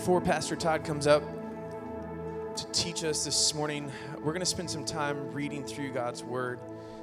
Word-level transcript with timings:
before 0.00 0.22
Pastor 0.22 0.56
Todd 0.56 0.82
comes 0.82 1.06
up 1.06 1.22
to 2.56 2.66
teach 2.72 3.04
us 3.04 3.22
this 3.22 3.54
morning, 3.54 3.92
we're 4.20 4.32
going 4.32 4.40
to 4.40 4.46
spend 4.46 4.70
some 4.70 4.82
time 4.82 5.30
reading 5.30 5.62
through 5.62 5.92
God's 5.92 6.24
Word, 6.24 6.58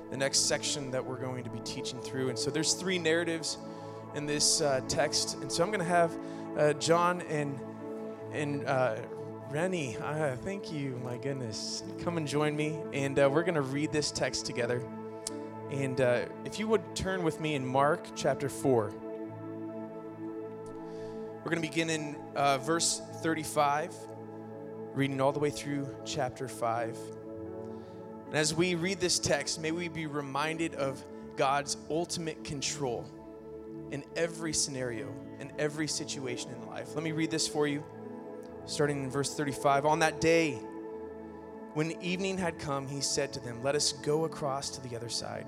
the 0.09 0.17
next 0.17 0.47
section 0.47 0.89
that 0.89 1.05
we're 1.05 1.19
going 1.19 1.43
to 1.43 1.49
be 1.51 1.59
teaching 1.59 2.01
through. 2.01 2.29
And 2.29 2.39
so 2.39 2.49
there's 2.49 2.73
three 2.73 2.97
narratives 2.97 3.59
in 4.15 4.25
this 4.25 4.61
uh, 4.61 4.81
text. 4.87 5.35
And 5.43 5.51
so 5.51 5.63
I'm 5.63 5.69
going 5.69 5.79
to 5.79 5.85
have 5.85 6.17
uh, 6.57 6.73
John 6.73 7.21
and, 7.29 7.59
and 8.31 8.65
uh, 8.65 8.95
Rennie, 9.51 9.95
uh, 9.97 10.35
thank 10.37 10.71
you, 10.73 10.99
my 11.03 11.17
goodness. 11.17 11.83
Come 12.03 12.17
and 12.17 12.27
join 12.27 12.55
me. 12.55 12.79
And 12.93 13.19
uh, 13.19 13.29
we're 13.31 13.43
going 13.43 13.53
to 13.53 13.61
read 13.61 13.91
this 13.91 14.09
text 14.09 14.47
together. 14.47 14.81
And 15.69 16.01
uh, 16.01 16.21
if 16.45 16.57
you 16.57 16.67
would 16.67 16.95
turn 16.95 17.21
with 17.21 17.39
me 17.41 17.53
in 17.53 17.63
Mark 17.63 18.07
chapter 18.15 18.49
4. 18.49 18.91
We're 21.47 21.51
going 21.51 21.63
to 21.63 21.69
begin 21.69 21.89
in 21.89 22.15
uh, 22.35 22.57
verse 22.57 23.01
35, 23.21 23.95
reading 24.93 25.21
all 25.21 25.31
the 25.31 25.39
way 25.39 25.49
through 25.49 25.87
chapter 26.03 26.49
5. 26.49 26.97
And 28.27 28.35
as 28.35 28.53
we 28.53 28.75
read 28.75 28.99
this 28.99 29.17
text, 29.17 29.61
may 29.61 29.71
we 29.71 29.87
be 29.87 30.07
reminded 30.07 30.75
of 30.75 31.01
God's 31.37 31.77
ultimate 31.89 32.43
control 32.43 33.05
in 33.91 34.03
every 34.17 34.51
scenario, 34.51 35.07
in 35.39 35.53
every 35.57 35.87
situation 35.87 36.51
in 36.51 36.67
life. 36.67 36.93
Let 36.95 37.03
me 37.05 37.13
read 37.13 37.31
this 37.31 37.47
for 37.47 37.65
you, 37.65 37.81
starting 38.65 39.05
in 39.05 39.09
verse 39.09 39.33
35. 39.33 39.85
On 39.85 39.99
that 39.99 40.19
day, 40.19 40.55
when 41.75 41.91
evening 42.01 42.37
had 42.37 42.59
come, 42.59 42.85
he 42.85 42.99
said 42.99 43.31
to 43.31 43.39
them, 43.39 43.63
Let 43.63 43.73
us 43.73 43.93
go 43.93 44.25
across 44.25 44.69
to 44.71 44.81
the 44.85 44.97
other 44.97 45.07
side. 45.07 45.47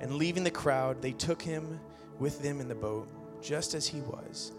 And 0.00 0.14
leaving 0.14 0.44
the 0.44 0.50
crowd, 0.50 1.02
they 1.02 1.12
took 1.12 1.42
him 1.42 1.78
with 2.18 2.40
them 2.40 2.58
in 2.58 2.68
the 2.68 2.74
boat, 2.74 3.06
just 3.42 3.74
as 3.74 3.86
he 3.86 4.00
was 4.00 4.52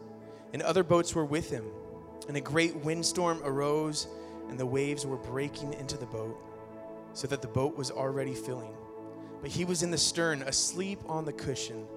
and 0.54 0.62
other 0.62 0.84
boats 0.84 1.14
were 1.14 1.26
with 1.26 1.50
him. 1.50 1.66
And 2.28 2.38
a 2.38 2.42
great 2.42 2.76
windstorm 2.76 3.42
arose, 3.44 4.08
and 4.50 4.60
the 4.60 4.66
waves 4.66 5.06
were 5.06 5.18
breaking 5.18 5.74
into 5.74 5.98
the 5.98 6.06
boat, 6.06 6.38
so 7.14 7.28
that 7.28 7.42
the 7.42 7.48
boat 7.48 7.76
was 7.76 7.92
already 7.92 8.34
filling. 8.34 8.74
But 9.42 9.52
he 9.52 9.66
was 9.66 9.84
in 9.84 9.92
the 9.92 9.98
stern, 9.98 10.42
asleep 10.44 11.00
on 11.08 11.26
the 11.26 11.34
cushion. 11.34 11.88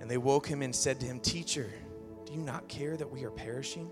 And 0.00 0.10
they 0.10 0.18
woke 0.18 0.46
him 0.46 0.62
and 0.62 0.74
said 0.74 1.00
to 1.00 1.06
him, 1.06 1.20
Teacher, 1.20 1.70
do 2.24 2.32
you 2.32 2.40
not 2.40 2.68
care 2.68 2.96
that 2.96 3.10
we 3.10 3.24
are 3.24 3.30
perishing? 3.30 3.90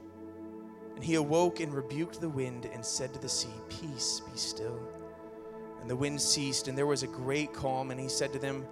And 0.94 1.04
he 1.04 1.14
awoke 1.14 1.60
and 1.60 1.74
rebuked 1.74 2.20
the 2.20 2.28
wind 2.28 2.68
and 2.72 2.84
said 2.84 3.12
to 3.14 3.20
the 3.20 3.28
sea, 3.28 3.52
Peace, 3.68 4.20
be 4.20 4.38
still. 4.38 4.80
And 5.80 5.90
the 5.90 5.96
wind 5.96 6.20
ceased, 6.20 6.68
and 6.68 6.76
there 6.76 6.86
was 6.86 7.02
a 7.02 7.06
great 7.06 7.52
calm. 7.52 7.90
And 7.90 8.00
he 8.00 8.08
said 8.08 8.32
to 8.32 8.38
them, 8.38 8.62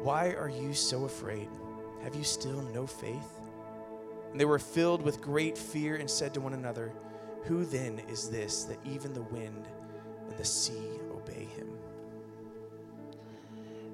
Why 0.00 0.32
are 0.34 0.50
you 0.50 0.74
so 0.74 1.04
afraid? 1.04 1.48
Have 2.02 2.14
you 2.14 2.24
still 2.24 2.62
no 2.74 2.86
faith? 2.86 3.41
And 4.32 4.40
they 4.40 4.46
were 4.46 4.58
filled 4.58 5.02
with 5.02 5.20
great 5.20 5.56
fear 5.56 5.96
and 5.96 6.10
said 6.10 6.34
to 6.34 6.40
one 6.40 6.54
another, 6.54 6.92
Who 7.44 7.64
then 7.64 8.00
is 8.08 8.28
this 8.30 8.64
that 8.64 8.78
even 8.84 9.12
the 9.12 9.22
wind 9.22 9.68
and 10.28 10.36
the 10.38 10.44
sea 10.44 10.98
obey 11.12 11.44
him? 11.44 11.78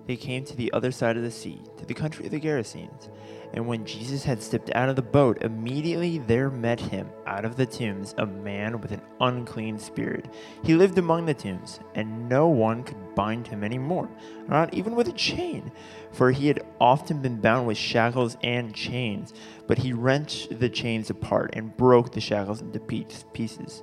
They 0.08 0.16
came 0.16 0.42
to 0.46 0.56
the 0.56 0.72
other 0.72 0.90
side 0.90 1.18
of 1.18 1.22
the 1.22 1.30
sea, 1.30 1.60
to 1.76 1.84
the 1.84 1.92
country 1.92 2.24
of 2.24 2.30
the 2.30 2.40
Gerasenes. 2.40 3.10
And 3.52 3.66
when 3.66 3.84
Jesus 3.84 4.24
had 4.24 4.42
stepped 4.42 4.70
out 4.74 4.88
of 4.88 4.96
the 4.96 5.02
boat, 5.02 5.42
immediately 5.42 6.16
there 6.16 6.48
met 6.48 6.80
him 6.80 7.10
out 7.26 7.44
of 7.44 7.56
the 7.56 7.66
tombs 7.66 8.14
a 8.16 8.24
man 8.24 8.80
with 8.80 8.90
an 8.92 9.02
unclean 9.20 9.78
spirit. 9.78 10.32
He 10.64 10.74
lived 10.74 10.96
among 10.96 11.26
the 11.26 11.34
tombs, 11.34 11.80
and 11.94 12.26
no 12.26 12.48
one 12.48 12.84
could 12.84 13.14
bind 13.14 13.48
him 13.48 13.62
any 13.62 13.76
more, 13.76 14.08
not 14.48 14.72
even 14.72 14.94
with 14.94 15.08
a 15.08 15.12
chain, 15.12 15.72
for 16.10 16.30
he 16.30 16.48
had 16.48 16.64
often 16.80 17.20
been 17.20 17.42
bound 17.42 17.66
with 17.66 17.76
shackles 17.76 18.38
and 18.42 18.74
chains. 18.74 19.34
But 19.66 19.76
he 19.76 19.92
wrenched 19.92 20.58
the 20.58 20.70
chains 20.70 21.10
apart 21.10 21.50
and 21.52 21.76
broke 21.76 22.12
the 22.12 22.20
shackles 22.22 22.62
into 22.62 22.80
pieces 22.80 23.82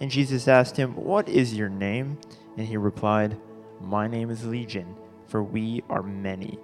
And 0.00 0.10
Jesus 0.10 0.48
asked 0.48 0.76
him, 0.76 0.96
What 0.96 1.28
is 1.28 1.54
your 1.54 1.68
name? 1.68 2.18
And 2.56 2.66
he 2.66 2.76
replied, 2.76 3.38
My 3.80 4.08
name 4.08 4.30
is 4.30 4.44
Legion, 4.44 4.96
for 5.26 5.42
we 5.42 5.84
are 5.88 6.02
many. 6.02 6.58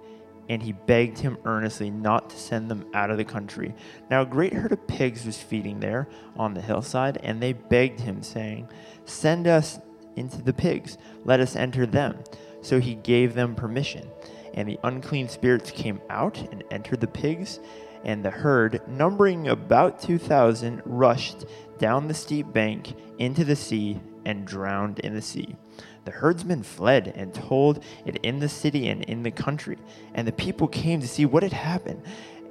And 0.49 0.63
he 0.63 0.71
begged 0.71 1.19
him 1.19 1.37
earnestly 1.45 1.91
not 1.91 2.29
to 2.29 2.37
send 2.37 2.71
them 2.71 2.85
out 2.93 3.11
of 3.11 3.17
the 3.17 3.25
country. 3.25 3.75
Now 4.09 4.21
a 4.21 4.25
great 4.25 4.53
herd 4.53 4.71
of 4.71 4.87
pigs 4.87 5.25
was 5.25 5.37
feeding 5.41 5.79
there 5.79 6.07
on 6.35 6.53
the 6.53 6.61
hillside, 6.61 7.17
and 7.21 7.41
they 7.41 7.53
begged 7.53 7.99
him, 7.99 8.23
saying, 8.23 8.69
Send 9.05 9.45
us 9.45 9.79
into 10.15 10.41
the 10.41 10.53
pigs, 10.53 10.97
let 11.25 11.39
us 11.39 11.55
enter 11.55 11.85
them. 11.85 12.23
So 12.61 12.79
he 12.79 12.95
gave 12.95 13.33
them 13.33 13.55
permission. 13.55 14.09
And 14.53 14.67
the 14.67 14.79
unclean 14.83 15.29
spirits 15.29 15.69
came 15.69 16.01
out 16.09 16.39
and 16.51 16.63
entered 16.71 17.01
the 17.01 17.07
pigs, 17.07 17.59
and 18.07 18.25
the 18.25 18.31
herd, 18.31 18.81
numbering 18.87 19.49
about 19.49 20.01
two 20.01 20.17
thousand, 20.17 20.81
rushed 20.85 21.45
down 21.77 22.07
the 22.07 22.13
steep 22.15 22.51
bank 22.51 22.95
into 23.19 23.43
the 23.45 23.55
sea 23.55 23.99
and 24.25 24.47
drowned 24.47 24.97
in 24.99 25.13
the 25.13 25.21
sea. 25.21 25.55
The 26.05 26.11
herdsmen 26.11 26.63
fled 26.63 27.13
and 27.15 27.33
told 27.33 27.83
it 28.05 28.15
in 28.23 28.39
the 28.39 28.49
city 28.49 28.87
and 28.87 29.03
in 29.03 29.21
the 29.21 29.31
country, 29.31 29.77
and 30.15 30.27
the 30.27 30.31
people 30.31 30.67
came 30.67 31.01
to 31.01 31.07
see 31.07 31.25
what 31.25 31.43
had 31.43 31.53
happened. 31.53 32.01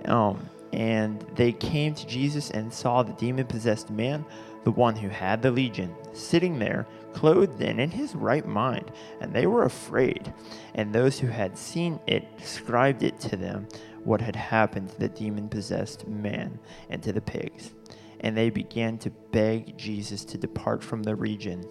Um, 0.04 0.48
and 0.72 1.24
they 1.34 1.52
came 1.52 1.94
to 1.94 2.06
Jesus 2.06 2.50
and 2.50 2.72
saw 2.72 3.02
the 3.02 3.14
demon 3.14 3.46
possessed 3.46 3.88
man, 3.88 4.26
the 4.64 4.70
one 4.70 4.94
who 4.94 5.08
had 5.08 5.40
the 5.40 5.50
legion, 5.50 5.94
sitting 6.12 6.58
there, 6.58 6.86
clothed 7.14 7.62
and 7.62 7.80
in 7.80 7.90
his 7.90 8.14
right 8.14 8.46
mind, 8.46 8.92
and 9.20 9.32
they 9.32 9.46
were 9.46 9.64
afraid. 9.64 10.32
And 10.74 10.92
those 10.92 11.18
who 11.18 11.28
had 11.28 11.56
seen 11.56 11.98
it 12.06 12.36
described 12.36 13.02
it 13.02 13.18
to 13.20 13.36
them 13.36 13.68
what 14.06 14.20
had 14.20 14.36
happened 14.36 14.88
to 14.88 14.98
the 14.98 15.08
demon 15.08 15.48
possessed 15.48 16.06
man 16.06 16.58
and 16.88 17.02
to 17.02 17.12
the 17.12 17.20
pigs 17.20 17.72
and 18.20 18.36
they 18.36 18.50
began 18.50 18.98
to 18.98 19.10
beg 19.32 19.76
Jesus 19.76 20.24
to 20.24 20.38
depart 20.38 20.82
from 20.82 21.02
the 21.02 21.14
region. 21.14 21.64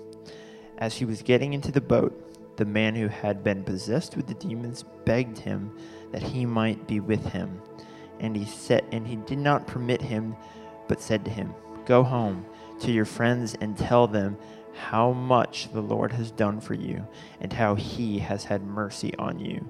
As 0.77 0.95
he 0.95 1.05
was 1.05 1.21
getting 1.21 1.53
into 1.53 1.71
the 1.71 1.81
boat, 1.81 2.57
the 2.57 2.65
man 2.65 2.95
who 2.95 3.07
had 3.07 3.43
been 3.43 3.63
possessed 3.63 4.15
with 4.15 4.27
the 4.27 4.33
demons 4.35 4.83
begged 5.03 5.39
him 5.39 5.75
that 6.11 6.21
he 6.21 6.45
might 6.45 6.87
be 6.87 6.99
with 6.99 7.25
him. 7.27 7.61
And 8.19 8.35
he 8.35 8.45
said 8.45 8.85
and 8.91 9.07
he 9.07 9.17
did 9.17 9.39
not 9.39 9.67
permit 9.67 10.01
him, 10.01 10.35
but 10.87 11.01
said 11.01 11.25
to 11.25 11.31
him, 11.31 11.53
Go 11.85 12.03
home 12.03 12.45
to 12.79 12.91
your 12.91 13.05
friends 13.05 13.55
and 13.59 13.77
tell 13.77 14.07
them 14.07 14.37
how 14.73 15.11
much 15.11 15.71
the 15.71 15.81
Lord 15.81 16.11
has 16.13 16.31
done 16.31 16.59
for 16.59 16.73
you, 16.73 17.07
and 17.39 17.51
how 17.53 17.75
he 17.75 18.19
has 18.19 18.45
had 18.45 18.63
mercy 18.63 19.13
on 19.17 19.39
you. 19.39 19.67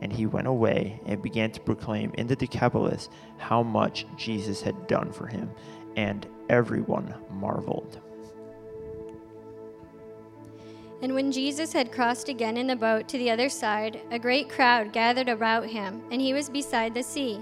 And 0.00 0.12
he 0.12 0.26
went 0.26 0.46
away 0.46 1.00
and 1.06 1.22
began 1.22 1.50
to 1.52 1.60
proclaim 1.60 2.12
in 2.14 2.26
the 2.26 2.36
Decapolis 2.36 3.08
how 3.38 3.62
much 3.62 4.06
Jesus 4.16 4.60
had 4.60 4.86
done 4.86 5.12
for 5.12 5.26
him 5.26 5.50
and 5.96 6.26
everyone 6.48 7.14
marveled. 7.30 8.00
And 11.02 11.14
when 11.14 11.32
Jesus 11.32 11.72
had 11.72 11.92
crossed 11.92 12.28
again 12.28 12.56
in 12.56 12.66
the 12.66 12.76
boat 12.76 13.08
to 13.08 13.18
the 13.18 13.30
other 13.30 13.48
side, 13.48 14.00
a 14.10 14.18
great 14.18 14.48
crowd 14.48 14.92
gathered 14.92 15.28
about 15.28 15.66
him, 15.66 16.02
and 16.10 16.20
he 16.20 16.32
was 16.32 16.48
beside 16.48 16.94
the 16.94 17.02
sea. 17.02 17.40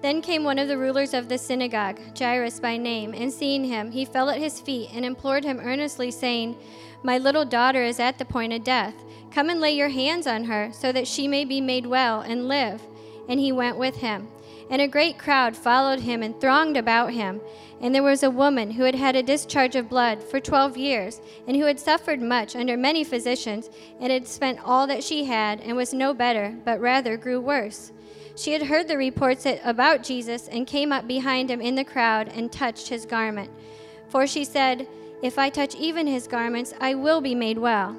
Then 0.00 0.22
came 0.22 0.44
one 0.44 0.58
of 0.58 0.68
the 0.68 0.78
rulers 0.78 1.12
of 1.14 1.28
the 1.28 1.36
synagogue, 1.36 2.00
Jairus 2.18 2.60
by 2.60 2.76
name, 2.76 3.12
and 3.12 3.32
seeing 3.32 3.64
him, 3.64 3.90
he 3.90 4.04
fell 4.04 4.30
at 4.30 4.38
his 4.38 4.60
feet 4.60 4.90
and 4.94 5.04
implored 5.04 5.44
him 5.44 5.60
earnestly, 5.60 6.10
saying, 6.10 6.56
My 7.02 7.18
little 7.18 7.44
daughter 7.44 7.82
is 7.82 8.00
at 8.00 8.18
the 8.18 8.24
point 8.24 8.52
of 8.52 8.64
death. 8.64 8.94
Come 9.36 9.50
and 9.50 9.60
lay 9.60 9.72
your 9.72 9.90
hands 9.90 10.26
on 10.26 10.44
her, 10.44 10.70
so 10.72 10.92
that 10.92 11.06
she 11.06 11.28
may 11.28 11.44
be 11.44 11.60
made 11.60 11.84
well 11.84 12.22
and 12.22 12.48
live. 12.48 12.80
And 13.28 13.38
he 13.38 13.52
went 13.52 13.76
with 13.76 13.96
him. 13.96 14.28
And 14.70 14.80
a 14.80 14.88
great 14.88 15.18
crowd 15.18 15.54
followed 15.54 16.00
him 16.00 16.22
and 16.22 16.40
thronged 16.40 16.78
about 16.78 17.12
him. 17.12 17.42
And 17.82 17.94
there 17.94 18.02
was 18.02 18.22
a 18.22 18.30
woman 18.30 18.70
who 18.70 18.84
had 18.84 18.94
had 18.94 19.14
a 19.14 19.22
discharge 19.22 19.76
of 19.76 19.90
blood 19.90 20.22
for 20.22 20.40
twelve 20.40 20.78
years, 20.78 21.20
and 21.46 21.54
who 21.54 21.66
had 21.66 21.78
suffered 21.78 22.22
much 22.22 22.56
under 22.56 22.78
many 22.78 23.04
physicians, 23.04 23.68
and 24.00 24.10
had 24.10 24.26
spent 24.26 24.58
all 24.64 24.86
that 24.86 25.04
she 25.04 25.24
had, 25.24 25.60
and 25.60 25.76
was 25.76 25.92
no 25.92 26.14
better, 26.14 26.56
but 26.64 26.80
rather 26.80 27.18
grew 27.18 27.38
worse. 27.38 27.92
She 28.36 28.54
had 28.54 28.62
heard 28.62 28.88
the 28.88 28.96
reports 28.96 29.46
about 29.62 30.02
Jesus, 30.02 30.48
and 30.48 30.66
came 30.66 30.92
up 30.92 31.06
behind 31.06 31.50
him 31.50 31.60
in 31.60 31.74
the 31.74 31.84
crowd, 31.84 32.32
and 32.34 32.50
touched 32.50 32.88
his 32.88 33.04
garment. 33.04 33.50
For 34.08 34.26
she 34.26 34.46
said, 34.46 34.88
If 35.20 35.38
I 35.38 35.50
touch 35.50 35.74
even 35.74 36.06
his 36.06 36.26
garments, 36.26 36.72
I 36.80 36.94
will 36.94 37.20
be 37.20 37.34
made 37.34 37.58
well. 37.58 37.98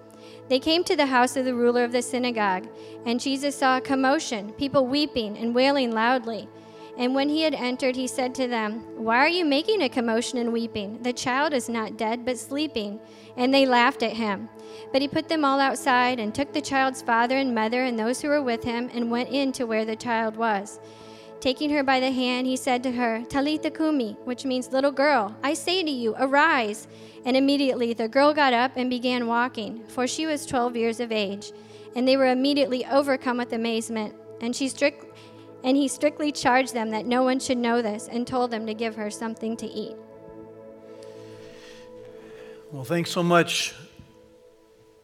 They 0.51 0.59
came 0.59 0.83
to 0.83 0.97
the 0.97 1.05
house 1.05 1.37
of 1.37 1.45
the 1.45 1.55
ruler 1.55 1.85
of 1.85 1.93
the 1.93 2.01
synagogue, 2.01 2.67
and 3.05 3.21
Jesus 3.21 3.55
saw 3.55 3.77
a 3.77 3.81
commotion, 3.81 4.51
people 4.51 4.85
weeping 4.85 5.37
and 5.37 5.55
wailing 5.55 5.93
loudly. 5.93 6.49
And 6.97 7.15
when 7.15 7.29
he 7.29 7.43
had 7.43 7.53
entered, 7.53 7.95
he 7.95 8.05
said 8.05 8.35
to 8.35 8.49
them, 8.49 8.81
Why 8.97 9.19
are 9.19 9.29
you 9.29 9.45
making 9.45 9.81
a 9.81 9.87
commotion 9.87 10.39
and 10.39 10.51
weeping? 10.51 11.01
The 11.03 11.13
child 11.13 11.53
is 11.53 11.69
not 11.69 11.95
dead, 11.95 12.25
but 12.25 12.37
sleeping. 12.37 12.99
And 13.37 13.53
they 13.53 13.65
laughed 13.65 14.03
at 14.03 14.11
him. 14.11 14.49
But 14.91 15.01
he 15.01 15.07
put 15.07 15.29
them 15.29 15.45
all 15.45 15.61
outside, 15.61 16.19
and 16.19 16.35
took 16.35 16.51
the 16.51 16.59
child's 16.59 17.01
father 17.01 17.37
and 17.37 17.55
mother 17.55 17.83
and 17.83 17.97
those 17.97 18.19
who 18.19 18.27
were 18.27 18.41
with 18.41 18.65
him, 18.65 18.89
and 18.93 19.09
went 19.09 19.29
in 19.29 19.53
to 19.53 19.63
where 19.63 19.85
the 19.85 19.95
child 19.95 20.35
was. 20.35 20.81
Taking 21.41 21.71
her 21.71 21.81
by 21.81 21.99
the 21.99 22.11
hand, 22.11 22.45
he 22.45 22.55
said 22.55 22.83
to 22.83 22.91
her, 22.91 23.25
Talitha 23.27 23.71
Kumi, 23.71 24.15
which 24.25 24.45
means 24.45 24.71
little 24.71 24.91
girl, 24.91 25.35
I 25.41 25.55
say 25.55 25.81
to 25.81 25.89
you, 25.89 26.15
arise. 26.19 26.87
And 27.25 27.35
immediately 27.35 27.93
the 27.93 28.07
girl 28.07 28.31
got 28.31 28.53
up 28.53 28.73
and 28.75 28.91
began 28.91 29.25
walking, 29.25 29.83
for 29.87 30.05
she 30.05 30.27
was 30.27 30.45
twelve 30.45 30.75
years 30.75 30.99
of 30.99 31.11
age. 31.11 31.51
And 31.95 32.07
they 32.07 32.15
were 32.15 32.27
immediately 32.27 32.85
overcome 32.85 33.37
with 33.37 33.53
amazement. 33.53 34.13
And 34.39 34.55
she 34.55 34.69
strict, 34.69 35.17
and 35.63 35.75
he 35.75 35.87
strictly 35.87 36.31
charged 36.31 36.75
them 36.75 36.91
that 36.91 37.07
no 37.07 37.23
one 37.23 37.39
should 37.39 37.57
know 37.57 37.81
this, 37.81 38.07
and 38.07 38.25
told 38.27 38.51
them 38.51 38.67
to 38.67 38.75
give 38.75 38.95
her 38.95 39.09
something 39.09 39.57
to 39.57 39.65
eat. 39.65 39.95
Well, 42.71 42.83
thanks 42.83 43.09
so 43.09 43.23
much, 43.23 43.73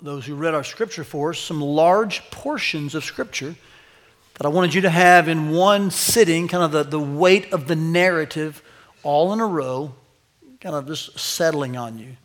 those 0.01 0.25
who 0.25 0.36
read 0.36 0.54
our 0.54 0.63
scripture 0.63 1.04
for 1.04 1.31
us. 1.31 1.39
Some 1.39 1.62
large 1.62 2.22
portions 2.30 2.94
of 2.94 3.04
scripture 3.04 3.56
that 4.38 4.45
I 4.45 4.50
wanted 4.50 4.75
you 4.75 4.81
to 4.81 4.89
have 4.92 5.28
in 5.28 5.50
one 5.50 5.89
sitting, 5.89 6.48
kind 6.48 6.63
of 6.63 6.72
the, 6.72 6.84
the 6.84 7.00
weight 7.00 7.51
of 7.54 7.68
the 7.68 7.75
narrative 7.75 8.62
all 9.01 9.34
in 9.34 9.39
a 9.39 9.48
row, 9.48 9.95
kind 10.62 10.75
of 10.75 10.86
just 10.86 11.18
settling 11.18 11.75
on 11.75 11.98
you. 11.98 12.16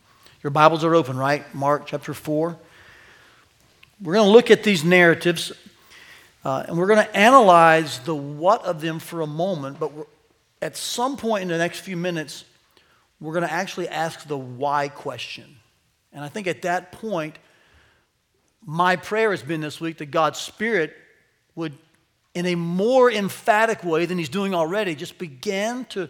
Your 0.43 0.51
Bibles 0.51 0.85
are 0.85 0.95
open, 0.95 1.17
right? 1.17 1.43
Mark 1.55 1.87
chapter 1.87 2.13
4. 2.13 2.59
We're 4.03 4.13
going 4.13 4.27
to 4.27 4.31
look 4.31 4.51
at 4.51 4.63
these 4.63 4.85
narratives 4.85 5.53
uh, 6.45 6.65
and 6.69 6.77
we're 6.77 6.87
going 6.87 7.03
to 7.03 7.17
analyze 7.17 8.01
the 8.01 8.15
what 8.15 8.63
of 8.65 8.83
them 8.83 8.99
for 8.99 9.23
a 9.23 9.27
moment, 9.27 9.81
but 9.81 9.91
at 10.61 10.77
some 10.77 11.17
point 11.17 11.43
in 11.43 11.49
the 11.49 11.57
next 11.57 11.81
few 11.81 11.97
minutes, 11.97 12.45
we're 13.21 13.33
going 13.33 13.47
to 13.47 13.53
actually 13.53 13.89
ask 13.89 14.27
the 14.27 14.37
why 14.37 14.89
question. 14.89 15.57
And 16.13 16.23
I 16.23 16.29
think 16.29 16.47
at 16.47 16.63
that 16.63 16.93
point, 16.93 17.39
my 18.67 18.97
prayer 18.97 19.31
has 19.31 19.43
been 19.43 19.63
this 19.63 19.81
week 19.81 19.97
that 19.99 20.11
God's 20.11 20.39
Spirit 20.39 20.95
would 21.55 21.73
in 22.35 22.47
a 22.47 22.55
more 22.55 23.11
emphatic 23.11 23.85
way 23.85 24.07
than 24.07 24.19
he's 24.19 24.29
doing 24.29 24.55
already, 24.55 24.95
just 24.95 25.19
began 25.19 25.85
to 25.87 26.09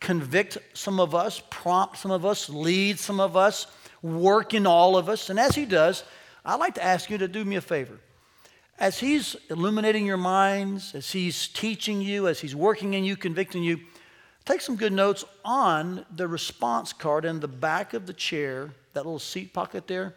convict 0.00 0.58
some 0.74 1.00
of 1.00 1.14
us, 1.14 1.42
prompt 1.50 1.98
some 1.98 2.10
of 2.10 2.24
us, 2.24 2.48
lead 2.48 2.98
some 2.98 3.18
of 3.18 3.36
us, 3.36 3.66
work 4.02 4.54
in 4.54 4.66
all 4.66 4.96
of 4.96 5.08
us. 5.08 5.30
And 5.30 5.40
as 5.40 5.54
he 5.54 5.64
does, 5.64 6.04
I'd 6.44 6.60
like 6.60 6.74
to 6.74 6.84
ask 6.84 7.10
you 7.10 7.18
to 7.18 7.28
do 7.28 7.44
me 7.44 7.56
a 7.56 7.60
favor. 7.60 7.98
As 8.78 9.00
he's 9.00 9.34
illuminating 9.50 10.06
your 10.06 10.18
minds, 10.18 10.94
as 10.94 11.10
he's 11.10 11.48
teaching 11.48 12.00
you, 12.00 12.28
as 12.28 12.40
he's 12.40 12.54
working 12.54 12.94
in 12.94 13.02
you, 13.04 13.16
convicting 13.16 13.64
you, 13.64 13.80
take 14.44 14.60
some 14.60 14.76
good 14.76 14.92
notes 14.92 15.24
on 15.44 16.06
the 16.14 16.28
response 16.28 16.92
card 16.92 17.24
in 17.24 17.40
the 17.40 17.48
back 17.48 17.92
of 17.92 18.06
the 18.06 18.12
chair, 18.12 18.70
that 18.92 19.04
little 19.04 19.18
seat 19.18 19.52
pocket 19.52 19.88
there. 19.88 20.14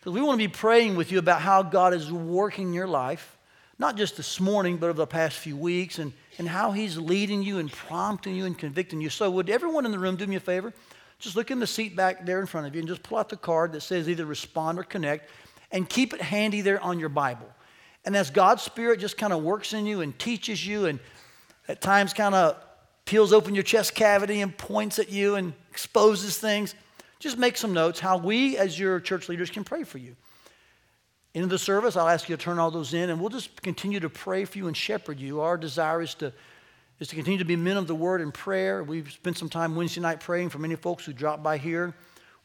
Because 0.00 0.12
we 0.12 0.20
want 0.20 0.40
to 0.40 0.48
be 0.48 0.52
praying 0.52 0.96
with 0.96 1.12
you 1.12 1.18
about 1.18 1.40
how 1.40 1.62
God 1.62 1.94
is 1.94 2.10
working 2.10 2.72
your 2.72 2.88
life 2.88 3.37
not 3.78 3.96
just 3.96 4.16
this 4.16 4.40
morning, 4.40 4.76
but 4.76 4.88
over 4.88 4.98
the 4.98 5.06
past 5.06 5.38
few 5.38 5.56
weeks, 5.56 5.98
and, 5.98 6.12
and 6.38 6.48
how 6.48 6.72
He's 6.72 6.96
leading 6.96 7.42
you 7.42 7.58
and 7.58 7.70
prompting 7.70 8.34
you 8.34 8.44
and 8.44 8.58
convicting 8.58 9.00
you. 9.00 9.10
So, 9.10 9.30
would 9.30 9.50
everyone 9.50 9.86
in 9.86 9.92
the 9.92 9.98
room 9.98 10.16
do 10.16 10.26
me 10.26 10.36
a 10.36 10.40
favor? 10.40 10.72
Just 11.18 11.36
look 11.36 11.50
in 11.50 11.58
the 11.58 11.66
seat 11.66 11.96
back 11.96 12.24
there 12.26 12.40
in 12.40 12.46
front 12.46 12.66
of 12.66 12.74
you 12.74 12.80
and 12.80 12.88
just 12.88 13.02
pull 13.02 13.18
out 13.18 13.28
the 13.28 13.36
card 13.36 13.72
that 13.72 13.80
says 13.80 14.08
either 14.08 14.24
respond 14.24 14.78
or 14.78 14.84
connect 14.84 15.28
and 15.72 15.88
keep 15.88 16.14
it 16.14 16.20
handy 16.20 16.60
there 16.60 16.80
on 16.80 17.00
your 17.00 17.08
Bible. 17.08 17.48
And 18.04 18.16
as 18.16 18.30
God's 18.30 18.62
Spirit 18.62 19.00
just 19.00 19.18
kind 19.18 19.32
of 19.32 19.42
works 19.42 19.72
in 19.72 19.84
you 19.84 20.00
and 20.00 20.16
teaches 20.18 20.64
you 20.64 20.86
and 20.86 21.00
at 21.66 21.80
times 21.80 22.12
kind 22.14 22.34
of 22.34 22.56
peels 23.04 23.32
open 23.32 23.54
your 23.54 23.64
chest 23.64 23.94
cavity 23.94 24.40
and 24.40 24.56
points 24.56 24.98
at 24.98 25.10
you 25.10 25.34
and 25.34 25.52
exposes 25.70 26.38
things, 26.38 26.74
just 27.18 27.36
make 27.36 27.56
some 27.56 27.72
notes 27.72 27.98
how 27.98 28.16
we 28.16 28.56
as 28.56 28.78
your 28.78 29.00
church 29.00 29.28
leaders 29.28 29.50
can 29.50 29.64
pray 29.64 29.82
for 29.82 29.98
you. 29.98 30.14
Into 31.34 31.48
the 31.48 31.58
service, 31.58 31.96
I'll 31.96 32.08
ask 32.08 32.28
you 32.28 32.36
to 32.36 32.42
turn 32.42 32.58
all 32.58 32.70
those 32.70 32.94
in, 32.94 33.10
and 33.10 33.20
we'll 33.20 33.28
just 33.28 33.60
continue 33.62 34.00
to 34.00 34.08
pray 34.08 34.44
for 34.44 34.58
you 34.58 34.66
and 34.66 34.76
shepherd 34.76 35.20
you. 35.20 35.40
Our 35.40 35.58
desire 35.58 36.00
is 36.00 36.14
to, 36.16 36.32
is 37.00 37.08
to 37.08 37.14
continue 37.14 37.38
to 37.38 37.44
be 37.44 37.54
men 37.54 37.76
of 37.76 37.86
the 37.86 37.94
word 37.94 38.22
and 38.22 38.32
prayer. 38.32 38.82
We've 38.82 39.10
spent 39.12 39.36
some 39.36 39.50
time 39.50 39.76
Wednesday 39.76 40.00
night 40.00 40.20
praying 40.20 40.48
for 40.48 40.58
many 40.58 40.74
folks 40.74 41.04
who 41.04 41.12
dropped 41.12 41.42
by 41.42 41.58
here. 41.58 41.94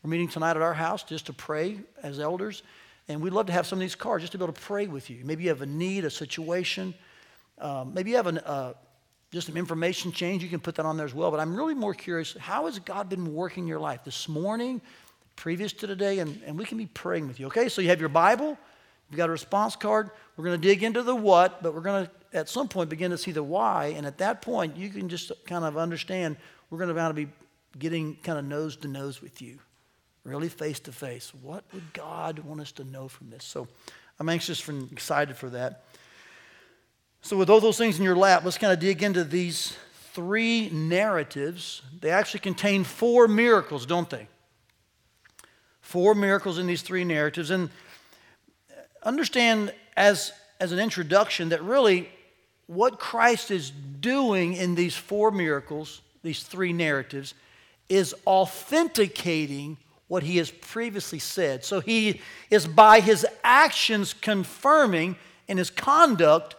We're 0.04 0.10
meeting 0.10 0.28
tonight 0.28 0.58
at 0.58 0.62
our 0.62 0.74
house 0.74 1.04
just 1.04 1.28
to 1.28 1.34
pray 1.34 1.80
as 2.04 2.20
elders. 2.20 2.62
And 3.08 3.22
we'd 3.22 3.32
love 3.32 3.46
to 3.48 3.54
have 3.54 3.66
some 3.66 3.78
of 3.78 3.82
these 3.82 3.96
cards 3.96 4.22
just 4.22 4.34
to 4.34 4.38
be 4.38 4.44
able 4.44 4.54
to 4.54 4.62
pray 4.62 4.88
with 4.88 5.10
you. 5.10 5.24
Maybe 5.24 5.44
you 5.44 5.50
have 5.50 5.62
a 5.62 5.66
need, 5.66 6.04
a 6.04 6.10
situation. 6.10 6.94
Um, 7.60 7.94
maybe 7.94 8.12
you 8.12 8.18
have 8.18 8.28
an, 8.28 8.40
uh, 8.40 8.74
just 9.32 9.48
some 9.48 9.56
information 9.56 10.12
change. 10.12 10.44
You 10.44 10.50
can 10.50 10.60
put 10.60 10.76
that 10.76 10.86
on 10.86 10.98
there 10.98 11.06
as 11.06 11.14
well. 11.14 11.32
But 11.32 11.40
I'm 11.40 11.56
really 11.56 11.74
more 11.74 11.94
curious 11.94 12.36
how 12.38 12.66
has 12.66 12.80
God 12.80 13.08
been 13.08 13.34
working 13.34 13.66
your 13.66 13.80
life 13.80 14.04
this 14.04 14.28
morning, 14.28 14.82
previous 15.38 15.72
to 15.74 15.88
today? 15.88 16.20
And, 16.20 16.42
and 16.46 16.60
we 16.60 16.66
can 16.66 16.78
be 16.78 16.86
praying 16.88 17.28
with 17.28 17.40
you. 17.40 17.48
Okay, 17.48 17.70
so 17.70 17.82
you 17.82 17.88
have 17.88 18.02
your 18.02 18.10
Bible. 18.10 18.58
You've 19.10 19.18
got 19.18 19.30
a 19.30 19.32
response 19.32 19.76
card. 19.76 20.10
We're 20.36 20.46
going 20.46 20.60
to 20.60 20.68
dig 20.68 20.84
into 20.84 21.04
the 21.04 21.16
what, 21.16 21.62
but 21.62 21.74
we're 21.74 21.82
going 21.82 22.06
to, 22.06 22.12
at 22.38 22.50
some 22.50 22.68
point, 22.68 22.89
begin 22.89 23.12
to 23.12 23.18
see 23.18 23.32
the 23.32 23.44
why. 23.44 23.94
And 23.96 24.06
at 24.06 24.18
that 24.18 24.42
point, 24.42 24.75
you 24.75 24.89
can 24.89 25.10
just 25.10 25.32
kind 25.46 25.63
of 25.63 25.77
understand 25.77 26.38
we're 26.70 26.80
going 26.80 26.96
to 26.96 27.13
be 27.13 27.27
getting 27.77 28.16
kind 28.24 28.39
of 28.39 28.46
nose 28.46 28.75
to 28.77 28.88
nose 28.88 29.22
with 29.22 29.42
you, 29.42 29.60
really 30.24 30.50
face 30.50 30.80
to 30.82 30.92
face. 30.92 31.32
What 31.42 31.63
would 31.74 31.94
God 31.94 32.39
want 32.39 32.62
us 32.62 32.72
to 32.74 32.84
know 32.84 33.08
from 33.08 33.30
this? 33.30 33.44
So 33.44 33.68
I'm 34.20 34.30
anxious 34.30 34.68
and 34.68 34.92
excited 34.92 35.36
for 35.36 35.50
that. 35.50 35.84
So, 37.22 37.38
with 37.38 37.50
all 37.50 37.62
those 37.62 37.77
things 37.77 37.98
in 37.98 38.04
your 38.04 38.18
lap, 38.18 38.44
let's 38.44 38.58
kind 38.58 38.74
of 38.74 38.80
dig 38.80 39.01
into 39.01 39.24
these 39.24 39.77
three 40.12 40.70
narratives. 40.70 41.82
They 42.01 42.10
actually 42.10 42.42
contain 42.42 42.84
four 42.84 43.27
miracles, 43.27 43.86
don't 43.86 44.10
they? 44.10 44.27
Four 45.80 46.16
miracles 46.16 46.58
in 46.58 46.68
these 46.68 46.82
three 46.82 47.06
narratives. 47.06 47.50
And 47.50 47.70
understand 49.05 49.74
as, 49.95 50.31
as 50.60 50.72
an 50.72 50.79
introduction 50.79 51.50
that 51.50 51.63
really 51.63 52.10
what 52.67 53.00
Christ 53.00 53.51
is 53.51 53.72
doing 53.72 54.53
in 54.53 54.75
these 54.75 54.95
four 54.95 55.31
miracles, 55.31 56.01
these 56.24 56.43
three 56.43 56.74
narratives, 56.74 57.33
is 57.89 58.15
authenticating 58.25 59.77
what 60.07 60.24
he 60.24 60.38
has 60.38 60.51
previously 60.51 61.19
said. 61.19 61.63
So 61.63 61.79
he 61.79 62.22
is 62.50 62.67
by 62.67 63.00
his 63.00 63.25
actions 63.43 64.13
confirming 64.13 65.15
in 65.48 65.57
his 65.57 65.69
conduct 65.69 66.55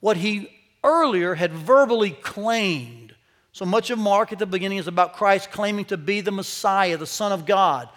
what 0.00 0.16
he 0.16 0.50
earlier 0.82 1.34
had 1.34 1.52
verbally 1.52 2.10
claimed. 2.10 3.14
So 3.52 3.64
much 3.64 3.90
of 3.90 3.98
Mark 3.98 4.32
at 4.32 4.38
the 4.38 4.46
beginning 4.46 4.78
is 4.78 4.88
about 4.88 5.14
Christ 5.14 5.50
claiming 5.50 5.84
to 5.86 5.96
be 5.96 6.20
the 6.20 6.32
Messiah, 6.32 6.96
the 6.96 7.06
Son 7.06 7.32
of 7.32 7.46
God. 7.46 7.88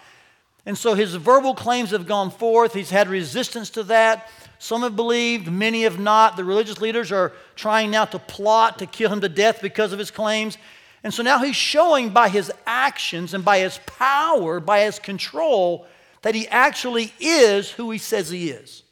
And 0.66 0.76
so 0.76 0.94
his 0.94 1.14
verbal 1.14 1.54
claims 1.54 1.90
have 1.90 2.06
gone 2.06 2.30
forth. 2.30 2.74
He's 2.74 2.90
had 2.90 3.08
resistance 3.08 3.70
to 3.70 3.82
that. 3.84 4.28
Some 4.58 4.82
have 4.82 4.96
believed, 4.96 5.50
many 5.50 5.84
have 5.84 5.98
not. 5.98 6.36
The 6.36 6.44
religious 6.44 6.80
leaders 6.80 7.12
are 7.12 7.32
trying 7.54 7.90
now 7.90 8.04
to 8.06 8.18
plot 8.18 8.78
to 8.78 8.86
kill 8.86 9.12
him 9.12 9.20
to 9.20 9.28
death 9.28 9.62
because 9.62 9.92
of 9.92 9.98
his 9.98 10.10
claims. 10.10 10.58
And 11.04 11.14
so 11.14 11.22
now 11.22 11.38
he's 11.38 11.56
showing 11.56 12.10
by 12.10 12.28
his 12.28 12.52
actions 12.66 13.34
and 13.34 13.44
by 13.44 13.60
his 13.60 13.78
power, 13.86 14.58
by 14.58 14.80
his 14.80 14.98
control, 14.98 15.86
that 16.22 16.34
he 16.34 16.48
actually 16.48 17.12
is 17.20 17.70
who 17.70 17.90
he 17.90 17.98
says 17.98 18.28
he 18.28 18.50
is. 18.50 18.82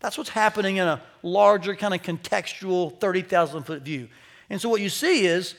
That's 0.00 0.16
what's 0.16 0.30
happening 0.30 0.78
in 0.78 0.86
a 0.86 1.02
larger, 1.22 1.76
kind 1.76 1.92
of 1.92 2.02
contextual 2.02 2.98
30,000 2.98 3.64
foot 3.64 3.82
view. 3.82 4.08
And 4.48 4.60
so 4.60 4.70
what 4.70 4.80
you 4.80 4.88
see 4.88 5.26
is 5.26 5.54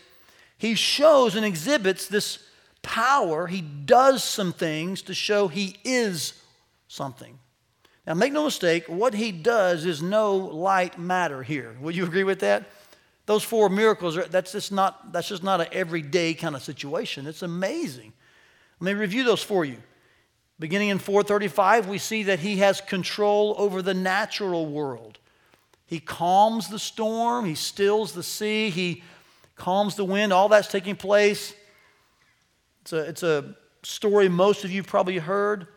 he 0.57 0.73
shows 0.73 1.35
and 1.35 1.45
exhibits 1.45 2.07
this 2.07 2.39
power, 2.81 3.47
he 3.47 3.61
does 3.61 4.23
some 4.23 4.53
things 4.53 5.01
to 5.03 5.13
show 5.13 5.47
he 5.47 5.77
is 5.83 6.33
something. 6.87 7.37
Now, 8.05 8.15
make 8.15 8.33
no 8.33 8.45
mistake, 8.45 8.85
what 8.87 9.13
he 9.13 9.31
does 9.31 9.85
is 9.85 10.01
no 10.01 10.35
light 10.35 10.97
matter 10.97 11.43
here. 11.43 11.75
Would 11.81 11.95
you 11.95 12.03
agree 12.03 12.23
with 12.23 12.39
that? 12.39 12.65
Those 13.27 13.43
four 13.43 13.69
miracles, 13.69 14.17
are, 14.17 14.25
that's 14.25 14.51
just 14.51 14.71
not, 14.71 15.11
that's 15.13 15.27
just 15.27 15.43
not 15.43 15.61
an 15.61 15.67
everyday 15.71 16.33
kind 16.33 16.55
of 16.55 16.63
situation. 16.63 17.27
It's 17.27 17.43
amazing. 17.43 18.11
Let 18.79 18.95
me 18.95 18.99
review 18.99 19.23
those 19.23 19.43
for 19.43 19.63
you. 19.63 19.77
Beginning 20.59 20.89
in 20.89 20.99
435, 20.99 21.87
we 21.87 21.97
see 21.97 22.23
that 22.23 22.39
he 22.39 22.57
has 22.57 22.81
control 22.81 23.55
over 23.57 23.81
the 23.81 23.93
natural 23.93 24.65
world. 24.65 25.19
He 25.85 25.99
calms 25.99 26.69
the 26.69 26.79
storm, 26.79 27.45
he 27.45 27.55
stills 27.55 28.13
the 28.13 28.23
sea, 28.23 28.69
he 28.69 29.03
calms 29.55 29.95
the 29.95 30.05
wind. 30.05 30.33
All 30.33 30.49
that's 30.49 30.67
taking 30.67 30.95
place. 30.95 31.53
It's 32.81 32.93
a, 32.93 32.97
it's 32.99 33.23
a 33.23 33.55
story 33.83 34.29
most 34.29 34.63
of 34.63 34.71
you 34.71 34.83
probably 34.83 35.17
heard. 35.17 35.67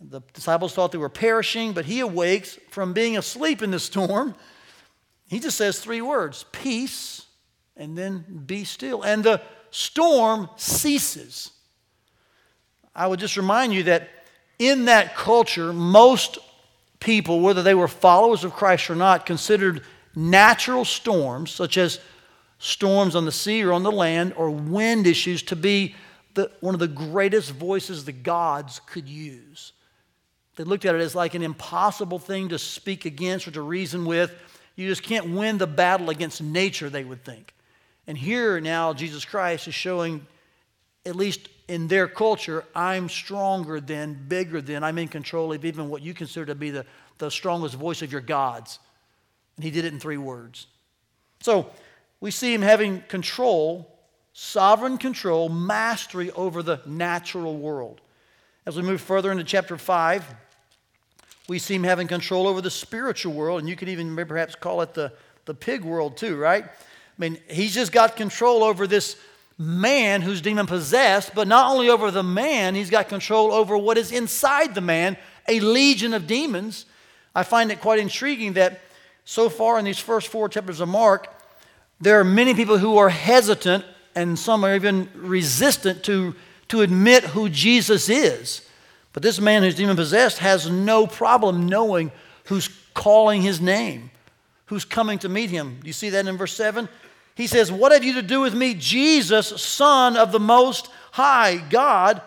The 0.00 0.20
disciples 0.32 0.74
thought 0.74 0.92
they 0.92 0.98
were 0.98 1.08
perishing, 1.08 1.72
but 1.72 1.84
he 1.84 2.00
awakes 2.00 2.58
from 2.70 2.92
being 2.92 3.16
asleep 3.16 3.62
in 3.62 3.70
the 3.70 3.78
storm. 3.78 4.34
He 5.28 5.40
just 5.40 5.56
says 5.56 5.78
three 5.78 6.02
words 6.02 6.44
peace, 6.52 7.26
and 7.76 7.96
then 7.96 8.44
be 8.46 8.64
still. 8.64 9.02
And 9.02 9.24
the 9.24 9.40
storm 9.70 10.48
ceases. 10.56 11.50
I 12.94 13.06
would 13.06 13.18
just 13.18 13.36
remind 13.36 13.72
you 13.72 13.84
that 13.84 14.08
in 14.58 14.84
that 14.84 15.16
culture, 15.16 15.72
most 15.72 16.38
people, 17.00 17.40
whether 17.40 17.62
they 17.62 17.74
were 17.74 17.88
followers 17.88 18.44
of 18.44 18.52
Christ 18.52 18.88
or 18.88 18.94
not, 18.94 19.26
considered 19.26 19.82
natural 20.14 20.84
storms, 20.84 21.50
such 21.50 21.76
as 21.76 21.98
storms 22.58 23.16
on 23.16 23.24
the 23.24 23.32
sea 23.32 23.62
or 23.64 23.72
on 23.72 23.82
the 23.82 23.90
land, 23.90 24.32
or 24.36 24.50
wind 24.50 25.06
issues, 25.06 25.42
to 25.42 25.56
be 25.56 25.96
the, 26.34 26.50
one 26.60 26.74
of 26.74 26.80
the 26.80 26.88
greatest 26.88 27.50
voices 27.52 28.04
the 28.04 28.12
gods 28.12 28.80
could 28.86 29.08
use. 29.08 29.72
They 30.56 30.64
looked 30.64 30.84
at 30.84 30.94
it 30.94 31.00
as 31.00 31.14
like 31.14 31.34
an 31.34 31.42
impossible 31.42 32.18
thing 32.18 32.50
to 32.50 32.58
speak 32.58 33.04
against 33.04 33.48
or 33.48 33.50
to 33.52 33.62
reason 33.62 34.04
with. 34.04 34.32
You 34.76 34.88
just 34.88 35.02
can't 35.02 35.30
win 35.30 35.58
the 35.58 35.66
battle 35.66 36.10
against 36.10 36.42
nature, 36.42 36.90
they 36.90 37.04
would 37.04 37.24
think. 37.24 37.54
And 38.06 38.18
here 38.18 38.60
now, 38.60 38.92
Jesus 38.92 39.24
Christ 39.24 39.66
is 39.68 39.74
showing, 39.74 40.26
at 41.06 41.16
least 41.16 41.48
in 41.68 41.88
their 41.88 42.06
culture, 42.06 42.64
I'm 42.74 43.08
stronger 43.08 43.80
than, 43.80 44.26
bigger 44.28 44.60
than, 44.60 44.84
I'm 44.84 44.98
in 44.98 45.08
control 45.08 45.52
of 45.52 45.64
even 45.64 45.88
what 45.88 46.02
you 46.02 46.12
consider 46.12 46.46
to 46.46 46.54
be 46.54 46.70
the, 46.70 46.84
the 47.18 47.30
strongest 47.30 47.74
voice 47.74 48.02
of 48.02 48.12
your 48.12 48.20
gods. 48.20 48.78
And 49.56 49.64
he 49.64 49.70
did 49.70 49.84
it 49.84 49.92
in 49.92 50.00
three 50.00 50.18
words. 50.18 50.66
So 51.40 51.70
we 52.20 52.30
see 52.30 52.52
him 52.52 52.62
having 52.62 53.02
control, 53.02 53.93
sovereign 54.34 54.98
control, 54.98 55.48
mastery 55.48 56.30
over 56.32 56.62
the 56.62 56.80
natural 56.84 57.56
world. 57.56 58.00
As 58.66 58.76
we 58.76 58.82
move 58.82 59.00
further 59.00 59.30
into 59.30 59.44
chapter 59.44 59.78
5, 59.78 60.26
we 61.48 61.58
see 61.58 61.76
him 61.76 61.84
having 61.84 62.08
control 62.08 62.48
over 62.48 62.60
the 62.60 62.70
spiritual 62.70 63.32
world, 63.32 63.60
and 63.60 63.68
you 63.68 63.76
could 63.76 63.88
even 63.88 64.14
perhaps 64.26 64.56
call 64.56 64.82
it 64.82 64.92
the, 64.92 65.12
the 65.44 65.54
pig 65.54 65.84
world 65.84 66.16
too, 66.16 66.36
right? 66.36 66.64
I 66.64 66.68
mean, 67.16 67.38
he's 67.48 67.72
just 67.72 67.92
got 67.92 68.16
control 68.16 68.64
over 68.64 68.88
this 68.88 69.16
man 69.56 70.20
who's 70.20 70.40
demon 70.40 70.66
possessed, 70.66 71.32
but 71.32 71.46
not 71.46 71.70
only 71.70 71.88
over 71.88 72.10
the 72.10 72.24
man, 72.24 72.74
he's 72.74 72.90
got 72.90 73.08
control 73.08 73.52
over 73.52 73.78
what 73.78 73.96
is 73.96 74.10
inside 74.10 74.74
the 74.74 74.80
man, 74.80 75.16
a 75.46 75.60
legion 75.60 76.12
of 76.12 76.26
demons. 76.26 76.86
I 77.36 77.44
find 77.44 77.70
it 77.70 77.80
quite 77.80 78.00
intriguing 78.00 78.54
that 78.54 78.80
so 79.24 79.48
far 79.48 79.78
in 79.78 79.84
these 79.84 80.00
first 80.00 80.26
four 80.26 80.48
chapters 80.48 80.80
of 80.80 80.88
Mark, 80.88 81.32
there 82.00 82.18
are 82.18 82.24
many 82.24 82.52
people 82.54 82.78
who 82.78 82.96
are 82.96 83.10
hesitant 83.10 83.84
and 84.14 84.38
some 84.38 84.64
are 84.64 84.74
even 84.74 85.08
resistant 85.14 86.04
to, 86.04 86.34
to 86.68 86.82
admit 86.82 87.24
who 87.24 87.48
Jesus 87.48 88.08
is. 88.08 88.68
But 89.12 89.22
this 89.22 89.40
man 89.40 89.62
who's 89.62 89.74
demon 89.74 89.96
possessed 89.96 90.38
has 90.38 90.68
no 90.68 91.06
problem 91.06 91.66
knowing 91.66 92.10
who's 92.44 92.68
calling 92.94 93.42
his 93.42 93.60
name, 93.60 94.10
who's 94.66 94.84
coming 94.84 95.18
to 95.20 95.28
meet 95.28 95.50
him. 95.50 95.78
Do 95.80 95.86
you 95.86 95.92
see 95.92 96.10
that 96.10 96.26
in 96.26 96.36
verse 96.36 96.54
7? 96.54 96.88
He 97.34 97.46
says, 97.46 97.70
What 97.70 97.92
have 97.92 98.04
you 98.04 98.14
to 98.14 98.22
do 98.22 98.40
with 98.40 98.54
me, 98.54 98.74
Jesus, 98.74 99.48
Son 99.60 100.16
of 100.16 100.32
the 100.32 100.40
Most 100.40 100.88
High 101.12 101.58
God? 101.70 102.22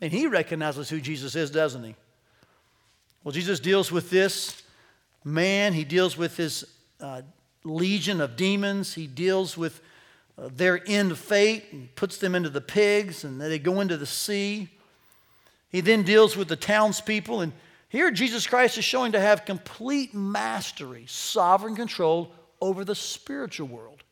And 0.00 0.12
he 0.12 0.26
recognizes 0.26 0.88
who 0.88 1.00
Jesus 1.00 1.34
is, 1.34 1.50
doesn't 1.50 1.84
he? 1.84 1.94
Well, 3.22 3.32
Jesus 3.32 3.60
deals 3.60 3.92
with 3.92 4.08
this 4.08 4.62
man, 5.24 5.74
he 5.74 5.84
deals 5.84 6.16
with 6.16 6.38
his 6.38 6.64
uh, 7.00 7.22
legion 7.64 8.20
of 8.20 8.36
demons, 8.36 8.94
he 8.94 9.06
deals 9.06 9.58
with 9.58 9.82
their 10.48 10.80
end 10.86 11.16
fate 11.18 11.66
and 11.72 11.94
puts 11.94 12.18
them 12.18 12.34
into 12.34 12.48
the 12.48 12.60
pigs, 12.60 13.24
and 13.24 13.40
they 13.40 13.58
go 13.58 13.80
into 13.80 13.96
the 13.96 14.06
sea. 14.06 14.68
He 15.68 15.80
then 15.80 16.02
deals 16.02 16.36
with 16.36 16.48
the 16.48 16.56
townspeople. 16.56 17.42
And 17.42 17.52
here, 17.88 18.10
Jesus 18.10 18.46
Christ 18.46 18.78
is 18.78 18.84
showing 18.84 19.12
to 19.12 19.20
have 19.20 19.44
complete 19.44 20.14
mastery, 20.14 21.04
sovereign 21.06 21.76
control 21.76 22.32
over 22.60 22.84
the 22.84 22.94
spiritual 22.94 23.68
world. 23.68 24.02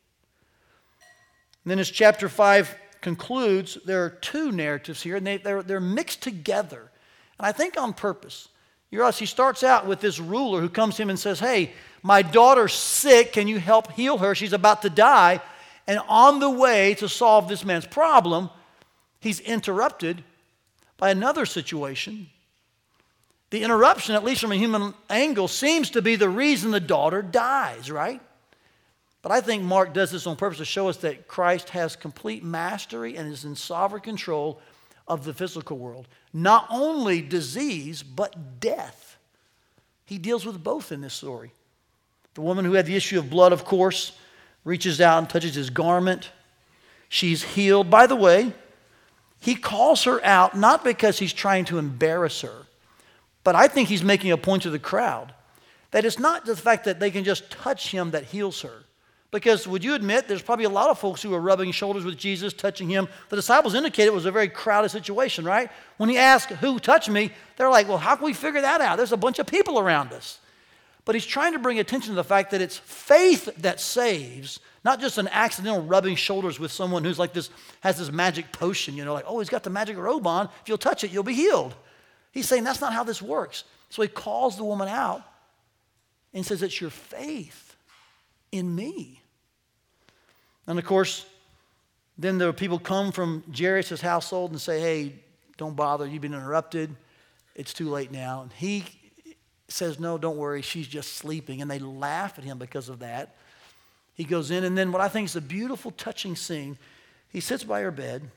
And 1.63 1.71
then, 1.71 1.79
as 1.79 1.89
chapter 1.89 2.29
5 2.29 2.75
concludes, 3.01 3.77
there 3.85 4.03
are 4.05 4.09
two 4.09 4.51
narratives 4.51 5.01
here, 5.01 5.15
and 5.15 5.25
they, 5.25 5.37
they're, 5.37 5.63
they're 5.63 5.79
mixed 5.79 6.21
together. 6.21 6.91
And 7.37 7.47
I 7.47 7.51
think 7.51 7.77
on 7.77 7.93
purpose. 7.93 8.49
You 8.91 8.97
realize 8.99 9.19
he 9.19 9.25
starts 9.25 9.63
out 9.63 9.85
with 9.85 10.01
this 10.01 10.19
ruler 10.19 10.61
who 10.61 10.69
comes 10.69 10.95
to 10.95 11.03
him 11.03 11.09
and 11.09 11.19
says, 11.19 11.39
Hey, 11.39 11.73
my 12.01 12.21
daughter's 12.21 12.73
sick. 12.73 13.33
Can 13.33 13.47
you 13.47 13.59
help 13.59 13.91
heal 13.91 14.17
her? 14.17 14.33
She's 14.33 14.53
about 14.53 14.81
to 14.81 14.89
die. 14.89 15.41
And 15.89 15.99
on 16.07 16.39
the 16.39 16.51
way 16.51 16.93
to 16.93 17.09
solve 17.09 17.49
this 17.49 17.65
man's 17.65 17.87
problem, 17.87 18.51
he's 19.21 19.39
interrupted 19.39 20.23
by 20.97 21.09
another 21.09 21.47
situation. 21.47 22.29
The 23.49 23.63
interruption, 23.63 24.13
at 24.13 24.23
least 24.23 24.41
from 24.41 24.51
a 24.51 24.55
human 24.55 24.93
angle, 25.09 25.47
seems 25.47 25.89
to 25.89 26.03
be 26.03 26.15
the 26.15 26.29
reason 26.29 26.69
the 26.69 26.79
daughter 26.79 27.23
dies, 27.23 27.89
right? 27.89 28.21
But 29.23 29.31
I 29.31 29.41
think 29.41 29.63
Mark 29.63 29.91
does 29.91 30.11
this 30.11 30.27
on 30.27 30.35
purpose 30.35 30.59
to 30.59 30.65
show 30.65 30.89
us 30.89 30.97
that 30.97 31.27
Christ 31.27 31.69
has 31.69 31.95
complete 31.95 32.43
mastery 32.43 33.17
and 33.17 33.27
is 33.27 33.43
in 33.43 33.55
sovereign 33.55 34.03
control 34.03 34.61
of 35.07 35.25
the 35.25 35.33
physical 35.33 35.79
world. 35.79 36.07
Not 36.31 36.67
only 36.69 37.19
disease, 37.19 38.03
but 38.03 38.59
death. 38.59 39.17
He 40.05 40.19
deals 40.19 40.45
with 40.45 40.63
both 40.63 40.91
in 40.91 41.01
this 41.01 41.15
story. 41.15 41.51
The 42.35 42.41
woman 42.41 42.63
who 42.63 42.73
had 42.73 42.85
the 42.85 42.95
issue 42.95 43.17
of 43.17 43.31
blood, 43.31 43.53
of 43.53 43.65
course, 43.65 44.11
reaches 44.63 44.99
out 45.01 45.19
and 45.19 45.29
touches 45.29 45.55
his 45.55 45.69
garment. 45.69 46.31
She's 47.07 47.43
healed. 47.43 47.89
By 47.89 48.07
the 48.07 48.15
way, 48.15 48.53
he 49.39 49.55
calls 49.55 50.03
her 50.03 50.23
out 50.23 50.57
not 50.57 50.83
because 50.83 51.19
he's 51.19 51.33
trying 51.33 51.65
to 51.65 51.77
embarrass 51.77 52.41
her, 52.41 52.65
but 53.43 53.55
I 53.55 53.67
think 53.67 53.89
he's 53.89 54.03
making 54.03 54.31
a 54.31 54.37
point 54.37 54.63
to 54.63 54.69
the 54.69 54.79
crowd 54.79 55.33
that 55.91 56.05
it's 56.05 56.19
not 56.19 56.45
the 56.45 56.55
fact 56.55 56.85
that 56.85 56.99
they 56.99 57.09
can 57.09 57.23
just 57.23 57.49
touch 57.49 57.91
him 57.91 58.11
that 58.11 58.25
heals 58.25 58.61
her. 58.61 58.83
Because 59.31 59.67
would 59.67 59.83
you 59.83 59.93
admit 59.93 60.27
there's 60.27 60.41
probably 60.41 60.65
a 60.65 60.69
lot 60.69 60.89
of 60.89 60.97
folks 60.97 61.21
who 61.21 61.33
are 61.35 61.39
rubbing 61.39 61.71
shoulders 61.71 62.03
with 62.03 62.17
Jesus, 62.17 62.51
touching 62.51 62.89
him? 62.89 63.07
The 63.29 63.35
disciples 63.35 63.75
indicated 63.75 64.07
it 64.07 64.13
was 64.13 64.25
a 64.25 64.31
very 64.31 64.49
crowded 64.49 64.89
situation, 64.89 65.45
right? 65.45 65.69
When 65.97 66.09
he 66.09 66.17
asked, 66.17 66.49
Who 66.49 66.79
touched 66.79 67.09
me? 67.09 67.31
They're 67.55 67.69
like, 67.69 67.87
Well, 67.87 67.99
how 67.99 68.15
can 68.15 68.25
we 68.25 68.33
figure 68.33 68.61
that 68.61 68.81
out? 68.81 68.97
There's 68.97 69.11
a 69.11 69.17
bunch 69.17 69.37
of 69.37 69.45
people 69.45 69.79
around 69.79 70.13
us. 70.13 70.39
But 71.09 71.15
he's 71.15 71.25
trying 71.25 71.53
to 71.53 71.59
bring 71.59 71.79
attention 71.79 72.11
to 72.11 72.15
the 72.15 72.23
fact 72.23 72.51
that 72.51 72.61
it's 72.61 72.77
faith 72.77 73.49
that 73.57 73.79
saves, 73.79 74.59
not 74.85 74.99
just 74.99 75.17
an 75.17 75.27
accidental 75.29 75.81
rubbing 75.81 76.15
shoulders 76.15 76.59
with 76.59 76.71
someone 76.71 77.03
who's 77.03 77.17
like 77.17 77.33
this, 77.33 77.49
has 77.79 77.97
this 77.97 78.11
magic 78.11 78.51
potion, 78.51 78.95
you 78.95 79.03
know, 79.03 79.15
like, 79.15 79.25
oh, 79.25 79.39
he's 79.39 79.49
got 79.49 79.63
the 79.63 79.71
magic 79.71 79.97
robe 79.97 80.27
on. 80.27 80.45
If 80.61 80.67
you'll 80.69 80.77
touch 80.77 81.03
it, 81.03 81.09
you'll 81.09 81.23
be 81.23 81.33
healed. 81.33 81.73
He's 82.31 82.47
saying 82.47 82.63
that's 82.63 82.79
not 82.79 82.93
how 82.93 83.03
this 83.03 83.23
works. 83.23 83.63
So 83.89 84.03
he 84.03 84.07
calls 84.07 84.55
the 84.55 84.63
woman 84.63 84.87
out 84.87 85.23
and 86.31 86.45
says, 86.45 86.61
It's 86.61 86.79
your 86.79 86.91
faith 86.91 87.75
in 88.51 88.75
me. 88.75 89.23
And 90.67 90.77
of 90.77 90.85
course, 90.85 91.25
then 92.19 92.37
the 92.37 92.53
people 92.53 92.77
come 92.77 93.11
from 93.11 93.43
Jairus' 93.51 93.99
household 93.99 94.51
and 94.51 94.61
say, 94.61 94.79
Hey, 94.79 95.15
don't 95.57 95.75
bother, 95.75 96.05
you've 96.05 96.21
been 96.21 96.35
interrupted. 96.35 96.95
It's 97.55 97.73
too 97.73 97.89
late 97.89 98.11
now. 98.11 98.43
And 98.43 98.53
he 98.53 98.85
says, 99.71 99.99
No, 99.99 100.17
don't 100.17 100.37
worry, 100.37 100.61
she's 100.61 100.87
just 100.87 101.13
sleeping. 101.13 101.61
And 101.61 101.69
they 101.69 101.79
laugh 101.79 102.37
at 102.37 102.43
him 102.43 102.57
because 102.57 102.89
of 102.89 102.99
that. 102.99 103.35
He 104.13 104.25
goes 104.25 104.51
in, 104.51 104.63
and 104.63 104.77
then 104.77 104.91
what 104.91 105.01
I 105.01 105.07
think 105.07 105.25
is 105.25 105.35
a 105.35 105.41
beautiful, 105.41 105.91
touching 105.91 106.35
scene, 106.35 106.77
he 107.29 107.39
sits 107.39 107.63
by 107.63 107.81
her 107.81 107.91
bed, 107.91 108.29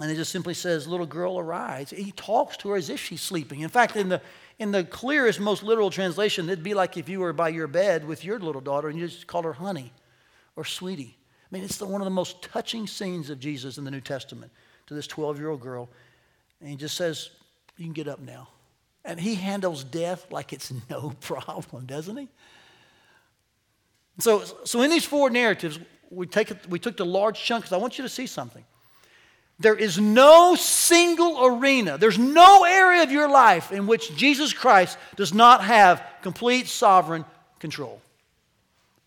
and 0.00 0.10
he 0.10 0.16
just 0.16 0.30
simply 0.30 0.54
says, 0.54 0.86
Little 0.86 1.06
girl, 1.06 1.38
arise. 1.38 1.90
He 1.90 2.12
talks 2.12 2.56
to 2.58 2.70
her 2.70 2.76
as 2.76 2.90
if 2.90 3.00
she's 3.00 3.22
sleeping. 3.22 3.60
In 3.60 3.70
fact, 3.70 3.96
in 3.96 4.08
the, 4.08 4.20
in 4.58 4.70
the 4.70 4.84
clearest, 4.84 5.40
most 5.40 5.62
literal 5.62 5.90
translation, 5.90 6.48
it'd 6.48 6.62
be 6.62 6.74
like 6.74 6.96
if 6.96 7.08
you 7.08 7.20
were 7.20 7.32
by 7.32 7.48
your 7.48 7.66
bed 7.66 8.06
with 8.06 8.24
your 8.24 8.38
little 8.38 8.60
daughter 8.60 8.88
and 8.88 8.98
you 8.98 9.08
just 9.08 9.26
called 9.26 9.44
her 9.44 9.54
honey 9.54 9.92
or 10.56 10.64
sweetie. 10.64 11.16
I 11.16 11.54
mean, 11.54 11.64
it's 11.64 11.78
the, 11.78 11.86
one 11.86 12.00
of 12.00 12.04
the 12.04 12.10
most 12.10 12.42
touching 12.42 12.86
scenes 12.86 13.30
of 13.30 13.40
Jesus 13.40 13.78
in 13.78 13.84
the 13.84 13.90
New 13.90 14.00
Testament 14.00 14.52
to 14.88 14.94
this 14.94 15.06
12 15.06 15.38
year 15.38 15.48
old 15.48 15.60
girl. 15.60 15.88
And 16.60 16.68
he 16.68 16.76
just 16.76 16.96
says, 16.96 17.30
You 17.76 17.84
can 17.86 17.94
get 17.94 18.08
up 18.08 18.20
now. 18.20 18.48
And 19.08 19.18
he 19.18 19.36
handles 19.36 19.84
death 19.84 20.30
like 20.30 20.52
it's 20.52 20.70
no 20.90 21.14
problem, 21.20 21.86
doesn't 21.86 22.16
he? 22.16 22.28
So, 24.18 24.44
so 24.64 24.82
in 24.82 24.90
these 24.90 25.04
four 25.04 25.30
narratives, 25.30 25.80
we, 26.10 26.26
take, 26.26 26.52
we 26.68 26.78
took 26.78 26.96
the 26.96 27.06
large 27.06 27.42
chunks. 27.42 27.72
I 27.72 27.78
want 27.78 27.98
you 27.98 28.02
to 28.04 28.08
see 28.08 28.26
something. 28.26 28.64
There 29.58 29.74
is 29.74 29.98
no 29.98 30.54
single 30.54 31.44
arena, 31.44 31.98
there's 31.98 32.18
no 32.18 32.64
area 32.64 33.02
of 33.02 33.10
your 33.10 33.28
life 33.28 33.72
in 33.72 33.88
which 33.88 34.14
Jesus 34.14 34.52
Christ 34.52 34.96
does 35.16 35.34
not 35.34 35.64
have 35.64 36.04
complete 36.22 36.68
sovereign 36.68 37.24
control. 37.58 38.00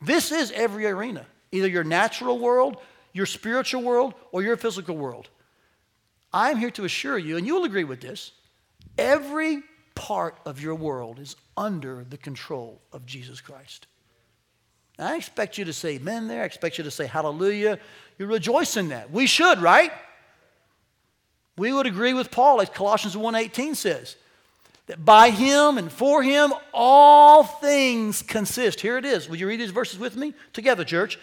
This 0.01 0.31
is 0.31 0.51
every 0.51 0.87
arena, 0.87 1.25
either 1.51 1.67
your 1.67 1.85
natural 1.85 2.39
world, 2.39 2.77
your 3.13 3.25
spiritual 3.25 3.83
world, 3.83 4.13
or 4.31 4.41
your 4.41 4.57
physical 4.57 4.97
world. 4.97 5.29
I'm 6.33 6.57
here 6.57 6.71
to 6.71 6.85
assure 6.85 7.17
you, 7.17 7.37
and 7.37 7.45
you'll 7.45 7.65
agree 7.65 7.83
with 7.83 8.01
this, 8.01 8.31
every 8.97 9.63
part 9.95 10.37
of 10.45 10.61
your 10.61 10.75
world 10.75 11.19
is 11.19 11.35
under 11.57 12.05
the 12.09 12.17
control 12.17 12.81
of 12.91 13.05
Jesus 13.05 13.41
Christ. 13.41 13.87
I 14.99 15.15
expect 15.15 15.57
you 15.57 15.65
to 15.65 15.73
say 15.73 15.95
amen 15.95 16.27
there. 16.27 16.43
I 16.43 16.45
expect 16.45 16.77
you 16.77 16.83
to 16.83 16.91
say 16.91 17.07
hallelujah. 17.07 17.79
You 18.19 18.27
rejoice 18.27 18.77
in 18.77 18.89
that. 18.89 19.11
We 19.11 19.25
should, 19.25 19.59
right? 19.59 19.91
We 21.57 21.73
would 21.73 21.87
agree 21.87 22.13
with 22.13 22.31
Paul, 22.31 22.61
as 22.61 22.69
Colossians 22.69 23.15
1:18 23.15 23.75
says, 23.75 24.15
that 24.87 25.03
by 25.03 25.29
him 25.29 25.77
and 25.77 25.91
for 25.91 26.21
him 26.23 26.53
all 26.73 27.43
things 27.43 28.21
consist. 28.21 28.81
Here 28.81 28.97
it 28.97 29.05
is. 29.05 29.29
Will 29.29 29.37
you 29.37 29.47
read 29.47 29.59
these 29.59 29.71
verses 29.71 29.99
with 29.99 30.15
me 30.15 30.33
together, 30.53 30.83
church? 30.83 31.17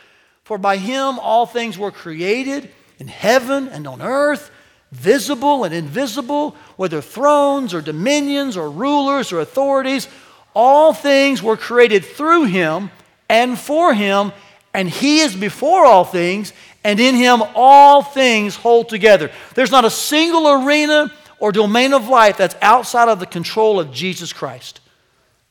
For 0.45 0.59
by 0.59 0.79
him 0.79 1.19
all 1.19 1.45
things 1.47 1.77
were 1.77 1.91
created 1.91 2.71
in 2.99 3.09
heaven 3.09 3.69
and 3.69 3.87
on 3.87 4.01
earth, 4.01 4.51
visible 4.92 5.64
and 5.64 5.75
invisible, 5.75 6.57
whether 6.76 7.00
thrones 7.00 7.75
or 7.75 7.80
dominions 7.80 8.57
or 8.57 8.71
rulers 8.71 9.33
or 9.33 9.40
authorities, 9.40 10.09
all 10.54 10.92
things 10.92 11.42
were 11.42 11.57
created 11.57 12.04
through 12.04 12.45
him 12.45 12.90
and 13.28 13.59
for 13.59 13.92
him, 13.95 14.33
and 14.73 14.88
he 14.88 15.21
is 15.21 15.37
before 15.37 15.85
all 15.85 16.04
things, 16.04 16.52
and 16.85 16.99
in 16.99 17.14
him 17.14 17.42
all 17.54 18.02
things 18.02 18.57
hold 18.57 18.88
together. 18.88 19.30
There's 19.54 19.71
not 19.71 19.85
a 19.85 19.90
single 19.90 20.49
arena 20.49 21.12
or 21.38 21.52
domain 21.52 21.92
of 21.92 22.09
life 22.09 22.37
that's 22.37 22.57
outside 22.62 23.09
of 23.09 23.21
the 23.21 23.26
control 23.26 23.78
of 23.78 23.92
Jesus 23.92 24.33
Christ. 24.33 24.80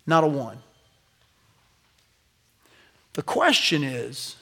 Not 0.06 0.24
a 0.24 0.28
one. 0.28 0.60
The 3.14 3.24
question 3.24 3.84
is 3.84 4.36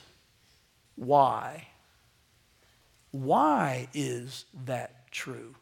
why? 0.96 1.68
Why 3.24 3.88
is 3.94 4.46
that 4.66 5.12
true? 5.12 5.56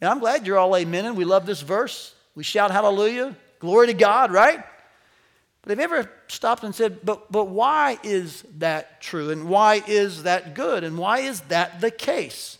And 0.00 0.10
I'm 0.10 0.18
glad 0.18 0.46
you're 0.46 0.58
all 0.58 0.76
amen. 0.76 1.04
And 1.06 1.16
we 1.16 1.24
love 1.24 1.46
this 1.46 1.60
verse. 1.60 2.14
We 2.34 2.42
shout 2.42 2.70
hallelujah. 2.70 3.36
Glory 3.60 3.86
to 3.86 3.94
God, 3.94 4.32
right? 4.32 4.64
But 5.62 5.70
have 5.70 5.78
you 5.78 5.84
ever 5.84 6.10
stopped 6.28 6.64
and 6.64 6.74
said, 6.74 6.98
but, 7.04 7.30
but 7.30 7.44
why 7.44 7.98
is 8.02 8.44
that 8.58 9.00
true? 9.00 9.30
And 9.30 9.48
why 9.48 9.82
is 9.86 10.24
that 10.24 10.54
good? 10.54 10.84
And 10.84 10.98
why 10.98 11.20
is 11.20 11.40
that 11.42 11.80
the 11.80 11.90
case? 11.90 12.58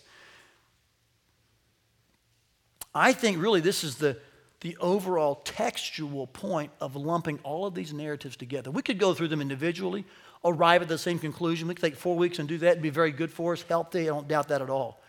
I 2.94 3.12
think 3.12 3.42
really 3.42 3.60
this 3.60 3.84
is 3.84 3.96
the, 3.96 4.16
the 4.60 4.76
overall 4.78 5.34
textual 5.44 6.28
point 6.28 6.70
of 6.80 6.96
lumping 6.96 7.40
all 7.42 7.66
of 7.66 7.74
these 7.74 7.92
narratives 7.92 8.36
together. 8.36 8.70
We 8.70 8.80
could 8.80 8.98
go 8.98 9.12
through 9.12 9.28
them 9.28 9.42
individually, 9.42 10.04
arrive 10.44 10.82
at 10.82 10.88
the 10.88 10.98
same 10.98 11.18
conclusion. 11.18 11.68
We 11.68 11.74
could 11.74 11.82
take 11.82 11.96
four 11.96 12.16
weeks 12.16 12.38
and 12.38 12.48
do 12.48 12.58
that 12.58 12.74
and 12.74 12.82
be 12.82 12.90
very 12.90 13.12
good 13.12 13.30
for 13.30 13.52
us, 13.52 13.62
healthy. 13.62 14.02
I 14.02 14.06
don't 14.06 14.28
doubt 14.28 14.48
that 14.48 14.62
at 14.62 14.70
all. 14.70 15.00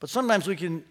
But 0.00 0.10
sometimes 0.10 0.46
we 0.46 0.56
can 0.56 0.84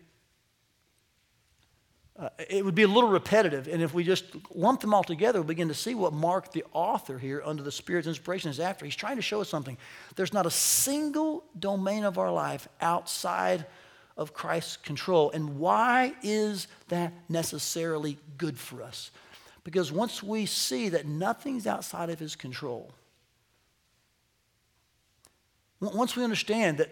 uh, 2.20 2.28
it 2.50 2.66
would 2.66 2.76
be 2.76 2.84
a 2.84 2.88
little 2.88 3.10
repetitive. 3.10 3.70
And 3.70 3.82
if 3.82 3.94
we 3.94 4.04
just 4.04 4.26
lump 4.54 4.82
them 4.82 4.94
all 4.94 5.06
together, 5.06 5.42
we 5.42 5.48
begin 5.48 5.70
to 5.70 5.74
see 5.74 5.96
what 5.96 6.12
Mark, 6.12 6.52
the 6.52 6.66
author 6.74 7.18
here, 7.18 7.42
under 7.46 7.64
the 7.64 7.72
Spirit's 7.72 8.08
inspiration, 8.08 8.52
is 8.52 8.60
after. 8.60 8.84
He's 8.84 8.96
trying 8.96 9.16
to 9.16 9.22
show 9.22 9.40
us 9.40 9.48
something. 9.48 9.78
There's 10.18 10.34
not 10.34 10.46
a 10.46 10.52
single 10.52 11.46
domain 11.58 12.04
of 12.04 12.18
our 12.18 12.32
life 12.32 12.68
outside 12.82 13.66
of 14.18 14.34
Christ's 14.34 14.76
control. 14.76 15.32
And 15.32 15.60
why 15.60 16.14
is 16.22 16.68
that 16.90 17.14
necessarily 17.30 18.18
good 18.38 18.60
for 18.60 18.84
us? 18.84 19.12
Because 19.64 19.90
once 19.90 20.22
we 20.22 20.46
see 20.46 20.90
that 20.90 21.06
nothing's 21.06 21.66
outside 21.66 22.10
of 22.10 22.20
his 22.20 22.36
control, 22.36 22.92
once 25.80 26.16
we 26.16 26.24
understand 26.24 26.80
that, 26.80 26.90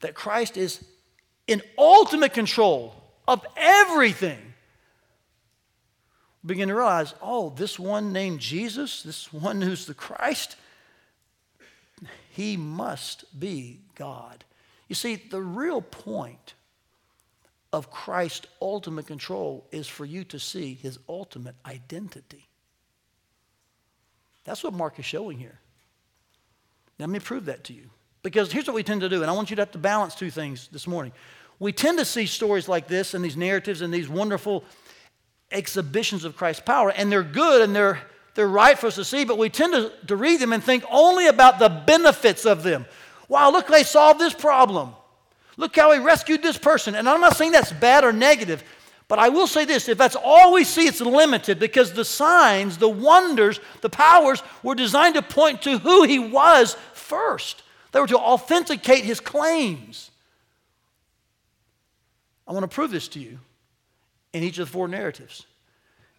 that 0.00 0.14
Christ 0.14 0.56
is 0.56 0.84
in 1.46 1.62
ultimate 1.76 2.32
control 2.32 2.94
of 3.26 3.44
everything, 3.56 4.38
begin 6.44 6.68
to 6.68 6.74
realize 6.74 7.14
oh, 7.20 7.50
this 7.50 7.78
one 7.78 8.12
named 8.12 8.40
Jesus, 8.40 9.02
this 9.02 9.32
one 9.32 9.60
who's 9.60 9.86
the 9.86 9.94
Christ, 9.94 10.56
he 12.30 12.56
must 12.56 13.24
be 13.38 13.80
God. 13.94 14.44
You 14.88 14.94
see, 14.94 15.16
the 15.16 15.42
real 15.42 15.82
point 15.82 16.54
of 17.72 17.90
Christ's 17.90 18.46
ultimate 18.62 19.06
control 19.06 19.66
is 19.70 19.86
for 19.86 20.04
you 20.04 20.24
to 20.24 20.38
see 20.38 20.74
his 20.74 20.98
ultimate 21.08 21.56
identity. 21.66 22.48
That's 24.44 24.64
what 24.64 24.72
Mark 24.72 24.98
is 24.98 25.04
showing 25.04 25.38
here. 25.38 25.60
Let 26.98 27.08
me 27.08 27.18
prove 27.18 27.46
that 27.46 27.64
to 27.64 27.72
you. 27.72 27.90
Because 28.22 28.50
here's 28.50 28.66
what 28.66 28.74
we 28.74 28.82
tend 28.82 29.00
to 29.02 29.08
do, 29.08 29.22
and 29.22 29.30
I 29.30 29.34
want 29.34 29.50
you 29.50 29.56
to 29.56 29.62
have 29.62 29.72
to 29.72 29.78
balance 29.78 30.14
two 30.14 30.30
things 30.30 30.68
this 30.72 30.86
morning. 30.86 31.12
We 31.60 31.72
tend 31.72 31.98
to 31.98 32.04
see 32.04 32.26
stories 32.26 32.68
like 32.68 32.88
this 32.88 33.14
and 33.14 33.24
these 33.24 33.36
narratives 33.36 33.80
and 33.80 33.92
these 33.92 34.08
wonderful 34.08 34.64
exhibitions 35.50 36.24
of 36.24 36.36
Christ's 36.36 36.62
power, 36.62 36.90
and 36.90 37.10
they're 37.10 37.22
good 37.22 37.62
and 37.62 37.74
they're, 37.74 38.00
they're 38.34 38.48
right 38.48 38.78
for 38.78 38.88
us 38.88 38.96
to 38.96 39.04
see, 39.04 39.24
but 39.24 39.38
we 39.38 39.48
tend 39.48 39.72
to, 39.72 39.92
to 40.08 40.16
read 40.16 40.40
them 40.40 40.52
and 40.52 40.62
think 40.62 40.84
only 40.90 41.26
about 41.26 41.58
the 41.58 41.68
benefits 41.68 42.44
of 42.44 42.62
them. 42.62 42.86
Wow, 43.28 43.50
look, 43.50 43.68
they 43.68 43.82
solved 43.82 44.20
this 44.20 44.34
problem. 44.34 44.94
Look 45.56 45.74
how 45.74 45.92
he 45.92 45.98
rescued 45.98 46.42
this 46.42 46.56
person. 46.56 46.94
And 46.94 47.08
I'm 47.08 47.20
not 47.20 47.36
saying 47.36 47.52
that's 47.52 47.72
bad 47.72 48.04
or 48.04 48.12
negative, 48.12 48.62
but 49.08 49.18
I 49.18 49.30
will 49.30 49.46
say 49.46 49.64
this 49.64 49.88
if 49.88 49.96
that's 49.96 50.16
all 50.22 50.52
we 50.52 50.64
see, 50.64 50.86
it's 50.86 51.00
limited 51.00 51.58
because 51.58 51.92
the 51.94 52.04
signs, 52.04 52.76
the 52.76 52.88
wonders, 52.88 53.58
the 53.80 53.88
powers 53.88 54.42
were 54.62 54.74
designed 54.74 55.14
to 55.14 55.22
point 55.22 55.62
to 55.62 55.78
who 55.78 56.04
he 56.04 56.18
was 56.18 56.76
first. 56.92 57.62
They 57.92 58.00
were 58.00 58.06
to 58.06 58.18
authenticate 58.18 59.04
his 59.04 59.18
claims. 59.18 60.10
I 62.46 62.52
want 62.52 62.64
to 62.64 62.74
prove 62.74 62.90
this 62.90 63.08
to 63.08 63.18
you 63.18 63.38
in 64.34 64.42
each 64.42 64.58
of 64.58 64.66
the 64.66 64.72
four 64.72 64.88
narratives. 64.88 65.46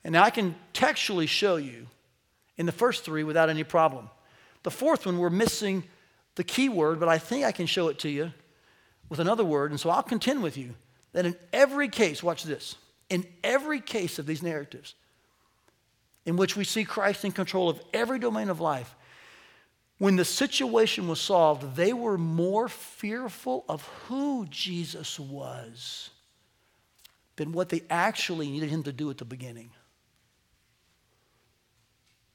And 0.03 0.13
now 0.13 0.23
I 0.23 0.31
can 0.31 0.55
textually 0.73 1.27
show 1.27 1.57
you 1.57 1.85
in 2.57 2.65
the 2.65 2.71
first 2.71 3.03
three 3.03 3.23
without 3.23 3.49
any 3.49 3.63
problem. 3.63 4.09
The 4.63 4.71
fourth 4.71 5.05
one, 5.05 5.19
we're 5.19 5.29
missing 5.29 5.83
the 6.35 6.43
key 6.43 6.69
word, 6.69 6.99
but 6.99 7.09
I 7.09 7.19
think 7.19 7.45
I 7.45 7.51
can 7.51 7.67
show 7.67 7.87
it 7.89 7.99
to 7.99 8.09
you 8.09 8.31
with 9.09 9.19
another 9.19 9.45
word. 9.45 9.71
And 9.71 9.79
so 9.79 9.89
I'll 9.89 10.03
contend 10.03 10.41
with 10.41 10.57
you 10.57 10.73
that 11.13 11.25
in 11.25 11.35
every 11.51 11.89
case, 11.89 12.21
watch 12.21 12.43
this, 12.43 12.75
in 13.09 13.25
every 13.43 13.81
case 13.81 14.19
of 14.19 14.25
these 14.25 14.43
narratives, 14.43 14.95
in 16.25 16.37
which 16.37 16.55
we 16.55 16.63
see 16.63 16.83
Christ 16.83 17.25
in 17.25 17.31
control 17.31 17.69
of 17.69 17.81
every 17.93 18.19
domain 18.19 18.49
of 18.49 18.59
life, 18.59 18.95
when 19.97 20.15
the 20.15 20.25
situation 20.25 21.07
was 21.07 21.19
solved, 21.19 21.75
they 21.75 21.91
were 21.91 22.17
more 22.17 22.69
fearful 22.69 23.65
of 23.67 23.85
who 24.07 24.45
Jesus 24.49 25.19
was 25.19 26.09
than 27.35 27.51
what 27.51 27.69
they 27.69 27.83
actually 27.89 28.49
needed 28.49 28.69
him 28.69 28.83
to 28.83 28.93
do 28.93 29.09
at 29.09 29.17
the 29.17 29.25
beginning. 29.25 29.71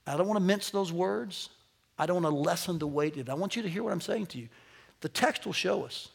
I 0.07 0.17
don't 0.17 0.27
want 0.27 0.39
to 0.39 0.45
mince 0.45 0.71
those 0.71 0.93
words. 0.93 1.49
I 1.99 2.07
don't 2.07 2.23
want 2.23 2.35
to 2.35 2.39
lessen 2.39 2.79
the 2.79 2.87
weight 2.87 3.15
of 3.15 3.21
it. 3.21 3.31
I 3.31 3.35
want 3.35 3.57
you 3.57 3.63
to 3.63 3.69
hear 3.69 3.83
what 3.83 3.93
I'm 3.93 4.01
saying 4.01 4.27
to 4.27 4.39
you. 4.39 4.49
The 5.01 5.09
text 5.09 5.47
will 5.47 5.53
show 5.53 5.85
us 5.85 6.09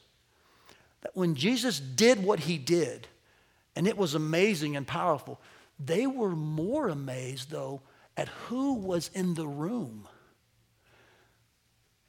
that 1.02 1.16
when 1.16 1.36
Jesus 1.36 1.80
did 1.80 2.24
what 2.24 2.42
he 2.42 2.58
did, 2.58 3.08
and 3.76 3.88
it 3.88 3.98
was 3.98 4.16
amazing 4.16 4.76
and 4.76 4.86
powerful, 4.86 5.40
they 5.80 6.08
were 6.08 6.36
more 6.36 6.90
amazed, 6.90 7.50
though, 7.50 7.82
at 8.18 8.28
who 8.28 8.74
was 8.74 9.10
in 9.14 9.34
the 9.34 9.48
room 9.48 10.08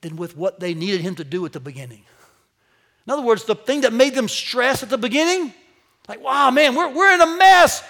than 0.01 0.17
with 0.17 0.37
what 0.37 0.61
they 0.61 0.75
needed 0.75 1.01
him 1.01 1.15
to 1.17 1.25
do 1.25 1.45
at 1.47 1.53
the 1.53 1.61
beginning. 1.61 2.03
In 3.07 3.13
other 3.13 3.23
words, 3.23 3.45
the 3.45 3.55
thing 3.55 3.83
that 3.83 3.93
made 3.93 4.15
them 4.15 4.29
stress 4.29 4.83
at 4.83 4.91
the 4.91 4.99
beginning, 4.99 5.55
like, 6.09 6.21
wow, 6.21 6.51
man, 6.51 6.75
we're, 6.75 6.93
we're 6.93 7.15
in 7.15 7.21
a 7.21 7.37
mess. 7.37 7.85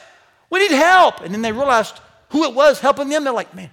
We 0.51 0.61
need 0.61 0.73
help. 0.73 1.21
And 1.21 1.33
then 1.33 1.43
they 1.43 1.53
realized 1.53 1.99
who 2.31 2.45
it 2.45 2.55
was 2.55 2.81
helping 2.81 3.09
them. 3.09 3.25
They're 3.25 3.33
like, 3.33 3.55
man, 3.55 3.71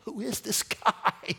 who 0.00 0.20
is 0.20 0.40
this 0.40 0.62
guy? 0.62 1.12
Let 1.22 1.34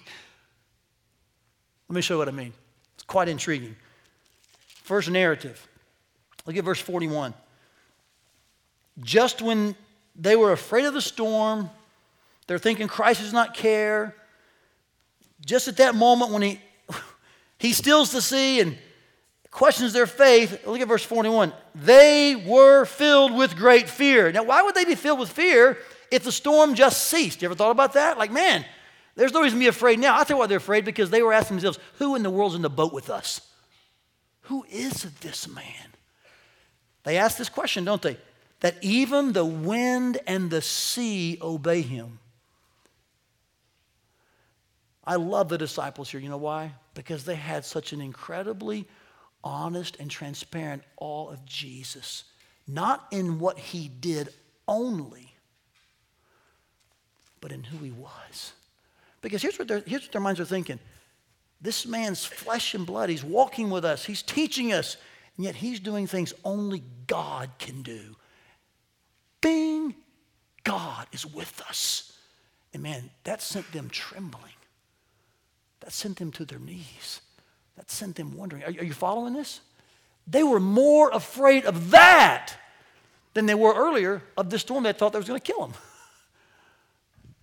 me 1.95 2.01
show 2.01 2.15
you 2.15 2.19
what 2.19 2.27
I 2.27 2.31
mean. 2.31 2.53
It's 2.95 3.03
quite 3.03 3.29
intriguing. 3.29 3.75
First 4.91 5.09
narrative. 5.09 5.69
Look 6.45 6.57
at 6.57 6.65
verse 6.65 6.81
41. 6.81 7.33
Just 8.99 9.41
when 9.41 9.73
they 10.17 10.35
were 10.35 10.51
afraid 10.51 10.83
of 10.83 10.93
the 10.93 11.01
storm, 11.01 11.69
they're 12.45 12.59
thinking 12.59 12.89
Christ 12.89 13.21
does 13.21 13.31
not 13.31 13.53
care. 13.53 14.13
Just 15.45 15.69
at 15.69 15.77
that 15.77 15.95
moment 15.95 16.31
when 16.31 16.41
he, 16.41 16.59
he 17.57 17.71
stills 17.71 18.11
the 18.11 18.21
sea 18.21 18.59
and 18.59 18.77
questions 19.49 19.93
their 19.93 20.07
faith, 20.07 20.67
look 20.67 20.81
at 20.81 20.89
verse 20.89 21.05
41. 21.05 21.53
They 21.73 22.35
were 22.35 22.83
filled 22.83 23.33
with 23.33 23.55
great 23.55 23.87
fear. 23.87 24.29
Now, 24.33 24.43
why 24.43 24.61
would 24.61 24.75
they 24.75 24.83
be 24.83 24.95
filled 24.95 25.19
with 25.19 25.29
fear 25.29 25.77
if 26.11 26.25
the 26.25 26.33
storm 26.33 26.75
just 26.75 27.07
ceased? 27.07 27.41
You 27.41 27.45
ever 27.45 27.55
thought 27.55 27.71
about 27.71 27.93
that? 27.93 28.17
Like, 28.17 28.33
man, 28.33 28.65
there's 29.15 29.31
no 29.31 29.41
reason 29.41 29.57
to 29.57 29.63
be 29.63 29.69
afraid 29.69 29.99
now. 29.99 30.19
I 30.19 30.25
tell 30.25 30.35
you 30.35 30.39
why 30.39 30.47
they're 30.47 30.57
afraid 30.57 30.83
because 30.83 31.09
they 31.09 31.21
were 31.21 31.31
asking 31.31 31.55
themselves, 31.55 31.79
who 31.97 32.15
in 32.17 32.23
the 32.23 32.29
world's 32.29 32.55
in 32.55 32.61
the 32.61 32.69
boat 32.69 32.91
with 32.91 33.09
us? 33.09 33.39
Who 34.51 34.65
is 34.69 35.03
this 35.21 35.47
man? 35.47 35.93
They 37.05 37.17
ask 37.17 37.37
this 37.37 37.47
question, 37.47 37.85
don't 37.85 38.01
they? 38.01 38.17
That 38.59 38.75
even 38.81 39.31
the 39.31 39.45
wind 39.45 40.19
and 40.27 40.49
the 40.49 40.61
sea 40.61 41.37
obey 41.41 41.79
him. 41.79 42.19
I 45.05 45.15
love 45.15 45.47
the 45.47 45.57
disciples 45.57 46.11
here. 46.11 46.19
You 46.19 46.27
know 46.27 46.35
why? 46.35 46.73
Because 46.95 47.23
they 47.23 47.35
had 47.35 47.63
such 47.63 47.93
an 47.93 48.01
incredibly 48.01 48.89
honest 49.41 49.95
and 50.01 50.11
transparent 50.11 50.83
awe 50.97 51.29
of 51.31 51.45
Jesus, 51.45 52.25
not 52.67 53.07
in 53.09 53.39
what 53.39 53.57
he 53.57 53.87
did 53.87 54.33
only, 54.67 55.33
but 57.39 57.53
in 57.53 57.63
who 57.63 57.77
he 57.77 57.91
was. 57.91 58.51
Because 59.21 59.41
here's 59.41 59.57
what, 59.57 59.69
here's 59.87 60.01
what 60.01 60.11
their 60.11 60.19
minds 60.19 60.41
are 60.41 60.45
thinking 60.45 60.77
this 61.61 61.85
man's 61.85 62.25
flesh 62.25 62.73
and 62.73 62.85
blood, 62.85 63.09
he's 63.09 63.23
walking 63.23 63.69
with 63.69 63.85
us, 63.85 64.05
he's 64.05 64.23
teaching 64.23 64.73
us, 64.73 64.97
and 65.37 65.45
yet 65.45 65.55
he's 65.55 65.79
doing 65.79 66.07
things 66.07 66.33
only 66.43 66.83
God 67.07 67.49
can 67.59 67.83
do. 67.83 68.15
Bing, 69.41 69.95
God 70.63 71.07
is 71.11 71.25
with 71.25 71.61
us. 71.67 72.17
And 72.73 72.83
man, 72.83 73.09
that 73.23 73.41
sent 73.41 73.71
them 73.71 73.89
trembling. 73.89 74.53
That 75.81 75.91
sent 75.91 76.17
them 76.17 76.31
to 76.33 76.45
their 76.45 76.59
knees. 76.59 77.21
That 77.75 77.89
sent 77.89 78.15
them 78.15 78.37
wondering. 78.37 78.63
Are, 78.63 78.67
are 78.67 78.83
you 78.83 78.93
following 78.93 79.33
this? 79.33 79.61
They 80.27 80.43
were 80.43 80.59
more 80.59 81.09
afraid 81.09 81.65
of 81.65 81.91
that 81.91 82.55
than 83.33 83.45
they 83.45 83.55
were 83.55 83.73
earlier 83.73 84.21
of 84.37 84.49
the 84.49 84.59
storm 84.59 84.83
they 84.83 84.93
thought 84.93 85.13
that 85.13 85.17
was 85.17 85.27
going 85.27 85.39
to 85.39 85.51
kill 85.51 85.67
them. 85.67 85.73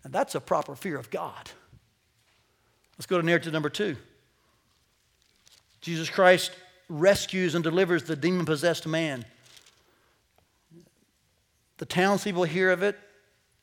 And 0.04 0.12
that's 0.12 0.34
a 0.34 0.40
proper 0.40 0.74
fear 0.74 0.98
of 0.98 1.10
God. 1.10 1.50
Let's 2.96 3.06
go 3.06 3.20
to 3.20 3.26
narrative 3.26 3.52
number 3.52 3.70
two. 3.70 3.96
Jesus 5.80 6.10
Christ 6.10 6.52
rescues 6.88 7.54
and 7.54 7.62
delivers 7.62 8.04
the 8.04 8.16
demon 8.16 8.46
possessed 8.46 8.86
man. 8.86 9.24
The 11.78 11.86
townspeople 11.86 12.44
hear 12.44 12.70
of 12.70 12.82
it 12.82 12.98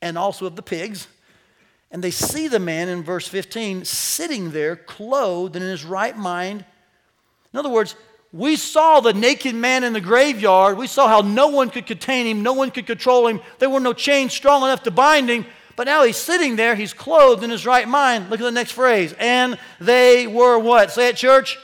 and 0.02 0.18
also 0.18 0.46
of 0.46 0.56
the 0.56 0.62
pigs. 0.62 1.08
And 1.92 2.04
they 2.04 2.12
see 2.12 2.48
the 2.48 2.60
man 2.60 2.90
in 2.90 3.04
verse 3.04 3.28
15 3.28 3.86
sitting 3.86 4.52
there, 4.52 4.76
clothed 4.76 5.56
and 5.56 5.64
in 5.64 5.72
his 5.72 5.86
right 5.86 6.18
mind. 6.18 6.66
In 7.54 7.60
other 7.60 7.70
words, 7.70 7.96
we 8.32 8.58
saw 8.58 9.00
the 9.00 9.14
naked 9.14 9.56
man 9.56 9.84
in 9.84 9.94
the 9.94 10.02
graveyard. 10.02 10.78
We 10.78 10.88
saw 10.88 11.08
how 11.08 11.22
no 11.22 11.48
one 11.48 11.70
could 11.70 11.86
contain 11.86 12.26
him, 12.26 12.44
no 12.44 12.54
one 12.54 12.70
could 12.70 12.86
control 12.86 13.28
him. 13.28 13.40
There 13.60 13.70
were 13.70 13.80
no 13.80 13.94
chains 13.94 14.34
strong 14.34 14.64
enough 14.64 14.84
to 14.84 14.92
bind 14.92 15.30
him. 15.30 15.46
But 15.78 15.86
now 15.86 16.04
he's 16.04 16.18
sitting 16.18 16.56
there, 16.56 16.76
he's 16.76 16.94
clothed 16.94 17.44
in 17.44 17.50
his 17.50 17.66
right 17.66 17.88
mind. 17.88 18.30
Look 18.30 18.40
at 18.40 18.44
the 18.44 18.52
next 18.52 18.72
phrase. 18.72 19.14
And 19.20 19.58
they 19.80 20.28
were 20.28 20.58
what? 20.58 20.92
Say 20.92 21.10
it, 21.10 21.18
church? 21.18 21.58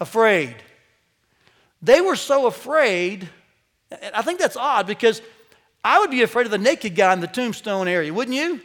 Afraid. 0.00 0.54
They 1.82 2.00
were 2.00 2.16
so 2.16 2.46
afraid. 2.46 3.28
I 4.14 4.22
think 4.22 4.38
that's 4.38 4.56
odd 4.56 4.86
because 4.86 5.22
I 5.84 6.00
would 6.00 6.10
be 6.10 6.22
afraid 6.22 6.46
of 6.46 6.50
the 6.50 6.58
naked 6.58 6.94
guy 6.94 7.12
in 7.12 7.20
the 7.20 7.26
tombstone 7.26 7.88
area, 7.88 8.12
wouldn't 8.12 8.36
you? 8.36 8.60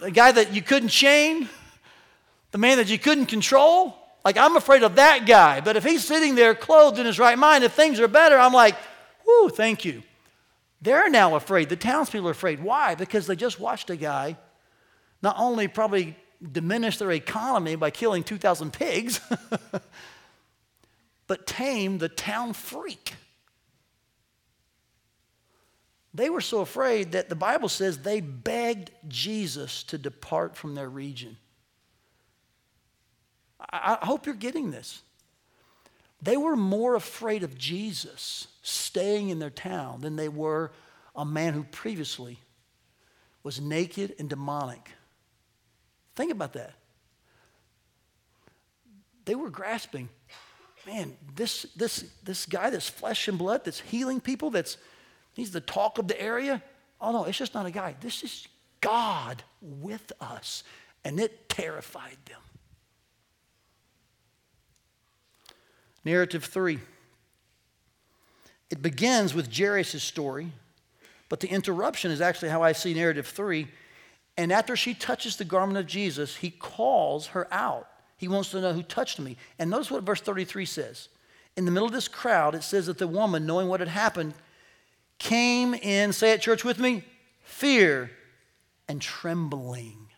The 0.00 0.10
guy 0.10 0.32
that 0.32 0.52
you 0.52 0.62
couldn't 0.62 0.88
chain, 0.88 1.48
the 2.50 2.58
man 2.58 2.78
that 2.78 2.88
you 2.88 2.98
couldn't 2.98 3.26
control. 3.26 3.96
Like, 4.24 4.36
I'm 4.36 4.56
afraid 4.56 4.82
of 4.82 4.96
that 4.96 5.26
guy. 5.26 5.60
But 5.60 5.76
if 5.76 5.84
he's 5.84 6.04
sitting 6.04 6.34
there 6.34 6.54
clothed 6.54 6.98
in 6.98 7.06
his 7.06 7.18
right 7.18 7.38
mind, 7.38 7.62
if 7.62 7.72
things 7.72 8.00
are 8.00 8.08
better, 8.08 8.38
I'm 8.38 8.52
like, 8.52 8.74
whoo, 9.26 9.50
thank 9.50 9.84
you. 9.84 10.02
They're 10.80 11.08
now 11.08 11.36
afraid. 11.36 11.68
The 11.68 11.76
townspeople 11.76 12.28
are 12.28 12.32
afraid. 12.32 12.62
Why? 12.62 12.94
Because 12.94 13.26
they 13.26 13.36
just 13.36 13.60
watched 13.60 13.90
a 13.90 13.96
guy 13.96 14.36
not 15.22 15.36
only 15.38 15.68
probably 15.68 16.16
diminish 16.52 16.98
their 16.98 17.12
economy 17.12 17.76
by 17.76 17.90
killing 17.90 18.22
2,000 18.22 18.72
pigs, 18.72 19.20
but 21.26 21.46
tame 21.46 21.98
the 21.98 22.08
town 22.08 22.52
freak. 22.52 23.14
They 26.14 26.30
were 26.30 26.40
so 26.40 26.60
afraid 26.60 27.12
that 27.12 27.28
the 27.28 27.34
Bible 27.34 27.68
says 27.68 27.98
they 27.98 28.20
begged 28.20 28.92
Jesus 29.08 29.82
to 29.84 29.98
depart 29.98 30.56
from 30.56 30.76
their 30.76 30.88
region. 30.88 31.36
I, 33.58 33.98
hope 34.02 34.26
you're 34.26 34.34
getting 34.34 34.70
this. 34.70 35.02
They 36.22 36.36
were 36.36 36.56
more 36.56 36.94
afraid 36.94 37.42
of 37.42 37.58
Jesus 37.58 38.46
staying 38.62 39.30
in 39.30 39.40
their 39.40 39.50
town 39.50 40.00
than 40.02 40.16
they 40.16 40.28
were 40.28 40.70
a 41.16 41.24
man 41.24 41.52
who 41.52 41.64
previously 41.64 42.38
was 43.42 43.60
naked 43.60 44.14
and 44.18 44.28
demonic. 44.28 44.90
Think 46.16 46.32
about 46.32 46.52
that. 46.54 46.74
They 49.24 49.34
were 49.34 49.50
grasping, 49.50 50.08
man, 50.86 51.16
this, 51.34 51.66
this, 51.76 52.04
this 52.22 52.46
guy 52.46 52.70
that's 52.70 52.88
flesh 52.88 53.26
and 53.28 53.38
blood, 53.38 53.64
that's 53.64 53.80
healing 53.80 54.20
people, 54.20 54.50
that's 54.50 54.76
He's 55.34 55.50
the 55.50 55.60
talk 55.60 55.98
of 55.98 56.08
the 56.08 56.20
area. 56.20 56.62
Oh, 57.00 57.12
no, 57.12 57.24
it's 57.24 57.36
just 57.36 57.54
not 57.54 57.66
a 57.66 57.70
guy. 57.70 57.96
This 58.00 58.22
is 58.22 58.48
God 58.80 59.42
with 59.60 60.12
us. 60.20 60.62
And 61.04 61.20
it 61.20 61.48
terrified 61.48 62.16
them. 62.26 62.40
Narrative 66.04 66.44
three. 66.44 66.78
It 68.70 68.80
begins 68.80 69.34
with 69.34 69.54
Jairus' 69.54 70.02
story, 70.02 70.52
but 71.28 71.40
the 71.40 71.48
interruption 71.48 72.10
is 72.10 72.20
actually 72.20 72.48
how 72.48 72.62
I 72.62 72.72
see 72.72 72.94
narrative 72.94 73.26
three. 73.26 73.68
And 74.36 74.52
after 74.52 74.76
she 74.76 74.94
touches 74.94 75.36
the 75.36 75.44
garment 75.44 75.78
of 75.78 75.86
Jesus, 75.86 76.36
he 76.36 76.50
calls 76.50 77.28
her 77.28 77.46
out. 77.52 77.88
He 78.16 78.28
wants 78.28 78.50
to 78.50 78.60
know 78.60 78.72
who 78.72 78.82
touched 78.82 79.20
me. 79.20 79.36
And 79.58 79.70
notice 79.70 79.90
what 79.90 80.02
verse 80.02 80.20
33 80.20 80.64
says. 80.64 81.08
In 81.56 81.64
the 81.64 81.70
middle 81.70 81.86
of 81.86 81.94
this 81.94 82.08
crowd, 82.08 82.54
it 82.54 82.64
says 82.64 82.86
that 82.86 82.98
the 82.98 83.06
woman, 83.06 83.46
knowing 83.46 83.68
what 83.68 83.80
had 83.80 83.88
happened, 83.88 84.34
came 85.18 85.74
in, 85.74 86.12
say 86.12 86.32
it, 86.32 86.40
church, 86.40 86.64
with 86.64 86.80
me, 86.80 87.04
fear 87.42 88.10
and 88.88 89.00
trembling. 89.00 90.08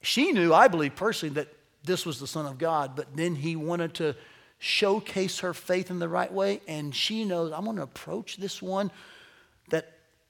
She 0.00 0.30
knew, 0.32 0.54
I 0.54 0.68
believe 0.68 0.94
personally, 0.94 1.34
that 1.34 1.48
this 1.82 2.06
was 2.06 2.20
the 2.20 2.26
Son 2.26 2.46
of 2.46 2.58
God, 2.58 2.94
but 2.94 3.16
then 3.16 3.34
he 3.34 3.56
wanted 3.56 3.94
to 3.94 4.14
showcase 4.58 5.40
her 5.40 5.54
faith 5.54 5.90
in 5.90 5.98
the 5.98 6.08
right 6.08 6.32
way, 6.32 6.60
and 6.68 6.94
she 6.94 7.24
knows, 7.24 7.52
I'm 7.52 7.64
going 7.64 7.76
to 7.76 7.82
approach 7.82 8.36
this 8.36 8.62
one 8.62 8.90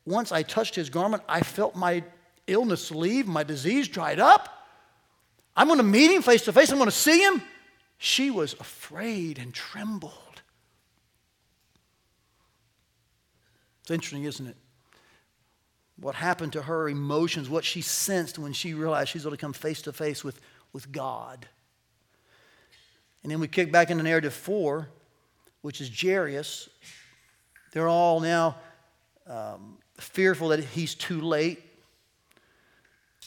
once 0.09 0.33
I 0.33 0.43
touched 0.43 0.75
his 0.75 0.89
garment, 0.89 1.23
I 1.29 1.41
felt 1.41 1.77
my 1.77 2.03
illness 2.47 2.91
leave, 2.91 3.27
my 3.27 3.43
disease 3.43 3.89
dried 3.89 4.19
up. 4.19 4.67
I'm 5.55 5.67
going 5.67 5.79
to 5.79 5.85
meet 5.85 6.11
him 6.11 6.23
face 6.23 6.43
to 6.45 6.53
face, 6.53 6.71
I'm 6.71 6.79
going 6.79 6.91
to 6.91 6.97
see 6.97 7.23
him. 7.23 7.43
She 7.99 8.31
was 8.31 8.55
afraid 8.55 9.39
and 9.39 9.53
trembled. 9.53 10.13
It's 13.83 13.91
interesting, 13.91 14.25
isn't 14.25 14.47
it? 14.47 14.57
What 16.01 16.15
happened 16.15 16.53
to 16.55 16.63
her 16.63 16.89
emotions, 16.89 17.51
what 17.51 17.65
she 17.65 17.83
sensed 17.83 18.39
when 18.39 18.53
she 18.53 18.73
realized 18.73 19.11
she's 19.11 19.25
going 19.25 19.37
to 19.37 19.41
come 19.41 19.53
face 19.53 19.83
to 19.83 19.93
face 19.93 20.23
with, 20.23 20.41
with 20.73 20.91
God. 20.91 21.47
And 23.23 23.33
then 23.33 23.41
we 23.41 23.49
kick 23.49 23.73
back 23.73 23.91
into 23.91 24.05
narrative 24.05 24.33
four, 24.33 24.89
which 25.61 25.81
is 25.81 25.91
Jairus. 25.91 26.69
They're 27.73 27.89
all 27.89 28.21
now 28.21 28.57
um, 29.27 29.79
fearful 29.99 30.49
that 30.49 30.65
he's 30.65 30.95
too 30.95 31.21
late. 31.21 31.63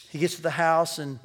He 0.09 0.19
gets 0.19 0.35
to 0.35 0.41
the 0.41 0.49
house 0.49 0.99
and 0.99 1.19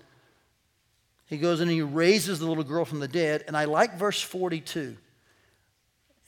he 1.27 1.39
goes 1.39 1.61
in 1.61 1.69
and 1.69 1.75
he 1.75 1.83
raises 1.83 2.39
the 2.39 2.47
little 2.47 2.65
girl 2.65 2.85
from 2.85 3.01
the 3.01 3.09
dead. 3.09 3.45
And 3.47 3.57
I 3.57 3.65
like 3.65 3.99
verse 3.99 4.21
42. 4.21 4.97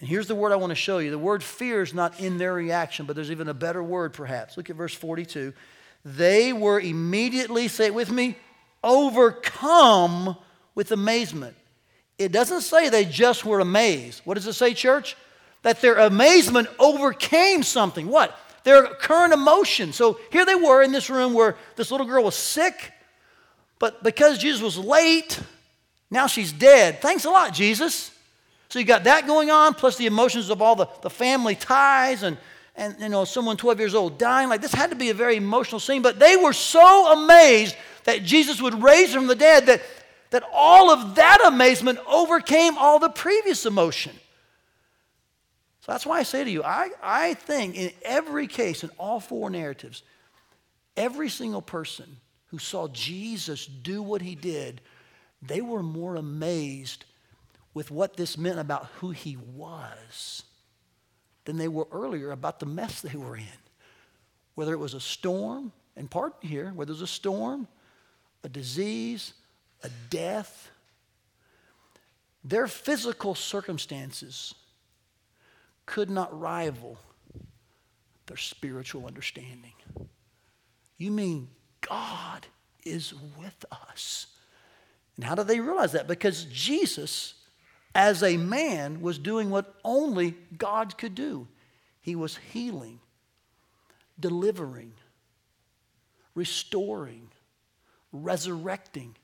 And 0.00 0.08
here's 0.08 0.26
the 0.26 0.34
word 0.34 0.52
I 0.52 0.56
want 0.56 0.70
to 0.70 0.76
show 0.76 0.98
you. 0.98 1.10
The 1.10 1.18
word 1.18 1.42
fear 1.42 1.82
is 1.82 1.94
not 1.94 2.20
in 2.20 2.38
their 2.38 2.54
reaction, 2.54 3.06
but 3.06 3.16
there's 3.16 3.30
even 3.30 3.48
a 3.48 3.54
better 3.54 3.82
word 3.82 4.12
perhaps. 4.12 4.56
Look 4.56 4.70
at 4.70 4.76
verse 4.76 4.94
42. 4.94 5.52
They 6.04 6.52
were 6.52 6.80
immediately, 6.80 7.68
say 7.68 7.86
it 7.86 7.94
with 7.94 8.10
me, 8.10 8.36
overcome 8.82 10.36
with 10.74 10.92
amazement. 10.92 11.56
It 12.18 12.32
doesn't 12.32 12.62
say 12.62 12.88
they 12.88 13.04
just 13.04 13.44
were 13.44 13.60
amazed. 13.60 14.22
What 14.24 14.34
does 14.34 14.46
it 14.46 14.54
say, 14.54 14.74
church? 14.74 15.16
That 15.62 15.80
their 15.80 15.96
amazement 15.96 16.68
overcame 16.78 17.62
something. 17.62 18.08
What? 18.08 18.36
Their 18.64 18.86
current 18.86 19.32
emotion. 19.32 19.92
So 19.92 20.18
here 20.30 20.44
they 20.44 20.54
were 20.54 20.82
in 20.82 20.92
this 20.92 21.08
room 21.08 21.32
where 21.32 21.56
this 21.76 21.90
little 21.90 22.06
girl 22.06 22.24
was 22.24 22.34
sick, 22.34 22.92
but 23.78 24.02
because 24.02 24.38
Jesus 24.38 24.60
was 24.60 24.76
late, 24.76 25.40
now 26.10 26.26
she's 26.26 26.52
dead. 26.52 27.00
Thanks 27.00 27.24
a 27.24 27.30
lot, 27.30 27.52
Jesus. 27.52 28.10
So 28.68 28.78
you 28.78 28.84
got 28.84 29.04
that 29.04 29.26
going 29.26 29.50
on, 29.50 29.74
plus 29.74 29.96
the 29.96 30.06
emotions 30.06 30.50
of 30.50 30.60
all 30.60 30.76
the, 30.76 30.88
the 31.02 31.10
family 31.10 31.54
ties 31.54 32.22
and, 32.22 32.36
and 32.76 32.96
you 33.00 33.08
know 33.08 33.24
someone 33.24 33.56
12 33.56 33.78
years 33.78 33.94
old 33.94 34.18
dying. 34.18 34.48
Like 34.48 34.60
this 34.60 34.74
had 34.74 34.90
to 34.90 34.96
be 34.96 35.10
a 35.10 35.14
very 35.14 35.36
emotional 35.36 35.80
scene. 35.80 36.02
But 36.02 36.18
they 36.18 36.36
were 36.36 36.52
so 36.52 37.12
amazed 37.12 37.76
that 38.04 38.24
Jesus 38.24 38.60
would 38.60 38.82
raise 38.82 39.12
from 39.12 39.26
the 39.26 39.34
dead 39.34 39.66
that, 39.66 39.82
that 40.30 40.42
all 40.52 40.90
of 40.90 41.14
that 41.14 41.40
amazement 41.46 41.98
overcame 42.06 42.76
all 42.78 42.98
the 42.98 43.08
previous 43.08 43.64
emotion. 43.64 44.12
So 45.88 45.92
that's 45.92 46.04
why 46.04 46.18
I 46.18 46.22
say 46.22 46.44
to 46.44 46.50
you, 46.50 46.62
I, 46.62 46.90
I 47.02 47.32
think 47.32 47.74
in 47.74 47.90
every 48.02 48.46
case, 48.46 48.84
in 48.84 48.90
all 48.98 49.20
four 49.20 49.48
narratives, 49.48 50.02
every 50.98 51.30
single 51.30 51.62
person 51.62 52.18
who 52.48 52.58
saw 52.58 52.88
Jesus 52.88 53.64
do 53.64 54.02
what 54.02 54.20
he 54.20 54.34
did, 54.34 54.82
they 55.40 55.62
were 55.62 55.82
more 55.82 56.16
amazed 56.16 57.06
with 57.72 57.90
what 57.90 58.18
this 58.18 58.36
meant 58.36 58.58
about 58.58 58.88
who 58.98 59.12
he 59.12 59.38
was 59.38 60.42
than 61.46 61.56
they 61.56 61.68
were 61.68 61.88
earlier 61.90 62.32
about 62.32 62.60
the 62.60 62.66
mess 62.66 63.00
they 63.00 63.16
were 63.16 63.38
in. 63.38 63.46
Whether 64.56 64.74
it 64.74 64.78
was 64.78 64.92
a 64.92 65.00
storm, 65.00 65.72
and 65.96 66.10
part 66.10 66.34
here, 66.42 66.70
whether 66.74 66.90
it 66.90 66.96
was 66.96 67.00
a 67.00 67.06
storm, 67.06 67.66
a 68.44 68.50
disease, 68.50 69.32
a 69.82 69.88
death, 70.10 70.70
their 72.44 72.66
physical 72.66 73.34
circumstances 73.34 74.52
could 75.88 76.10
not 76.10 76.38
rival 76.38 76.98
their 78.26 78.36
spiritual 78.36 79.06
understanding. 79.06 79.72
You 80.98 81.10
mean 81.10 81.48
God 81.80 82.46
is 82.84 83.14
with 83.40 83.64
us? 83.72 84.26
And 85.16 85.24
how 85.24 85.34
do 85.34 85.42
they 85.42 85.60
realize 85.60 85.92
that? 85.92 86.06
Because 86.06 86.44
Jesus, 86.44 87.34
as 87.94 88.22
a 88.22 88.36
man, 88.36 89.00
was 89.00 89.18
doing 89.18 89.48
what 89.48 89.74
only 89.82 90.34
God 90.58 90.98
could 90.98 91.14
do. 91.14 91.48
He 92.02 92.14
was 92.14 92.36
healing, 92.52 93.00
delivering, 94.20 94.92
restoring, 96.34 97.30
resurrecting. 98.12 99.16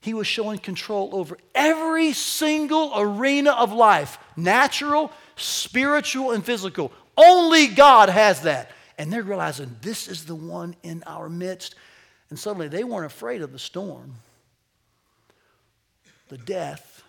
He 0.00 0.14
was 0.14 0.26
showing 0.26 0.58
control 0.58 1.10
over 1.12 1.36
every 1.54 2.12
single 2.14 2.92
arena 2.96 3.52
of 3.52 3.72
life 3.72 4.18
natural, 4.36 5.12
spiritual, 5.36 6.32
and 6.32 6.44
physical. 6.44 6.90
Only 7.16 7.66
God 7.66 8.08
has 8.08 8.42
that. 8.42 8.70
And 8.96 9.12
they're 9.12 9.22
realizing 9.22 9.76
this 9.82 10.08
is 10.08 10.24
the 10.24 10.34
one 10.34 10.74
in 10.82 11.02
our 11.06 11.28
midst. 11.28 11.74
And 12.30 12.38
suddenly 12.38 12.68
they 12.68 12.84
weren't 12.84 13.06
afraid 13.06 13.42
of 13.42 13.52
the 13.52 13.58
storm, 13.58 14.14
the 16.28 16.38
death, 16.38 17.02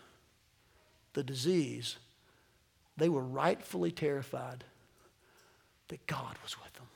the 1.13 1.23
disease. 1.23 1.95
They 2.97 3.07
were 3.07 3.23
rightfully 3.23 3.91
terrified 3.91 4.63
that 5.87 6.05
God 6.07 6.35
was 6.43 6.57
with 6.61 6.73
them. 6.73 6.87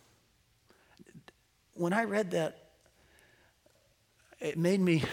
When 1.73 1.93
I 1.93 2.03
read 2.03 2.31
that, 2.31 2.69
it 4.39 4.57
made 4.57 4.79
me 4.79 5.03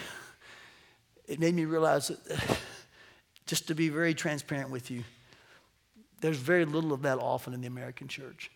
it 1.33 1.39
made 1.39 1.55
me 1.55 1.65
realize 1.65 2.09
that 2.09 2.59
just 3.47 3.67
to 3.67 3.73
be 3.75 3.89
very 3.89 4.13
transparent 4.13 4.69
with 4.69 4.91
you, 4.91 5.03
there's 6.21 6.37
very 6.37 6.63
little 6.63 6.93
of 6.93 7.01
that 7.01 7.17
often 7.17 7.55
in 7.55 7.61
the 7.61 7.67
American 7.67 8.07
church. 8.07 8.51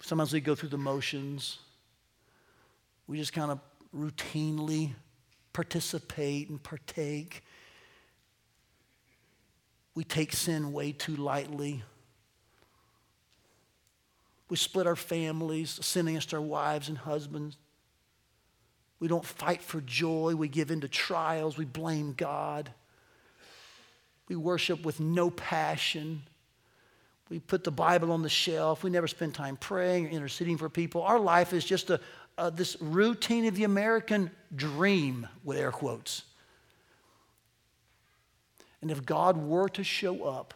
Sometimes 0.00 0.32
we 0.32 0.40
go 0.40 0.54
through 0.54 0.68
the 0.68 0.78
motions. 0.78 1.58
We 3.06 3.16
just 3.16 3.32
kind 3.32 3.50
of 3.50 3.60
routinely 3.96 4.92
participate 5.54 6.50
and 6.50 6.62
partake. 6.62 7.42
We 9.94 10.04
take 10.04 10.34
sin 10.34 10.74
way 10.74 10.92
too 10.92 11.16
lightly. 11.16 11.82
We 14.50 14.58
split 14.58 14.86
our 14.86 14.96
families, 14.96 15.78
sinning 15.82 16.14
against 16.14 16.34
our 16.34 16.42
wives 16.42 16.90
and 16.90 16.98
husbands. 16.98 17.56
We 19.00 19.08
don't 19.08 19.24
fight 19.24 19.62
for 19.62 19.80
joy. 19.80 20.34
We 20.34 20.48
give 20.48 20.70
in 20.70 20.80
to 20.80 20.88
trials. 20.88 21.56
We 21.56 21.64
blame 21.64 22.14
God. 22.14 22.70
We 24.28 24.36
worship 24.36 24.84
with 24.84 25.00
no 25.00 25.30
passion. 25.30 26.22
We 27.30 27.38
put 27.38 27.64
the 27.64 27.70
Bible 27.70 28.12
on 28.12 28.22
the 28.22 28.28
shelf. 28.28 28.82
We 28.82 28.90
never 28.90 29.06
spend 29.06 29.34
time 29.34 29.56
praying 29.56 30.06
or 30.06 30.10
interceding 30.10 30.56
for 30.56 30.68
people. 30.68 31.02
Our 31.02 31.20
life 31.20 31.52
is 31.52 31.64
just 31.64 31.90
a, 31.90 32.00
a, 32.36 32.50
this 32.50 32.76
routine 32.80 33.46
of 33.46 33.54
the 33.54 33.64
American 33.64 34.30
dream, 34.54 35.28
with 35.44 35.58
air 35.58 35.70
quotes. 35.70 36.22
And 38.80 38.90
if 38.90 39.04
God 39.04 39.36
were 39.36 39.68
to 39.70 39.84
show 39.84 40.24
up 40.24 40.54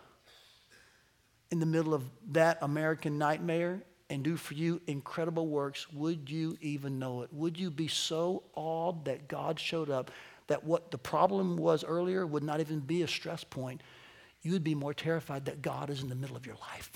in 1.50 1.60
the 1.60 1.66
middle 1.66 1.92
of 1.92 2.04
that 2.30 2.58
American 2.62 3.18
nightmare 3.18 3.82
and 4.12 4.22
do 4.22 4.36
for 4.36 4.52
you 4.52 4.78
incredible 4.86 5.46
works, 5.48 5.90
would 5.90 6.28
you 6.28 6.58
even 6.60 6.98
know 6.98 7.22
it? 7.22 7.32
Would 7.32 7.58
you 7.58 7.70
be 7.70 7.88
so 7.88 8.42
awed 8.54 9.06
that 9.06 9.26
God 9.26 9.58
showed 9.58 9.88
up 9.88 10.10
that 10.48 10.64
what 10.64 10.90
the 10.90 10.98
problem 10.98 11.56
was 11.56 11.82
earlier 11.82 12.26
would 12.26 12.42
not 12.42 12.60
even 12.60 12.80
be 12.80 13.00
a 13.00 13.08
stress 13.08 13.42
point? 13.42 13.80
You 14.42 14.52
would 14.52 14.62
be 14.62 14.74
more 14.74 14.92
terrified 14.92 15.46
that 15.46 15.62
God 15.62 15.88
is 15.88 16.02
in 16.02 16.10
the 16.10 16.14
middle 16.14 16.36
of 16.36 16.44
your 16.44 16.56
life. 16.56 16.90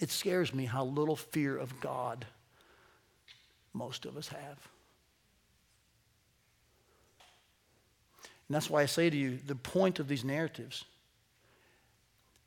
It 0.00 0.10
scares 0.10 0.52
me 0.52 0.64
how 0.64 0.84
little 0.84 1.14
fear 1.14 1.56
of 1.56 1.80
God 1.80 2.26
most 3.72 4.06
of 4.06 4.16
us 4.16 4.26
have. 4.26 4.68
And 8.48 8.56
that's 8.56 8.68
why 8.68 8.82
I 8.82 8.86
say 8.86 9.08
to 9.08 9.16
you 9.16 9.38
the 9.46 9.54
point 9.54 10.00
of 10.00 10.08
these 10.08 10.24
narratives 10.24 10.84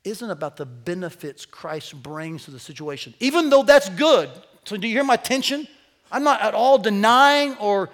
isn't 0.04 0.30
about 0.30 0.56
the 0.56 0.66
benefits 0.66 1.46
Christ 1.46 2.00
brings 2.02 2.44
to 2.44 2.50
the 2.50 2.60
situation, 2.60 3.14
even 3.20 3.50
though 3.50 3.62
that's 3.62 3.88
good. 3.88 4.30
So, 4.64 4.76
do 4.76 4.86
you 4.86 4.94
hear 4.94 5.04
my 5.04 5.16
tension? 5.16 5.66
I'm 6.12 6.22
not 6.22 6.40
at 6.40 6.54
all 6.54 6.78
denying 6.78 7.56
or 7.56 7.90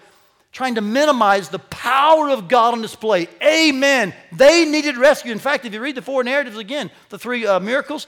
trying 0.52 0.74
to 0.74 0.80
minimize 0.80 1.48
the 1.48 1.58
power 1.58 2.28
of 2.28 2.48
God 2.48 2.74
on 2.74 2.82
display. 2.82 3.28
Amen. 3.42 4.12
They 4.32 4.64
needed 4.64 4.96
rescue. 4.96 5.32
In 5.32 5.38
fact, 5.38 5.64
if 5.64 5.72
you 5.72 5.80
read 5.80 5.94
the 5.94 6.02
four 6.02 6.24
narratives 6.24 6.58
again, 6.58 6.90
the 7.08 7.18
three 7.18 7.46
uh, 7.46 7.60
miracles, 7.60 8.06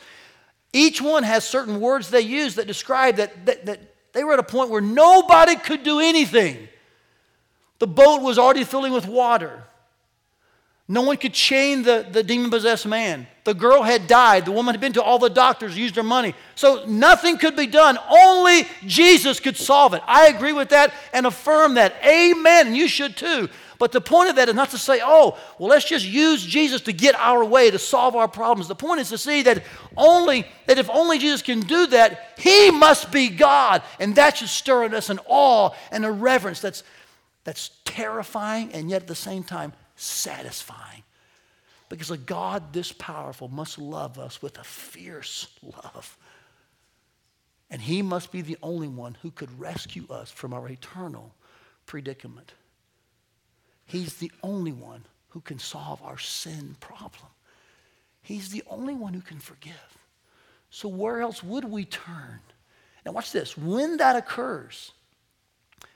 each 0.73 1.01
one 1.01 1.23
has 1.23 1.45
certain 1.45 1.81
words 1.81 2.11
they 2.11 2.21
use 2.21 2.57
that 2.57 2.67
describe 2.67 3.17
that, 3.17 3.47
that, 3.47 3.67
that 3.67 3.81
they 4.13 4.25
were 4.25 4.33
at 4.33 4.39
a 4.39 4.45
point 4.45 4.71
where 4.71 4.81
nobody 4.81 5.57
could 5.57 5.83
do 5.83 6.01
anything. 6.01 6.69
The 7.79 7.87
boat 7.87 8.23
was 8.23 8.39
already 8.39 8.65
filling 8.65 8.93
with 8.93 9.07
water. 9.07 9.65
No 10.93 11.01
one 11.01 11.17
could 11.17 11.33
chain 11.33 11.85
the, 11.85 12.07
the 12.11 12.23
demon 12.23 12.51
possessed 12.51 12.85
man. 12.85 13.27
The 13.45 13.55
girl 13.55 13.83
had 13.83 14.07
died. 14.07 14.45
The 14.45 14.53
woman 14.53 14.75
had 14.75 14.81
been 14.83 14.93
to 14.93 15.03
all 15.03 15.19
the 15.19 15.31
doctors, 15.31 15.75
used 15.75 15.97
her 15.97 16.03
money. 16.03 16.35
So 16.55 16.85
nothing 16.87 17.39
could 17.39 17.57
be 17.57 17.67
done. 17.67 17.99
Only 18.11 18.69
Jesus 18.87 19.41
could 19.41 19.57
solve 19.57 19.95
it. 19.95 20.03
I 20.07 20.27
agree 20.27 20.53
with 20.53 20.69
that 20.69 20.93
and 21.15 21.25
affirm 21.25 21.77
that. 21.77 21.95
Amen. 22.05 22.75
You 22.75 22.89
should 22.89 23.17
too. 23.17 23.49
But 23.79 23.93
the 23.93 24.03
point 24.03 24.29
of 24.29 24.37
that 24.37 24.51
is 24.51 24.55
not 24.55 24.69
to 24.73 24.79
say, 24.79 25.01
oh, 25.03 25.39
well, 25.59 25.71
let's 25.71 25.89
just 25.89 26.05
use 26.05 26.45
Jesus 26.45 26.83
to 26.83 26.93
get 26.93 27.15
our 27.15 27.43
way, 27.43 27.71
to 27.71 27.79
solve 27.79 28.15
our 28.15 28.29
problems. 28.29 28.69
The 28.69 28.75
point 28.75 29.01
is 29.01 29.09
to 29.09 29.17
see 29.17 29.41
that 29.45 29.65
only 29.97 30.45
that 30.67 30.77
if 30.77 30.91
only 30.91 31.19
Jesus 31.19 31.41
can 31.41 31.61
do 31.61 31.87
that, 31.87 32.35
he 32.37 32.71
must 32.71 33.11
be 33.11 33.31
God. 33.31 33.83
And 33.99 34.15
that 34.17 34.37
should 34.37 34.51
stir 34.51 34.85
in 34.85 34.93
us 34.93 35.09
an 35.09 35.21
awe 35.25 35.71
and 35.91 36.05
a 36.05 36.13
reverence 36.13 36.61
that's, 36.61 36.83
that's 37.45 37.71
terrifying 37.87 38.75
and 38.75 38.91
yet 38.91 39.01
at 39.01 39.09
the 39.09 39.15
same 39.15 39.43
time 39.43 39.73
satisfying. 40.03 41.03
Because 41.89 42.11
a 42.11 42.17
God 42.17 42.73
this 42.73 42.91
powerful 42.93 43.49
must 43.49 43.79
love 43.79 44.19
us 44.19 44.41
with 44.41 44.59
a 44.59 44.65
fierce 44.65 45.47
love. 45.63 46.17
And 47.71 47.81
he 47.81 48.03
must 48.03 48.33
be 48.33 48.43
the 48.43 48.59
only 48.63 48.89
one 48.89 49.17
who 49.23 49.31
could 49.31 49.59
rescue 49.59 50.07
us 50.11 50.31
from 50.31 50.53
our 50.53 50.69
eternal 50.69 51.35
predicament. 51.87 52.53
He's 53.85 54.17
the 54.17 54.33
only 54.43 54.73
one 54.73 55.05
who 55.31 55.41
can 55.41 55.59
solve 55.59 56.03
our 56.03 56.19
sin 56.19 56.77
problem. 56.81 57.31
He's 58.23 58.51
the 58.51 58.63
only 58.69 58.95
one 58.95 59.15
who 59.15 59.21
can 59.21 59.39
forgive. 59.39 59.99
So, 60.71 60.89
where 60.89 61.21
else 61.21 61.43
would 61.43 61.65
we 61.65 61.85
turn? 61.85 62.41
Now, 63.05 63.13
watch 63.13 63.33
this. 63.33 63.57
When 63.59 63.99
that 63.99 64.17
occurs, 64.17 64.93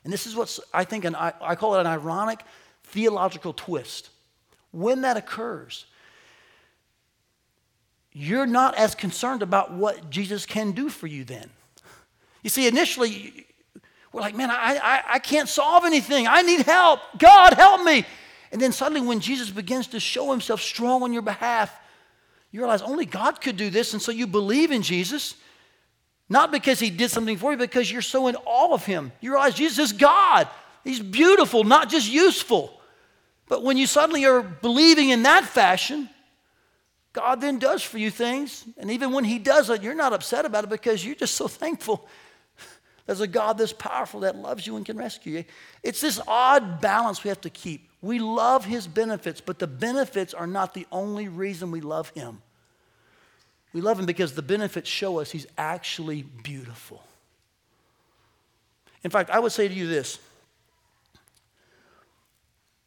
and 0.05 0.13
this 0.13 0.27
is 0.27 0.35
what 0.35 0.59
I 0.75 0.85
think, 0.85 1.05
an, 1.05 1.15
I 1.15 1.55
call 1.55 1.77
it 1.77 1.81
an 1.81 1.87
ironic 1.87 2.41
theological 2.87 3.53
twist. 3.53 4.11
When 4.73 5.03
that 5.03 5.17
occurs, 5.17 5.87
you're 8.13 8.47
not 8.47 8.77
as 8.77 8.95
concerned 8.95 9.43
about 9.43 9.73
what 9.73 10.11
Jesus 10.11 10.47
can 10.47 10.73
do 10.73 10.89
for 10.89 11.07
you 11.07 11.25
then. 11.25 11.51
You 12.43 12.51
see, 12.51 12.67
initially, 12.67 13.47
we're 14.13 14.21
like, 14.21 14.35
man, 14.35 14.51
I, 14.51 14.79
I, 14.83 15.03
I 15.15 15.19
can't 15.19 15.49
solve 15.49 15.85
anything. 15.85 16.27
I 16.27 16.43
need 16.43 16.63
help. 16.63 17.01
God, 17.19 17.55
help 17.55 17.85
me. 17.85 18.07
And 18.53 18.61
then 18.61 18.73
suddenly, 18.73 19.07
when 19.07 19.21
Jesus 19.21 19.51
begins 19.51 19.89
to 19.89 20.01
show 20.01 20.31
himself 20.31 20.63
strong 20.63 21.03
on 21.03 21.13
your 21.13 21.23
behalf, 21.23 21.77
you 22.51 22.61
realize 22.61 22.81
only 22.81 23.05
God 23.05 23.41
could 23.41 23.57
do 23.57 23.69
this. 23.69 23.93
And 23.93 24.01
so 24.01 24.13
you 24.13 24.27
believe 24.27 24.71
in 24.71 24.81
Jesus, 24.81 25.35
not 26.29 26.51
because 26.51 26.81
he 26.81 26.89
did 26.89 27.11
something 27.11 27.37
for 27.37 27.53
you, 27.53 27.59
because 27.59 27.91
you're 27.91 28.01
so 28.01 28.29
in 28.29 28.37
awe 28.47 28.73
of 28.73 28.87
him. 28.87 29.13
You 29.21 29.33
realize 29.33 29.55
Jesus 29.55 29.91
is 29.91 29.93
God. 29.93 30.49
He's 30.85 31.01
beautiful, 31.01 31.65
not 31.65 31.91
just 31.91 32.11
useful. 32.11 32.76
But 33.49 33.63
when 33.63 33.77
you 33.77 33.87
suddenly 33.87 34.25
are 34.25 34.43
believing 34.43 35.11
in 35.11 35.23
that 35.23 35.45
fashion, 35.45 36.09
God 37.13 37.41
then 37.41 37.59
does 37.59 37.83
for 37.83 37.99
you 37.99 38.11
things. 38.11 38.65
And 38.77 38.91
even 38.91 39.13
when 39.13 39.25
He 39.25 39.39
does 39.39 39.71
it, 39.71 39.83
you're 39.83 39.95
not 39.95 40.13
upset 40.13 40.45
about 40.45 40.65
it 40.65 40.71
because 40.71 41.05
you're 41.05 41.15
just 41.15 41.35
so 41.35 41.49
thankful 41.49 42.09
there's 43.07 43.21
a 43.21 43.27
God 43.27 43.57
that's 43.57 43.73
powerful 43.73 44.21
that 44.21 44.37
loves 44.37 44.67
you 44.67 44.77
and 44.77 44.85
can 44.85 44.97
rescue 44.97 45.39
you. 45.39 45.45
It's 45.83 46.01
this 46.01 46.21
odd 46.27 46.81
balance 46.81 47.23
we 47.23 47.29
have 47.29 47.41
to 47.43 47.51
keep. 47.51 47.89
We 48.03 48.19
love 48.19 48.65
His 48.65 48.89
benefits, 48.89 49.41
but 49.41 49.61
the 49.61 49.69
benefits 49.69 50.35
are 50.35 50.47
not 50.47 50.75
the 50.75 50.87
only 50.91 51.29
reason 51.29 51.71
we 51.71 51.81
love 51.81 52.11
Him. 52.11 52.43
We 53.73 53.81
love 53.81 53.99
Him 53.99 54.07
because 54.07 54.35
the 54.35 54.43
benefits 54.43 54.91
show 54.91 55.21
us 55.21 55.31
He's 55.31 55.47
actually 55.57 56.23
beautiful. 56.23 57.05
In 59.05 59.11
fact, 59.11 59.31
I 59.31 59.39
would 59.39 59.53
say 59.53 59.69
to 59.69 59.75
you 59.75 59.87
this 59.87 60.19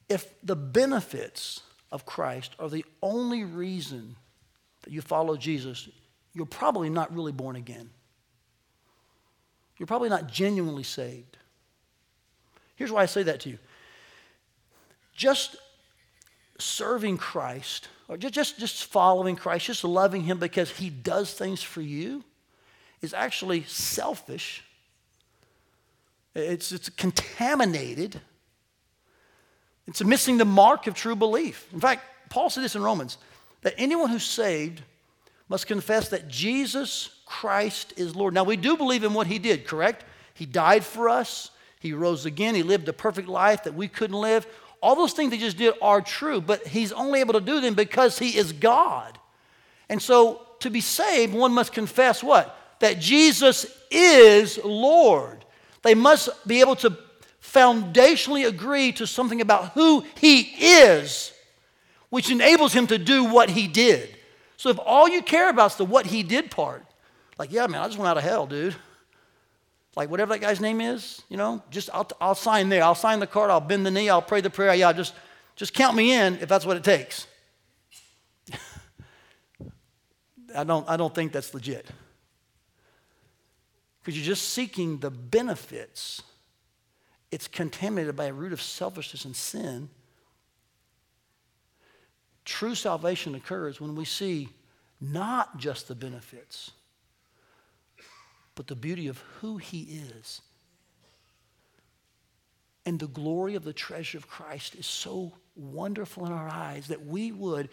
if 0.10 0.34
the 0.44 0.56
benefits 0.56 1.62
of 1.92 2.06
Christ 2.06 2.56
are 2.60 2.70
the 2.70 2.86
only 3.02 3.44
reason 3.44 4.16
that 4.82 4.92
you 4.92 5.02
follow 5.02 5.38
Jesus, 5.38 5.88
you're 6.34 6.46
probably 6.46 6.90
not 6.90 7.14
really 7.14 7.32
born 7.32 7.56
again. 7.56 7.90
You're 9.78 9.88
probably 9.88 10.10
not 10.10 10.28
genuinely 10.28 10.84
saved. 10.84 11.38
Here's 12.76 12.92
why 12.92 13.04
I 13.04 13.06
say 13.06 13.24
that 13.24 13.42
to 13.42 13.50
you. 13.50 13.58
Just 15.14 15.58
serving 16.58 17.18
Christ, 17.18 17.88
or 18.08 18.18
just, 18.18 18.60
just, 18.60 18.86
following 18.86 19.36
Christ, 19.36 19.66
just 19.66 19.84
loving 19.84 20.24
Him 20.24 20.40
because 20.40 20.70
He 20.70 20.90
does 20.90 21.34
things 21.34 21.62
for 21.62 21.82
you, 21.82 22.24
is 23.02 23.14
actually 23.14 23.64
selfish. 23.64 24.64
It's, 26.36 26.72
it's 26.72 26.90
contaminated. 26.90 28.22
It's 29.90 30.04
missing 30.04 30.38
the 30.38 30.46
mark 30.46 30.86
of 30.86 30.94
true 30.94 31.16
belief. 31.16 31.68
In 31.74 31.80
fact, 31.80 32.04
Paul 32.30 32.52
said 32.52 32.64
this 32.64 32.76
in 32.76 32.84
Romans 32.84 33.18
that 33.62 33.74
anyone 33.76 34.12
who's 34.12 34.24
saved 34.24 34.84
must 35.50 35.66
confess 35.66 36.10
that 36.10 36.28
Jesus 36.28 37.10
Christ 37.26 37.94
is 37.98 38.16
Lord. 38.16 38.36
Now, 38.36 38.44
we 38.44 38.56
do 38.56 38.78
believe 38.78 39.04
in 39.04 39.16
what 39.16 39.26
he 39.26 39.40
did, 39.40 39.66
correct? 39.66 40.06
He 40.36 40.46
died 40.46 40.86
for 40.86 41.10
us, 41.10 41.50
he 41.80 41.92
rose 41.94 42.28
again, 42.28 42.54
he 42.54 42.62
lived 42.62 42.88
a 42.88 42.94
perfect 42.94 43.28
life 43.28 43.64
that 43.64 43.74
we 43.74 43.88
couldn't 43.88 44.16
live. 44.16 44.46
All 44.80 44.96
those 44.96 45.14
things 45.14 45.34
he 45.34 45.40
just 45.40 45.58
did 45.58 45.74
are 45.82 46.02
true, 46.02 46.40
but 46.40 46.68
he's 46.68 46.92
only 46.92 47.20
able 47.20 47.34
to 47.34 47.42
do 47.42 47.60
them 47.60 47.74
because 47.74 48.20
he 48.20 48.38
is 48.38 48.54
God. 48.54 49.18
And 49.90 50.00
so, 50.00 50.46
to 50.60 50.70
be 50.70 50.82
saved, 50.82 51.34
one 51.34 51.52
must 51.52 51.74
confess 51.74 52.24
what? 52.24 52.56
That 52.80 53.00
Jesus 53.00 53.66
is 53.90 54.60
Lord. 54.64 55.44
They 55.82 55.96
must 55.96 56.30
be 56.48 56.62
able 56.62 56.76
to 56.78 56.96
foundationally 57.54 58.48
agree 58.48 58.92
to 58.94 59.08
something 59.08 59.42
about 59.42 59.74
who 59.74 60.04
he 60.16 60.42
is, 60.42 61.34
which 62.10 62.30
enables 62.30 62.74
him 62.74 62.88
to 62.88 62.98
do 62.98 63.26
what 63.26 63.50
he 63.50 63.68
did. 63.68 64.16
So 64.58 64.70
if 64.70 64.80
all 64.86 65.08
you 65.08 65.22
care 65.22 65.50
about 65.50 65.72
is 65.72 65.78
the 65.78 65.86
what 65.86 66.06
he 66.06 66.24
did 66.24 66.52
part, 66.52 66.86
like, 67.38 67.52
yeah, 67.52 67.68
man, 67.68 67.82
I 67.82 67.88
just 67.88 67.98
went 67.98 68.10
out 68.10 68.18
of 68.18 68.24
hell, 68.24 68.46
dude. 68.46 68.76
Like, 69.96 70.10
whatever 70.10 70.34
that 70.34 70.40
guy's 70.40 70.60
name 70.60 70.82
is, 70.82 71.22
you 71.30 71.38
know, 71.38 71.64
just 71.72 71.90
I'll, 71.94 72.08
I'll 72.20 72.36
sign 72.36 72.70
there. 72.70 72.84
I'll 72.84 72.96
sign 72.96 73.20
the 73.20 73.28
card. 73.28 73.50
I'll 73.50 73.62
bend 73.62 73.86
the 73.86 73.92
knee. 73.92 74.10
I'll 74.10 74.22
pray 74.22 74.42
the 74.42 74.50
prayer. 74.50 74.74
Yeah, 74.76 74.92
just, 74.94 75.14
just 75.56 75.74
count 75.74 75.96
me 75.96 76.14
in 76.14 76.36
if 76.40 76.50
that's 76.50 76.66
what 76.66 76.78
it 76.78 76.84
takes. 76.84 77.28
I, 80.56 80.64
don't, 80.64 80.88
I 80.90 80.98
don't 80.98 81.16
think 81.16 81.32
that's 81.32 81.54
legit. 81.54 81.88
Because 84.00 84.18
you're 84.18 84.36
just 84.36 84.50
seeking 84.50 85.00
the 85.00 85.10
benefits 85.10 86.22
it's 87.32 87.48
contaminated 87.48 88.16
by 88.16 88.26
a 88.26 88.34
root 88.34 88.54
of 88.54 88.62
selfishness 88.62 89.26
and 89.26 89.36
sin. 89.36 89.90
True 92.46 92.76
salvation 92.76 93.36
occurs 93.36 93.80
when 93.80 93.96
we 93.96 94.06
see 94.06 94.50
not 95.00 95.58
just 95.58 95.88
the 95.88 95.96
benefits, 95.96 96.72
but 98.56 98.68
the 98.68 98.76
beauty 98.76 99.08
of 99.08 99.24
who 99.40 99.58
He 99.58 100.02
is. 100.22 100.42
And 102.86 103.00
the 103.00 103.08
glory 103.08 103.56
of 103.56 103.64
the 103.64 103.74
treasure 103.74 104.18
of 104.18 104.28
Christ 104.28 104.74
is 104.76 104.88
so 104.88 105.34
wonderful 105.56 106.26
in 106.26 106.32
our 106.32 106.50
eyes 106.50 106.88
that 106.88 107.06
we 107.06 107.32
would, 107.32 107.70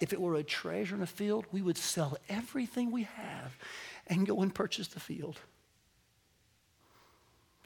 if 0.00 0.12
it 0.12 0.20
were 0.20 0.36
a 0.36 0.44
treasure 0.44 0.94
in 0.94 1.02
a 1.02 1.06
field, 1.06 1.46
we 1.50 1.60
would 1.60 1.76
sell 1.76 2.16
everything 2.28 2.92
we 2.92 3.02
have 3.02 3.56
and 4.06 4.26
go 4.26 4.42
and 4.42 4.54
purchase 4.54 4.86
the 4.88 5.00
field. 5.00 5.40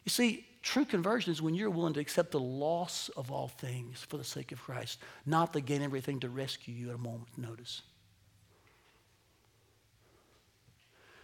You 0.05 0.11
see, 0.11 0.47
True 0.65 0.87
conversion 0.87 1.31
is 1.31 1.43
when 1.43 1.55
you're 1.55 1.69
willing 1.69 1.93
to 1.93 2.01
accept 2.01 2.31
the 2.31 2.41
loss 2.41 3.11
of 3.19 3.31
all 3.31 3.49
things 3.49 4.01
for 4.01 4.17
the 4.17 4.25
sake 4.25 4.51
of 4.51 4.63
Christ, 4.63 4.99
not 5.27 5.53
to 5.53 5.61
gain 5.61 5.83
everything 5.83 6.21
to 6.21 6.31
rescue 6.31 6.73
you 6.73 6.89
at 6.89 6.95
a 6.95 6.99
moment's 6.99 7.37
notice. 7.37 7.83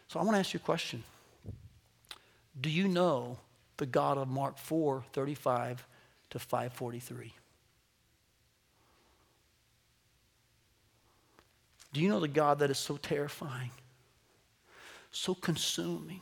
So 0.08 0.20
I 0.20 0.24
want 0.24 0.34
to 0.34 0.40
ask 0.40 0.52
you 0.52 0.60
a 0.62 0.62
question. 0.62 1.02
Do 2.60 2.68
you 2.68 2.86
know 2.86 3.38
the 3.78 3.86
God 3.86 4.18
of 4.18 4.28
Mark 4.28 4.58
4 4.58 5.04
35 5.14 5.86
to 6.28 6.38
543? 6.38 7.32
Do 11.94 12.00
you 12.02 12.10
know 12.10 12.20
the 12.20 12.28
God 12.28 12.58
that 12.58 12.70
is 12.70 12.78
so 12.78 12.98
terrifying, 12.98 13.70
so 15.10 15.34
consuming, 15.34 16.20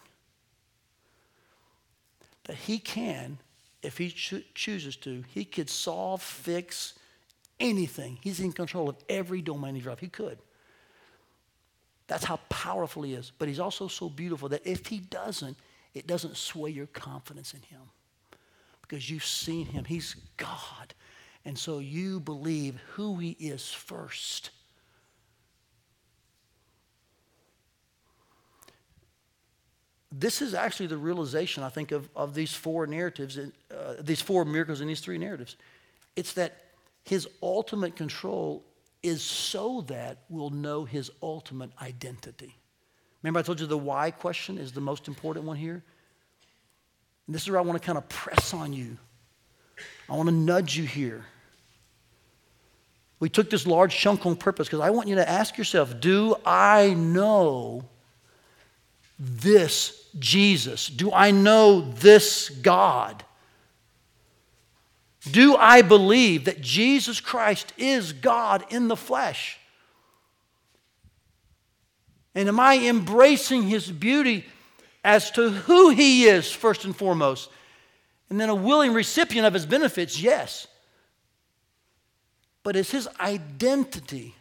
that 2.48 2.56
he 2.56 2.78
can, 2.78 3.38
if 3.82 3.98
he 3.98 4.10
cho- 4.10 4.42
chooses 4.54 4.96
to, 4.96 5.22
he 5.32 5.44
could 5.44 5.70
solve, 5.70 6.20
fix 6.20 6.94
anything. 7.60 8.18
He's 8.20 8.40
in 8.40 8.52
control 8.52 8.88
of 8.88 8.96
every 9.08 9.42
domain 9.42 9.76
of 9.76 9.84
your 9.84 9.92
life. 9.92 10.00
He 10.00 10.08
could. 10.08 10.38
That's 12.08 12.24
how 12.24 12.40
powerful 12.48 13.02
he 13.02 13.12
is. 13.12 13.30
But 13.38 13.48
he's 13.48 13.60
also 13.60 13.86
so 13.86 14.08
beautiful 14.08 14.48
that 14.48 14.66
if 14.66 14.86
he 14.86 14.98
doesn't, 14.98 15.56
it 15.94 16.06
doesn't 16.06 16.36
sway 16.36 16.70
your 16.70 16.86
confidence 16.86 17.52
in 17.52 17.60
him. 17.62 17.82
Because 18.80 19.10
you've 19.10 19.24
seen 19.24 19.66
him. 19.66 19.84
He's 19.84 20.16
God. 20.38 20.94
And 21.44 21.58
so 21.58 21.78
you 21.78 22.18
believe 22.20 22.80
who 22.92 23.16
he 23.16 23.36
is 23.38 23.70
first. 23.70 24.50
This 30.10 30.40
is 30.40 30.54
actually 30.54 30.86
the 30.86 30.96
realization, 30.96 31.62
I 31.62 31.68
think, 31.68 31.92
of, 31.92 32.08
of 32.16 32.34
these 32.34 32.52
four 32.52 32.86
narratives, 32.86 33.38
uh, 33.38 33.94
these 34.00 34.22
four 34.22 34.44
miracles 34.44 34.80
in 34.80 34.88
these 34.88 35.00
three 35.00 35.18
narratives. 35.18 35.56
It's 36.16 36.32
that 36.34 36.64
his 37.04 37.28
ultimate 37.42 37.94
control 37.96 38.64
is 39.02 39.22
so 39.22 39.82
that 39.82 40.18
we'll 40.28 40.50
know 40.50 40.84
his 40.84 41.10
ultimate 41.22 41.70
identity. 41.80 42.56
Remember, 43.22 43.40
I 43.40 43.42
told 43.42 43.60
you 43.60 43.66
the 43.66 43.76
why 43.76 44.10
question 44.10 44.58
is 44.58 44.72
the 44.72 44.80
most 44.80 45.08
important 45.08 45.44
one 45.44 45.56
here? 45.56 45.82
And 47.26 47.34
this 47.34 47.42
is 47.42 47.50
where 47.50 47.58
I 47.58 47.62
want 47.62 47.80
to 47.80 47.84
kind 47.84 47.98
of 47.98 48.08
press 48.08 48.54
on 48.54 48.72
you. 48.72 48.96
I 50.08 50.16
want 50.16 50.28
to 50.28 50.34
nudge 50.34 50.76
you 50.76 50.84
here. 50.84 51.26
We 53.20 53.28
took 53.28 53.50
this 53.50 53.66
large 53.66 53.96
chunk 53.96 54.24
on 54.26 54.36
purpose 54.36 54.68
because 54.68 54.80
I 54.80 54.90
want 54.90 55.08
you 55.08 55.16
to 55.16 55.28
ask 55.28 55.58
yourself 55.58 56.00
do 56.00 56.36
I 56.46 56.94
know 56.94 57.84
this 59.18 59.97
Jesus? 60.18 60.88
Do 60.88 61.12
I 61.12 61.30
know 61.30 61.80
this 61.80 62.48
God? 62.48 63.24
Do 65.30 65.56
I 65.56 65.82
believe 65.82 66.44
that 66.44 66.60
Jesus 66.60 67.20
Christ 67.20 67.72
is 67.76 68.12
God 68.12 68.64
in 68.70 68.88
the 68.88 68.96
flesh? 68.96 69.58
And 72.34 72.48
am 72.48 72.60
I 72.60 72.78
embracing 72.78 73.64
his 73.64 73.90
beauty 73.90 74.44
as 75.02 75.30
to 75.32 75.50
who 75.50 75.90
he 75.90 76.24
is, 76.24 76.50
first 76.50 76.84
and 76.84 76.94
foremost? 76.94 77.50
And 78.30 78.38
then 78.38 78.48
a 78.48 78.54
willing 78.54 78.92
recipient 78.92 79.46
of 79.46 79.54
his 79.54 79.66
benefits, 79.66 80.20
yes. 80.20 80.66
But 82.62 82.76
is 82.76 82.90
his 82.90 83.08
identity 83.18 84.34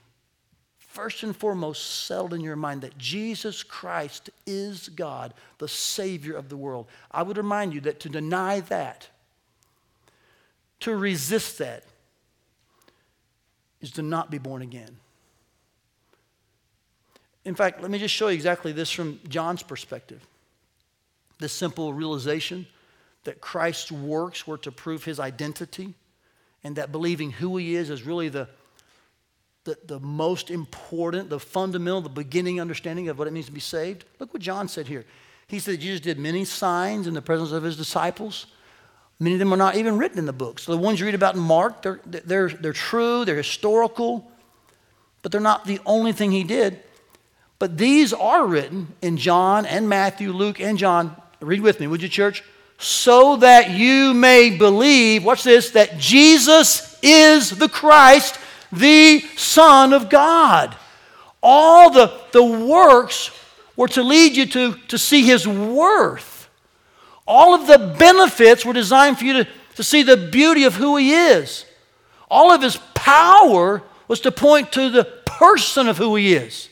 first 0.97 1.21
and 1.21 1.37
foremost 1.37 2.07
settled 2.07 2.33
in 2.33 2.41
your 2.41 2.55
mind 2.55 2.81
that 2.81 2.97
Jesus 2.97 3.61
Christ 3.61 4.31
is 4.47 4.89
God, 4.89 5.35
the 5.59 5.67
Savior 5.67 6.35
of 6.35 6.49
the 6.49 6.57
world. 6.57 6.87
I 7.11 7.21
would 7.21 7.37
remind 7.37 7.75
you 7.75 7.81
that 7.81 7.99
to 7.99 8.09
deny 8.09 8.61
that, 8.61 9.07
to 10.79 10.95
resist 10.95 11.59
that, 11.59 11.83
is 13.79 13.91
to 13.91 14.01
not 14.01 14.31
be 14.31 14.39
born 14.39 14.63
again. 14.63 14.97
In 17.45 17.53
fact, 17.53 17.79
let 17.79 17.91
me 17.91 17.99
just 17.99 18.15
show 18.15 18.29
you 18.29 18.33
exactly 18.33 18.71
this 18.71 18.89
from 18.89 19.19
John's 19.29 19.61
perspective. 19.61 20.25
This 21.37 21.53
simple 21.53 21.93
realization 21.93 22.65
that 23.23 23.39
Christ's 23.39 23.91
works 23.91 24.47
were 24.47 24.57
to 24.57 24.71
prove 24.71 25.03
his 25.03 25.19
identity, 25.19 25.93
and 26.63 26.75
that 26.75 26.91
believing 26.91 27.29
who 27.29 27.55
he 27.57 27.75
is 27.75 27.91
is 27.91 28.01
really 28.01 28.29
the 28.29 28.49
the, 29.67 29.77
the 29.85 29.99
most 29.99 30.49
important, 30.49 31.29
the 31.29 31.39
fundamental, 31.39 31.99
the 31.99 32.09
beginning 32.09 32.61
understanding 32.61 33.09
of 33.09 33.19
what 33.19 33.27
it 33.27 33.33
means 33.33 33.47
to 33.47 33.51
be 33.51 33.59
saved? 33.59 34.05
Look 34.17 34.33
what 34.33 34.41
John 34.41 34.69
said 34.69 34.87
here. 34.87 35.03
He 35.47 35.59
said 35.59 35.81
Jesus 35.81 35.99
did 35.99 36.17
many 36.17 36.45
signs 36.45 37.05
in 37.05 37.13
the 37.13 37.21
presence 37.21 37.51
of 37.51 37.63
his 37.63 37.75
disciples. 37.75 38.47
Many 39.19 39.35
of 39.35 39.39
them 39.39 39.53
are 39.53 39.57
not 39.57 39.75
even 39.75 39.97
written 39.97 40.19
in 40.19 40.25
the 40.25 40.33
book. 40.33 40.59
So 40.59 40.71
the 40.71 40.77
ones 40.77 40.99
you 40.99 41.05
read 41.05 41.15
about 41.15 41.35
in 41.35 41.41
Mark, 41.41 41.81
they're, 41.81 41.99
they're, 42.05 42.49
they're 42.49 42.71
true, 42.71 43.25
they're 43.25 43.35
historical, 43.35 44.31
but 45.21 45.33
they're 45.33 45.41
not 45.41 45.65
the 45.65 45.81
only 45.85 46.13
thing 46.13 46.31
he 46.31 46.43
did. 46.43 46.81
But 47.59 47.77
these 47.77 48.13
are 48.13 48.45
written 48.45 48.95
in 49.01 49.17
John 49.17 49.65
and 49.65 49.89
Matthew, 49.89 50.31
Luke 50.31 50.61
and 50.61 50.77
John. 50.77 51.15
Read 51.41 51.61
with 51.61 51.79
me, 51.81 51.87
would 51.87 52.01
you, 52.01 52.09
church? 52.09 52.41
So 52.77 53.35
that 53.37 53.71
you 53.71 54.13
may 54.13 54.55
believe, 54.55 55.25
watch 55.25 55.43
this, 55.43 55.71
that 55.71 55.97
Jesus 55.97 56.97
is 57.01 57.49
the 57.49 57.67
Christ, 57.67 58.39
the 58.71 59.21
Son 59.35 59.93
of 59.93 60.09
God. 60.09 60.75
All 61.41 61.91
the, 61.91 62.19
the 62.31 62.43
works 62.43 63.31
were 63.75 63.87
to 63.89 64.03
lead 64.03 64.35
you 64.35 64.45
to, 64.47 64.73
to 64.87 64.97
see 64.97 65.23
his 65.23 65.47
worth. 65.47 66.37
All 67.27 67.53
of 67.53 67.67
the 67.67 67.77
benefits 67.77 68.65
were 68.65 68.73
designed 68.73 69.19
for 69.19 69.25
you 69.25 69.33
to, 69.33 69.47
to 69.75 69.83
see 69.83 70.01
the 70.01 70.17
beauty 70.17 70.63
of 70.63 70.75
who 70.75 70.95
He 70.95 71.13
is. 71.13 71.65
All 72.31 72.51
of 72.51 72.61
His 72.61 72.77
power 72.93 73.83
was 74.07 74.21
to 74.21 74.31
point 74.31 74.71
to 74.73 74.89
the 74.89 75.03
person 75.03 75.87
of 75.89 75.97
who 75.97 76.15
He 76.15 76.33
is. 76.33 76.69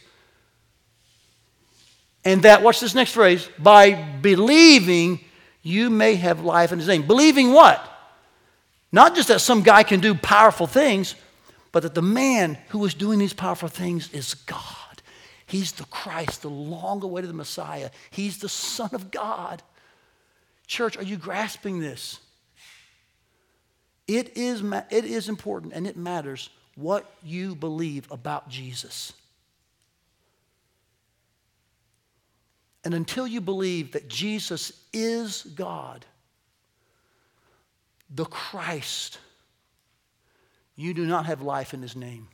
And 2.23 2.41
that, 2.43 2.63
watch 2.63 2.79
this 2.79 2.95
next 2.95 3.11
phrase, 3.11 3.49
by 3.59 3.93
believing 3.93 5.19
you 5.61 5.89
may 5.89 6.15
have 6.15 6.43
life 6.43 6.71
in 6.71 6.79
His 6.79 6.87
name. 6.87 7.05
Believing 7.05 7.51
what? 7.51 7.85
Not 8.91 9.13
just 9.13 9.27
that 9.27 9.41
some 9.41 9.61
guy 9.61 9.83
can 9.83 9.99
do 9.99 10.15
powerful 10.15 10.67
things, 10.67 11.15
but 11.75 11.83
that 11.83 11.93
the 11.93 12.01
man 12.01 12.57
who 12.69 12.85
is 12.85 12.93
doing 12.93 13.19
these 13.19 13.33
powerful 13.33 13.67
things 13.67 14.09
is 14.13 14.33
God. 14.33 15.01
He's 15.45 15.73
the 15.73 15.83
Christ, 15.83 16.43
the 16.43 16.49
long 16.49 17.03
awaited 17.03 17.35
Messiah. 17.35 17.89
He's 18.11 18.37
the 18.37 18.47
Son 18.47 18.91
of 18.93 19.11
God. 19.11 19.61
Church, 20.67 20.95
are 20.95 21.03
you 21.03 21.17
grasping 21.17 21.81
this? 21.81 22.21
It 24.07 24.37
is, 24.37 24.63
it 24.89 25.03
is 25.03 25.27
important 25.27 25.73
and 25.73 25.85
it 25.85 25.97
matters 25.97 26.49
what 26.75 27.13
you 27.21 27.55
believe 27.55 28.09
about 28.09 28.47
Jesus. 28.47 29.11
And 32.85 32.93
until 32.93 33.27
you 33.27 33.41
believe 33.41 33.91
that 33.91 34.07
Jesus 34.07 34.71
is 34.93 35.43
God, 35.43 36.05
the 38.09 38.23
Christ, 38.23 39.17
you 40.75 40.93
do 40.93 41.05
not 41.05 41.25
have 41.25 41.41
life 41.41 41.73
in 41.73 41.81
his 41.81 41.95
name. 41.95 42.27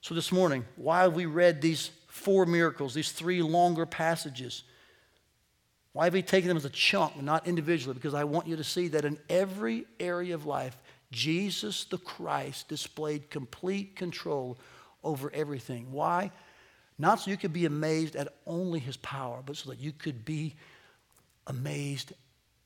So 0.00 0.14
this 0.14 0.32
morning, 0.32 0.64
why 0.76 1.02
have 1.02 1.14
we 1.14 1.26
read 1.26 1.62
these 1.62 1.90
four 2.08 2.44
miracles, 2.44 2.92
these 2.92 3.12
three 3.12 3.40
longer 3.40 3.86
passages? 3.86 4.64
Why 5.92 6.04
have 6.04 6.14
we 6.14 6.22
taken 6.22 6.48
them 6.48 6.56
as 6.56 6.64
a 6.64 6.70
chunk, 6.70 7.22
not 7.22 7.46
individually? 7.46 7.94
Because 7.94 8.14
I 8.14 8.24
want 8.24 8.46
you 8.46 8.56
to 8.56 8.64
see 8.64 8.88
that 8.88 9.04
in 9.04 9.18
every 9.28 9.84
area 10.00 10.34
of 10.34 10.46
life, 10.46 10.76
Jesus 11.10 11.84
the 11.84 11.98
Christ 11.98 12.68
displayed 12.68 13.30
complete 13.30 13.94
control 13.96 14.58
over 15.04 15.30
everything. 15.32 15.92
Why? 15.92 16.30
Not 16.98 17.20
so 17.20 17.30
you 17.30 17.36
could 17.36 17.52
be 17.52 17.66
amazed 17.66 18.16
at 18.16 18.34
only 18.46 18.80
his 18.80 18.96
power, 18.98 19.42
but 19.44 19.56
so 19.56 19.70
that 19.70 19.78
you 19.78 19.92
could 19.92 20.24
be 20.24 20.54
amazed 21.46 22.12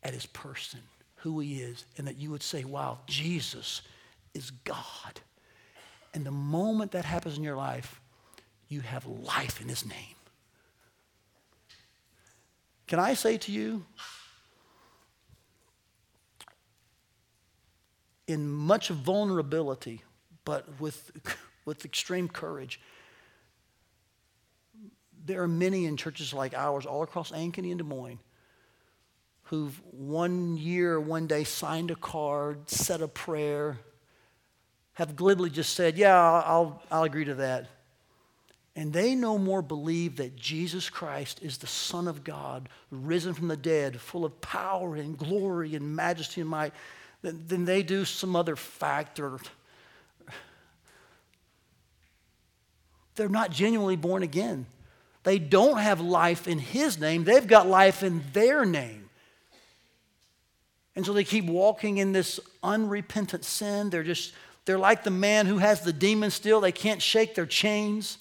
at 0.03 0.15
his 0.15 0.27
person, 0.27 0.81
who 1.17 1.41
he 1.41 1.61
is, 1.61 1.85
and 1.99 2.07
that 2.07 2.17
you 2.17 2.31
would 2.31 2.43
say, 2.43 2.65
wow, 2.65 2.99
Jesus 3.07 3.83
is 4.37 4.51
God. 4.51 5.21
And 6.15 6.25
the 6.25 6.31
moment 6.31 6.93
that 6.93 7.05
happens 7.05 7.37
in 7.37 7.43
your 7.43 7.57
life, 7.57 8.01
you 8.69 8.81
have 8.83 9.07
life 9.07 9.61
in 9.61 9.69
his 9.69 9.85
name. 9.85 10.15
Can 12.87 12.99
I 12.99 13.15
say 13.15 13.39
to 13.39 13.53
you, 13.53 13.85
in 18.29 18.49
much 18.49 18.89
vulnerability, 18.89 20.03
but 20.45 20.81
with, 20.81 21.11
with 21.65 21.85
extreme 21.85 22.29
courage, 22.29 22.81
there 25.25 25.43
are 25.43 25.49
many 25.49 25.87
in 25.87 25.97
churches 25.97 26.33
like 26.33 26.55
ours 26.55 26.87
all 26.87 27.03
across 27.03 27.33
Ankeny 27.33 27.71
and 27.71 27.79
Des 27.79 27.85
Moines 27.85 28.21
who've 29.47 29.81
one 29.93 30.57
year, 30.57 30.99
one 30.99 31.27
day 31.27 31.45
signed 31.45 31.91
a 31.91 31.97
card, 31.97 32.69
said 32.69 33.01
a 33.01 33.07
prayer, 33.07 33.79
have 34.97 35.15
glibly 35.15 35.51
just 35.51 35.75
said, 35.75 35.97
Yeah, 35.97 36.17
I'll, 36.17 36.83
I'll 36.91 37.05
agree 37.05 37.27
to 37.27 37.35
that. 37.37 37.69
And 38.75 38.93
they 38.93 39.15
no 39.15 39.39
more 39.39 39.63
believe 39.63 40.17
that 40.17 40.37
Jesus 40.37 40.91
Christ 40.91 41.41
is 41.43 41.59
the 41.59 41.67
Son 41.67 42.09
of 42.09 42.25
God, 42.25 42.69
risen 42.91 43.33
from 43.33 43.49
the 43.49 43.57
dead, 43.57 43.99
full 44.01 44.25
of 44.25 44.39
power 44.43 44.97
and 44.97 45.17
glory 45.17 45.75
and 45.75 45.97
majesty 45.97 46.43
and 46.43 46.51
might, 46.51 46.75
than, 47.23 47.47
than 47.47 47.65
they 47.65 47.83
do 47.83 48.05
some 48.05 48.37
other 48.37 48.57
fact 48.57 49.21
or. 49.21 49.39
They're 53.15 53.31
not 53.31 53.51
genuinely 53.51 53.97
born 53.97 54.23
again. 54.23 54.67
They 55.25 55.39
don't 55.39 55.79
have 55.79 56.01
life 56.01 56.47
in 56.47 56.59
His 56.59 57.01
name, 57.01 57.25
they've 57.25 57.47
got 57.47 57.67
life 57.67 58.03
in 58.03 58.23
their 58.33 58.65
name. 58.65 59.09
And 60.95 61.05
so 61.05 61.13
they 61.13 61.25
keep 61.25 61.45
walking 61.45 61.99
in 61.99 62.13
this 62.13 62.41
unrepentant 62.63 63.45
sin. 63.45 63.91
They're 63.91 64.03
just, 64.03 64.33
they're 64.67 64.79
like 64.79 65.05
the 65.05 65.11
man 65.11 65.47
who 65.47 65.59
has 65.59 65.81
the 65.81 65.93
demon 65.93 66.31
still. 66.31 66.61
They 66.61 66.73
can't 66.73 67.01
shake 67.01 67.35
their 67.35 67.47
chains. 67.47 68.19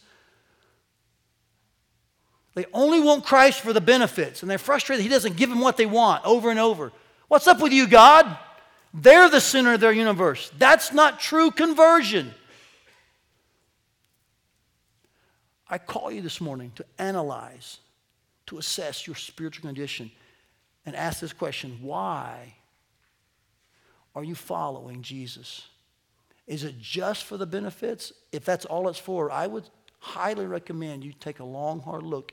They 2.53 2.65
only 2.71 3.01
want 3.01 3.25
Christ 3.25 3.59
for 3.59 3.73
the 3.73 3.81
benefits, 3.81 4.41
and 4.41 4.49
they're 4.49 4.57
frustrated 4.57 5.03
He 5.03 5.09
doesn't 5.09 5.35
give 5.35 5.49
them 5.49 5.59
what 5.59 5.75
they 5.75 5.87
want 5.87 6.23
over 6.23 6.49
and 6.49 6.59
over. 6.59 6.93
What's 7.27 7.47
up 7.47 7.59
with 7.59 7.73
you, 7.73 7.87
God? 7.87 8.37
They're 8.93 9.27
the 9.29 9.41
center 9.41 9.73
of 9.73 9.81
their 9.81 9.91
universe. 9.91 10.51
That's 10.57 10.93
not 10.93 11.19
true 11.19 11.51
conversion. 11.51 12.33
I 15.67 15.79
call 15.79 16.11
you 16.11 16.21
this 16.21 16.39
morning 16.39 16.71
to 16.75 16.85
analyze, 16.99 17.79
to 18.45 18.59
assess 18.59 19.07
your 19.07 19.15
spiritual 19.15 19.67
condition, 19.67 20.11
and 20.85 20.95
ask 20.95 21.19
this 21.19 21.33
question 21.33 21.79
why 21.81 22.53
are 24.13 24.23
you 24.23 24.35
following 24.35 25.01
Jesus? 25.01 25.63
Is 26.47 26.63
it 26.63 26.79
just 26.79 27.25
for 27.25 27.37
the 27.37 27.45
benefits? 27.45 28.13
If 28.31 28.45
that's 28.45 28.65
all 28.65 28.87
it's 28.87 28.99
for, 28.99 29.31
I 29.31 29.47
would 29.47 29.67
highly 29.99 30.45
recommend 30.45 31.03
you 31.03 31.13
take 31.13 31.39
a 31.39 31.45
long, 31.45 31.79
hard 31.79 32.03
look 32.03 32.31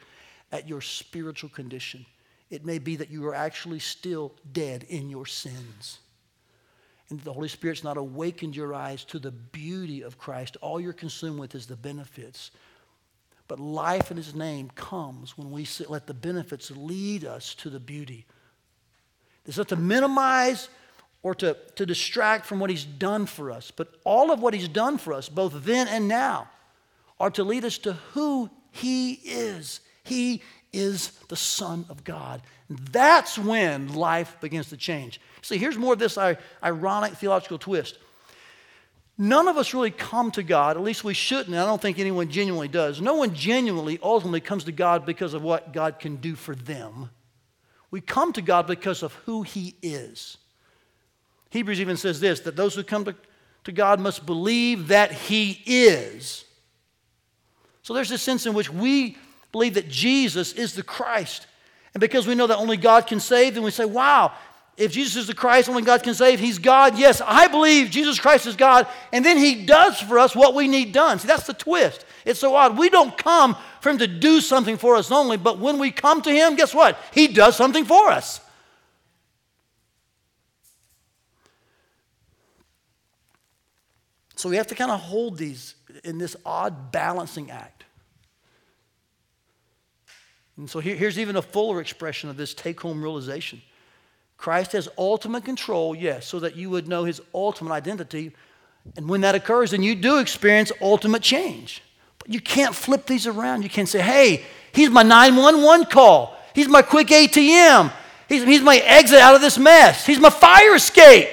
at 0.51 0.69
your 0.69 0.83
spiritual 0.83 1.49
condition. 1.49 2.05
It 2.51 2.67
may 2.67 2.79
be 2.79 2.97
that 2.97 3.11
you 3.11 3.27
are 3.27 3.35
actually 3.35 3.79
still 3.79 4.35
dead 4.53 4.85
in 4.91 5.09
your 5.09 5.25
sins. 5.25 6.01
And 7.09 7.19
the 7.21 7.33
Holy 7.33 7.49
Spirit's 7.49 7.83
not 7.83 7.97
awakened 7.97 8.55
your 8.55 8.75
eyes 8.75 9.05
to 9.07 9.19
the 9.19 9.31
beauty 9.31 10.03
of 10.03 10.19
Christ. 10.19 10.59
All 10.61 10.79
you're 10.79 10.93
consumed 10.93 11.39
with 11.39 11.55
is 11.55 11.67
the 11.67 11.77
benefits. 11.77 12.51
But 13.49 13.59
life 13.59 14.11
in 14.11 14.19
His 14.19 14.35
name 14.35 14.71
comes 14.75 15.37
when 15.37 15.51
we 15.51 15.67
let 15.89 16.07
the 16.07 16.15
benefits 16.15 16.71
lead 16.71 17.25
us 17.25 17.55
to 17.57 17.71
the 17.71 17.81
beauty. 17.81 18.27
It's 19.47 19.57
not 19.57 19.69
to 19.69 19.77
minimize 19.77 20.69
or 21.23 21.35
to, 21.37 21.57
to 21.77 21.87
distract 21.87 22.47
from 22.47 22.61
what 22.61 22.71
He's 22.71 22.85
done 22.85 23.27
for 23.27 23.51
us, 23.51 23.71
but 23.71 23.89
all 24.05 24.31
of 24.31 24.41
what 24.41 24.55
He's 24.55 24.69
done 24.69 24.99
for 24.99 25.13
us, 25.13 25.29
both 25.29 25.65
then 25.65 25.89
and 25.89 26.09
now, 26.09 26.49
are 27.21 27.31
to 27.31 27.45
lead 27.45 27.65
us 27.65 27.79
to 27.79 27.93
who 28.13 28.51
He 28.71 29.13
is. 29.13 29.81
He 30.03 30.43
is 30.73 31.13
the 31.29 31.37
Son 31.37 31.85
of 31.89 32.03
God. 32.03 32.43
That's 32.69 33.39
when 33.39 33.95
life 33.95 34.37
begins 34.41 34.71
to 34.71 34.77
change. 34.77 35.21
See, 35.43 35.59
here's 35.59 35.77
more 35.77 35.93
of 35.93 35.99
this 35.99 36.19
ironic 36.63 37.13
theological 37.15 37.59
twist. 37.59 37.99
None 39.19 39.47
of 39.47 39.59
us 39.59 39.75
really 39.75 39.91
come 39.91 40.31
to 40.33 40.43
God, 40.43 40.77
at 40.77 40.83
least 40.83 41.05
we 41.05 41.15
shouldn't. 41.15 41.55
I 41.55 41.67
don't 41.67 41.81
think 41.81 41.99
anyone 41.99 42.31
genuinely 42.31 42.69
does. 42.69 43.01
No 43.01 43.15
one 43.15 43.35
genuinely, 43.35 43.99
ultimately 44.03 44.41
comes 44.41 44.65
to 44.65 44.73
God 44.73 45.05
because 45.05 45.35
of 45.35 45.43
what 45.43 45.73
God 45.73 45.99
can 45.99 46.17
do 46.17 46.35
for 46.35 46.55
them. 46.55 47.11
We 47.91 48.01
come 48.01 48.33
to 48.33 48.43
God 48.43 48.67
because 48.67 49.03
of 49.03 49.13
who 49.27 49.43
He 49.43 49.77
is. 49.83 50.39
Hebrews 51.53 51.81
even 51.81 51.99
says 51.99 52.19
this 52.19 52.41
that 52.41 52.57
those 52.57 52.75
who 52.75 52.83
come 52.83 53.05
to, 53.05 53.15
to 53.65 53.73
God 53.73 54.01
must 54.01 54.27
believe 54.27 54.89
that 54.89 55.13
He 55.13 55.63
is. 55.67 56.45
So 57.83 57.95
there's 57.95 58.09
this 58.09 58.23
sense 58.23 58.47
in 58.47 58.55
which 58.55 58.71
we 58.73 59.19
believe 59.53 59.75
that 59.75 59.89
Jesus 59.89 60.55
is 60.55 60.75
the 60.75 60.83
Christ. 60.83 61.47
And 61.95 62.01
because 62.01 62.27
we 62.27 62.35
know 62.35 62.47
that 62.47 62.57
only 62.57 62.79
God 62.79 63.07
can 63.07 63.21
save, 63.21 63.55
then 63.55 63.63
we 63.63 63.71
say, 63.71 63.85
wow, 63.85 64.33
if 64.79 64.93
Jesus 64.93 65.17
is 65.17 65.27
the 65.27 65.35
Christ, 65.35 65.69
only 65.69 65.83
God 65.83 66.03
can 66.03 66.15
save, 66.15 66.41
He's 66.41 66.59
God. 66.59 66.97
Yes, 66.99 67.21
I 67.25 67.49
believe 67.49 67.91
Jesus 67.91 68.19
Christ 68.19 68.47
is 68.47 68.57
God. 68.57 68.87
And 69.13 69.23
then 69.23 69.37
He 69.37 69.67
does 69.67 70.01
for 70.01 70.19
us 70.19 70.35
what 70.35 70.55
we 70.55 70.69
need 70.69 70.93
done. 70.93 71.19
See, 71.19 71.29
that's 71.29 71.47
the 71.47 71.53
twist. 71.53 72.07
It's 72.25 72.41
so 72.41 72.55
odd. 72.55 72.79
We 72.79 72.89
don't 72.89 73.17
come 73.19 73.57
for 73.81 73.91
Him 73.91 73.99
to 73.99 74.07
do 74.07 74.41
something 74.41 74.79
for 74.79 74.97
us 74.97 75.13
only, 75.13 75.37
but 75.37 75.59
when 75.59 75.79
we 75.79 75.91
come 75.91 76.23
to 76.23 76.33
Him, 76.33 76.57
guess 76.57 76.75
what? 76.75 76.99
He 77.13 77.29
does 77.29 77.57
something 77.57 77.85
for 77.85 78.09
us. 78.09 78.41
So 84.43 84.49
we 84.49 84.57
have 84.57 84.67
to 84.67 84.75
kind 84.75 84.91
of 84.91 84.99
hold 84.99 85.39
these 85.39 85.77
in 86.03 86.19
this 86.19 86.35
odd 86.45 86.91
balancing 86.91 87.53
act. 87.53 87.85
And 90.57 90.69
so 90.69 90.81
here, 90.81 90.97
here's 90.97 91.17
even 91.17 91.37
a 91.37 91.43
fuller 91.43 91.81
expression 91.81 92.29
of 92.29 92.37
this 92.37 92.53
take 92.53 92.81
home 92.81 93.01
realization 93.01 93.63
Christ 94.39 94.73
has 94.73 94.89
ultimate 94.99 95.45
control, 95.45 95.95
yes, 95.95 96.27
so 96.27 96.41
that 96.41 96.57
you 96.57 96.71
would 96.71 96.89
know 96.89 97.05
his 97.05 97.23
ultimate 97.33 97.71
identity. 97.71 98.33
And 98.97 99.09
when 99.09 99.21
that 99.21 99.37
occurs, 99.37 99.71
then 99.71 99.85
you 99.85 99.95
do 99.95 100.19
experience 100.19 100.73
ultimate 100.81 101.23
change. 101.23 101.81
But 102.19 102.31
you 102.31 102.41
can't 102.41 102.75
flip 102.75 103.07
these 103.07 103.29
around. 103.29 103.63
You 103.63 103.71
can't 103.71 103.89
say, 103.89 104.01
hey, 104.01 104.43
he's 104.73 104.91
my 104.91 105.05
911 105.05 105.87
call, 105.87 106.37
he's 106.53 106.67
my 106.67 106.83
quick 106.83 107.07
ATM, 107.07 107.93
he's, 108.29 108.43
he's 108.43 108.61
my 108.61 108.79
exit 108.79 109.21
out 109.21 109.37
of 109.37 109.41
this 109.41 109.57
mess, 109.57 110.05
he's 110.05 110.19
my 110.19 110.31
fire 110.31 110.75
escape. 110.75 111.29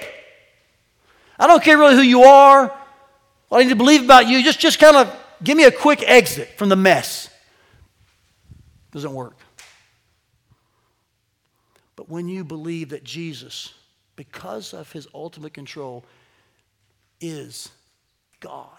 I 1.40 1.48
don't 1.48 1.64
care 1.64 1.76
really 1.76 1.96
who 1.96 2.04
you 2.04 2.22
are, 2.22 2.79
what 3.50 3.60
I 3.60 3.64
need 3.64 3.70
to 3.70 3.76
believe 3.76 4.04
about 4.04 4.28
you. 4.28 4.42
Just, 4.44 4.60
just 4.60 4.80
kind 4.80 4.96
of 4.96 5.14
give 5.44 5.58
me 5.58 5.66
a 5.66 5.72
quick 5.72 6.04
exit 6.06 6.50
from 6.58 6.70
the 6.70 6.76
mess. 6.76 7.30
Doesn't 8.92 9.14
work. 9.14 9.38
But 11.96 12.10
But 12.10 12.10
when 12.10 12.30
you 12.30 12.46
believe 12.46 12.90
that 12.90 13.04
Jesus, 13.04 13.74
because 14.16 14.74
of 14.74 14.92
his 14.92 15.08
ultimate 15.14 15.54
control, 15.54 16.06
is 17.20 17.70
God, 18.40 18.70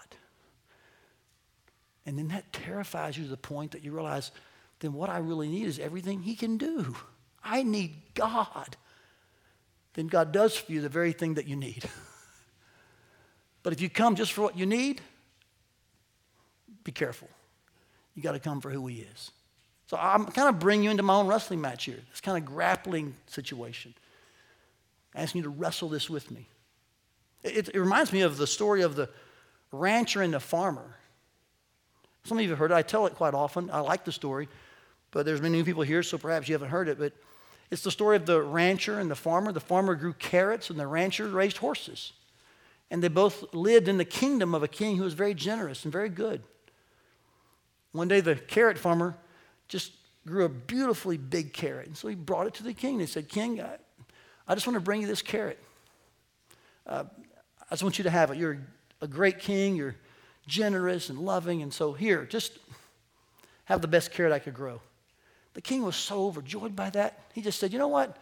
and 2.05 2.17
then 2.17 2.29
that 2.29 2.51
terrifies 2.51 3.17
you 3.17 3.25
to 3.25 3.29
the 3.29 3.37
point 3.37 3.71
that 3.71 3.83
you 3.83 3.91
realize, 3.91 4.31
then 4.79 4.93
what 4.93 5.09
I 5.09 5.19
really 5.19 5.47
need 5.47 5.67
is 5.67 5.77
everything 5.77 6.23
he 6.23 6.35
can 6.35 6.57
do. 6.57 6.95
I 7.43 7.63
need 7.63 7.95
God. 8.15 8.75
Then 9.93 10.07
God 10.07 10.31
does 10.31 10.57
for 10.57 10.71
you 10.71 10.81
the 10.81 10.89
very 10.89 11.11
thing 11.11 11.35
that 11.35 11.47
you 11.47 11.55
need. 11.55 11.87
but 13.63 13.73
if 13.73 13.81
you 13.81 13.89
come 13.89 14.15
just 14.15 14.33
for 14.33 14.41
what 14.41 14.57
you 14.57 14.65
need, 14.65 15.01
be 16.83 16.91
careful. 16.91 17.29
You 18.15 18.21
got 18.21 18.33
to 18.33 18.39
come 18.39 18.61
for 18.61 18.69
who 18.69 18.87
he 18.87 19.05
is. 19.13 19.31
So 19.87 19.97
I'm 19.97 20.25
kind 20.25 20.49
of 20.49 20.59
bringing 20.59 20.85
you 20.85 20.91
into 20.91 21.03
my 21.03 21.15
own 21.15 21.27
wrestling 21.27 21.61
match 21.61 21.85
here. 21.85 21.99
This 22.11 22.21
kind 22.21 22.37
of 22.37 22.45
grappling 22.45 23.15
situation. 23.27 23.93
Asking 25.15 25.39
you 25.39 25.43
to 25.43 25.49
wrestle 25.49 25.89
this 25.89 26.09
with 26.09 26.31
me. 26.31 26.47
It, 27.43 27.69
it, 27.69 27.79
reminds 27.79 28.13
me 28.13 28.21
of 28.21 28.37
the 28.37 28.47
story 28.47 28.81
of 28.81 28.95
the 28.95 29.09
rancher 29.71 30.21
and 30.21 30.33
the 30.33 30.39
farmer. 30.39 30.95
Some 32.23 32.37
of 32.37 32.43
you 32.43 32.49
have 32.51 32.59
heard 32.59 32.71
it. 32.71 32.75
I 32.75 32.83
tell 32.83 33.05
it 33.07 33.15
quite 33.15 33.33
often. 33.33 33.69
I 33.71 33.79
like 33.79 34.05
the 34.05 34.11
story, 34.11 34.47
but 35.11 35.25
there's 35.25 35.41
many 35.41 35.57
new 35.57 35.65
people 35.65 35.83
here, 35.83 36.03
so 36.03 36.17
perhaps 36.17 36.47
you 36.47 36.53
haven't 36.53 36.69
heard 36.69 36.87
it. 36.87 36.99
But 36.99 37.13
it's 37.71 37.81
the 37.81 37.91
story 37.91 38.15
of 38.15 38.25
the 38.25 38.41
rancher 38.41 38.99
and 38.99 39.09
the 39.09 39.15
farmer. 39.15 39.51
The 39.51 39.59
farmer 39.59 39.95
grew 39.95 40.13
carrots, 40.13 40.69
and 40.69 40.79
the 40.79 40.87
rancher 40.87 41.27
raised 41.27 41.57
horses. 41.57 42.13
And 42.91 43.01
they 43.01 43.07
both 43.07 43.53
lived 43.53 43.87
in 43.87 43.97
the 43.97 44.05
kingdom 44.05 44.53
of 44.53 44.61
a 44.61 44.67
king 44.67 44.97
who 44.97 45.03
was 45.03 45.13
very 45.13 45.33
generous 45.33 45.85
and 45.85 45.91
very 45.91 46.09
good. 46.09 46.43
One 47.93 48.09
day, 48.09 48.19
the 48.19 48.35
carrot 48.35 48.77
farmer 48.77 49.17
just 49.69 49.93
grew 50.27 50.45
a 50.45 50.49
beautifully 50.49 51.17
big 51.17 51.53
carrot. 51.53 51.87
And 51.87 51.97
so 51.97 52.09
he 52.09 52.15
brought 52.15 52.47
it 52.47 52.53
to 52.55 52.63
the 52.63 52.73
king. 52.73 52.93
And 52.93 53.01
He 53.01 53.07
said, 53.07 53.29
King, 53.29 53.61
I, 53.61 53.77
I 54.47 54.53
just 54.53 54.67
want 54.67 54.75
to 54.75 54.81
bring 54.81 55.01
you 55.01 55.07
this 55.07 55.21
carrot. 55.21 55.57
Uh, 56.85 57.05
I 57.61 57.73
just 57.73 57.81
want 57.83 57.97
you 57.97 58.03
to 58.03 58.09
have 58.09 58.29
it. 58.29 58.37
You're 58.37 58.59
a 58.99 59.07
great 59.07 59.39
king. 59.39 59.77
You're 59.77 59.95
generous 60.45 61.09
and 61.09 61.17
loving. 61.17 61.61
And 61.61 61.73
so 61.73 61.93
here, 61.93 62.25
just 62.25 62.59
have 63.65 63.81
the 63.81 63.87
best 63.87 64.11
carrot 64.11 64.33
I 64.33 64.39
could 64.39 64.53
grow. 64.53 64.81
The 65.53 65.61
king 65.61 65.83
was 65.83 65.95
so 65.95 66.25
overjoyed 66.25 66.75
by 66.75 66.89
that. 66.91 67.19
He 67.33 67.41
just 67.41 67.57
said, 67.57 67.71
You 67.71 67.79
know 67.79 67.87
what? 67.87 68.17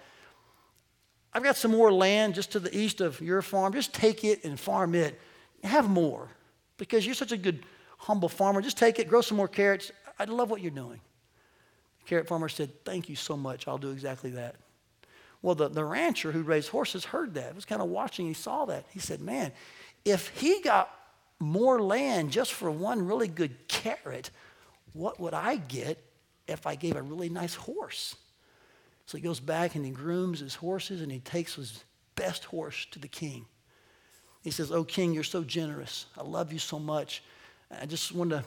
I've 1.34 1.44
got 1.44 1.58
some 1.58 1.72
more 1.72 1.92
land 1.92 2.36
just 2.36 2.52
to 2.54 2.60
the 2.60 2.76
east 2.76 3.02
of 3.02 3.22
your 3.22 3.42
farm. 3.42 3.74
Just 3.74 3.94
take 3.94 4.24
it 4.24 4.44
and 4.44 4.60
farm 4.60 4.96
it. 4.96 5.20
Have 5.64 5.90
more 5.90 6.30
because 6.78 7.06
you're 7.06 7.16
such 7.16 7.32
a 7.32 7.38
good, 7.38 7.64
humble 7.98 8.30
farmer. 8.30 8.62
Just 8.62 8.78
take 8.78 8.98
it, 9.00 9.08
grow 9.08 9.22
some 9.22 9.38
more 9.38 9.48
carrots. 9.48 9.92
I 10.18 10.24
love 10.26 10.50
what 10.50 10.62
you're 10.62 10.72
doing. 10.72 11.00
The 12.00 12.06
carrot 12.08 12.28
farmer 12.28 12.50
said, 12.50 12.84
Thank 12.84 13.10
you 13.10 13.16
so 13.16 13.38
much. 13.38 13.68
I'll 13.68 13.78
do 13.78 13.92
exactly 13.92 14.32
that. 14.32 14.56
Well, 15.42 15.56
the, 15.56 15.70
the 15.70 15.86
rancher 15.86 16.32
who 16.32 16.42
raised 16.42 16.70
horses 16.70 17.06
heard 17.06 17.36
that. 17.36 17.52
He 17.52 17.56
was 17.56 17.66
kind 17.66 17.82
of 17.82 17.90
watching. 17.90 18.26
He 18.26 18.34
saw 18.34 18.66
that. 18.66 18.86
He 18.92 19.00
said, 19.00 19.22
Man, 19.22 19.52
if 20.04 20.30
he 20.30 20.62
got 20.62 20.94
more 21.40 21.82
land 21.82 22.32
just 22.32 22.54
for 22.54 22.72
one 22.72 23.06
really 23.06 23.28
good 23.28 23.68
carrot, 23.68 24.32
what 24.94 25.20
would 25.20 25.34
I 25.34 25.58
get 25.58 26.04
if 26.48 26.66
I 26.66 26.76
gave 26.76 26.96
a 26.96 27.02
really 27.02 27.30
nice 27.30 27.56
horse? 27.56 28.16
So 29.10 29.18
he 29.18 29.24
goes 29.24 29.40
back 29.40 29.74
and 29.74 29.84
he 29.84 29.90
grooms 29.90 30.40
his 30.40 30.54
horses 30.54 31.02
and 31.02 31.12
he 31.12 31.18
takes 31.20 31.56
his 31.56 31.84
best 32.14 32.46
horse 32.46 32.86
to 32.92 33.00
the 33.00 33.08
king. 33.08 33.48
He 34.44 34.52
says, 34.52 34.72
Oh, 34.72 34.84
king, 34.84 35.14
you're 35.14 35.24
so 35.24 35.44
generous. 35.44 36.06
I 36.16 36.22
love 36.22 36.54
you 36.54 36.60
so 36.60 36.78
much. 36.78 37.24
I 37.72 37.88
just 37.88 38.12
want 38.12 38.30
to, 38.30 38.44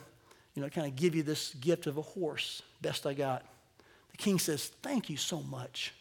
you 0.55 0.61
know, 0.61 0.69
kind 0.69 0.87
of 0.87 0.95
give 0.95 1.15
you 1.15 1.21
this 1.21 1.53
gift 1.55 1.85
of 1.85 1.97
a 1.97 2.01
horse, 2.01 2.61
best 2.81 3.05
I 3.05 3.13
got. 3.13 3.43
The 4.11 4.17
king 4.17 4.39
says, 4.39 4.67
Thank 4.81 5.09
you 5.09 5.17
so 5.17 5.41
much. 5.41 5.93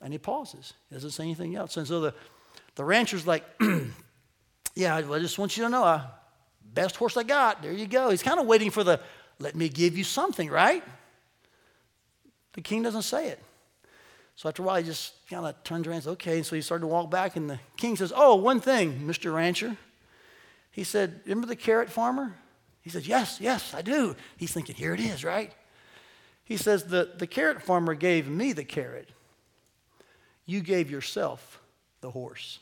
And 0.00 0.12
he 0.12 0.20
pauses. 0.20 0.74
He 0.90 0.94
doesn't 0.94 1.10
say 1.10 1.24
anything 1.24 1.56
else. 1.56 1.76
And 1.76 1.88
so 1.88 2.00
the, 2.00 2.14
the 2.76 2.84
rancher's 2.84 3.26
like, 3.26 3.44
Yeah, 4.76 4.94
I 4.94 5.18
just 5.18 5.40
want 5.40 5.56
you 5.56 5.64
to 5.64 5.70
know, 5.70 5.82
uh, 5.82 6.02
best 6.72 6.94
horse 6.94 7.16
I 7.16 7.24
got. 7.24 7.62
There 7.62 7.72
you 7.72 7.88
go. 7.88 8.10
He's 8.10 8.22
kind 8.22 8.38
of 8.38 8.46
waiting 8.46 8.70
for 8.70 8.84
the, 8.84 9.00
let 9.40 9.56
me 9.56 9.68
give 9.68 9.98
you 9.98 10.04
something, 10.04 10.48
right? 10.48 10.84
The 12.60 12.64
king 12.64 12.82
doesn't 12.82 13.04
say 13.04 13.28
it. 13.28 13.42
So 14.36 14.46
after 14.46 14.62
a 14.62 14.66
while, 14.66 14.76
he 14.76 14.82
just 14.82 15.14
kind 15.30 15.46
of 15.46 15.64
turns 15.64 15.86
around 15.86 15.94
and 15.94 16.04
says, 16.04 16.12
okay. 16.12 16.36
And 16.36 16.44
so 16.44 16.56
he 16.56 16.60
started 16.60 16.82
to 16.82 16.88
walk 16.88 17.10
back, 17.10 17.34
and 17.36 17.48
the 17.48 17.58
king 17.78 17.96
says, 17.96 18.12
oh, 18.14 18.34
one 18.34 18.60
thing, 18.60 19.00
Mr. 19.06 19.34
Rancher. 19.34 19.78
He 20.70 20.84
said, 20.84 21.22
remember 21.24 21.46
the 21.46 21.56
carrot 21.56 21.88
farmer? 21.88 22.34
He 22.82 22.90
says, 22.90 23.08
yes, 23.08 23.38
yes, 23.40 23.72
I 23.72 23.80
do. 23.80 24.14
He's 24.36 24.52
thinking, 24.52 24.76
here 24.76 24.92
it 24.92 25.00
is, 25.00 25.24
right? 25.24 25.54
He 26.44 26.58
says, 26.58 26.84
the, 26.84 27.12
the 27.16 27.26
carrot 27.26 27.62
farmer 27.62 27.94
gave 27.94 28.28
me 28.28 28.52
the 28.52 28.62
carrot. 28.62 29.08
You 30.44 30.60
gave 30.60 30.90
yourself 30.90 31.62
the 32.02 32.10
horse. 32.10 32.58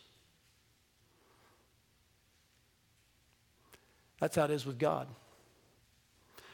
That's 4.20 4.36
how 4.36 4.44
it 4.44 4.52
is 4.52 4.64
with 4.64 4.78
God. 4.78 5.08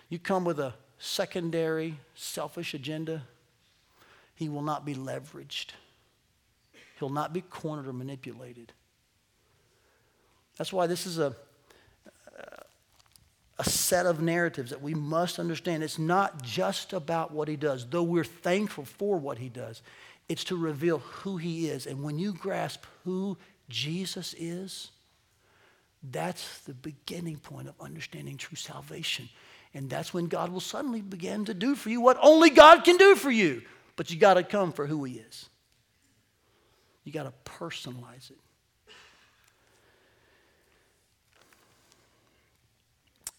You 0.08 0.18
come 0.18 0.46
with 0.46 0.58
a 0.58 0.72
secondary, 0.96 1.98
selfish 2.14 2.72
agenda, 2.72 3.24
he 4.34 4.48
will 4.48 4.62
not 4.62 4.84
be 4.84 4.94
leveraged. 4.94 5.68
He'll 6.98 7.08
not 7.08 7.32
be 7.32 7.40
cornered 7.42 7.88
or 7.88 7.92
manipulated. 7.92 8.72
That's 10.56 10.72
why 10.72 10.86
this 10.86 11.06
is 11.06 11.18
a, 11.18 11.34
a 13.58 13.64
set 13.64 14.06
of 14.06 14.20
narratives 14.20 14.70
that 14.70 14.82
we 14.82 14.94
must 14.94 15.38
understand. 15.38 15.82
It's 15.82 15.98
not 15.98 16.42
just 16.42 16.92
about 16.92 17.32
what 17.32 17.48
he 17.48 17.56
does, 17.56 17.86
though 17.86 18.02
we're 18.02 18.24
thankful 18.24 18.84
for 18.84 19.16
what 19.16 19.38
he 19.38 19.48
does. 19.48 19.82
It's 20.28 20.44
to 20.44 20.56
reveal 20.56 20.98
who 20.98 21.36
he 21.36 21.68
is. 21.68 21.86
And 21.86 22.02
when 22.02 22.18
you 22.18 22.32
grasp 22.32 22.84
who 23.04 23.36
Jesus 23.68 24.34
is, 24.38 24.90
that's 26.10 26.60
the 26.60 26.74
beginning 26.74 27.38
point 27.38 27.68
of 27.68 27.74
understanding 27.80 28.36
true 28.36 28.56
salvation. 28.56 29.28
And 29.74 29.90
that's 29.90 30.14
when 30.14 30.26
God 30.26 30.52
will 30.52 30.60
suddenly 30.60 31.00
begin 31.00 31.44
to 31.46 31.54
do 31.54 31.74
for 31.74 31.90
you 31.90 32.00
what 32.00 32.18
only 32.22 32.50
God 32.50 32.84
can 32.84 32.96
do 32.96 33.16
for 33.16 33.30
you. 33.30 33.62
But 33.96 34.10
you 34.10 34.18
got 34.18 34.34
to 34.34 34.42
come 34.42 34.72
for 34.72 34.86
who 34.86 35.04
He 35.04 35.14
is. 35.14 35.48
You 37.04 37.12
got 37.12 37.24
to 37.24 37.32
personalize 37.50 38.30
it. 38.30 38.38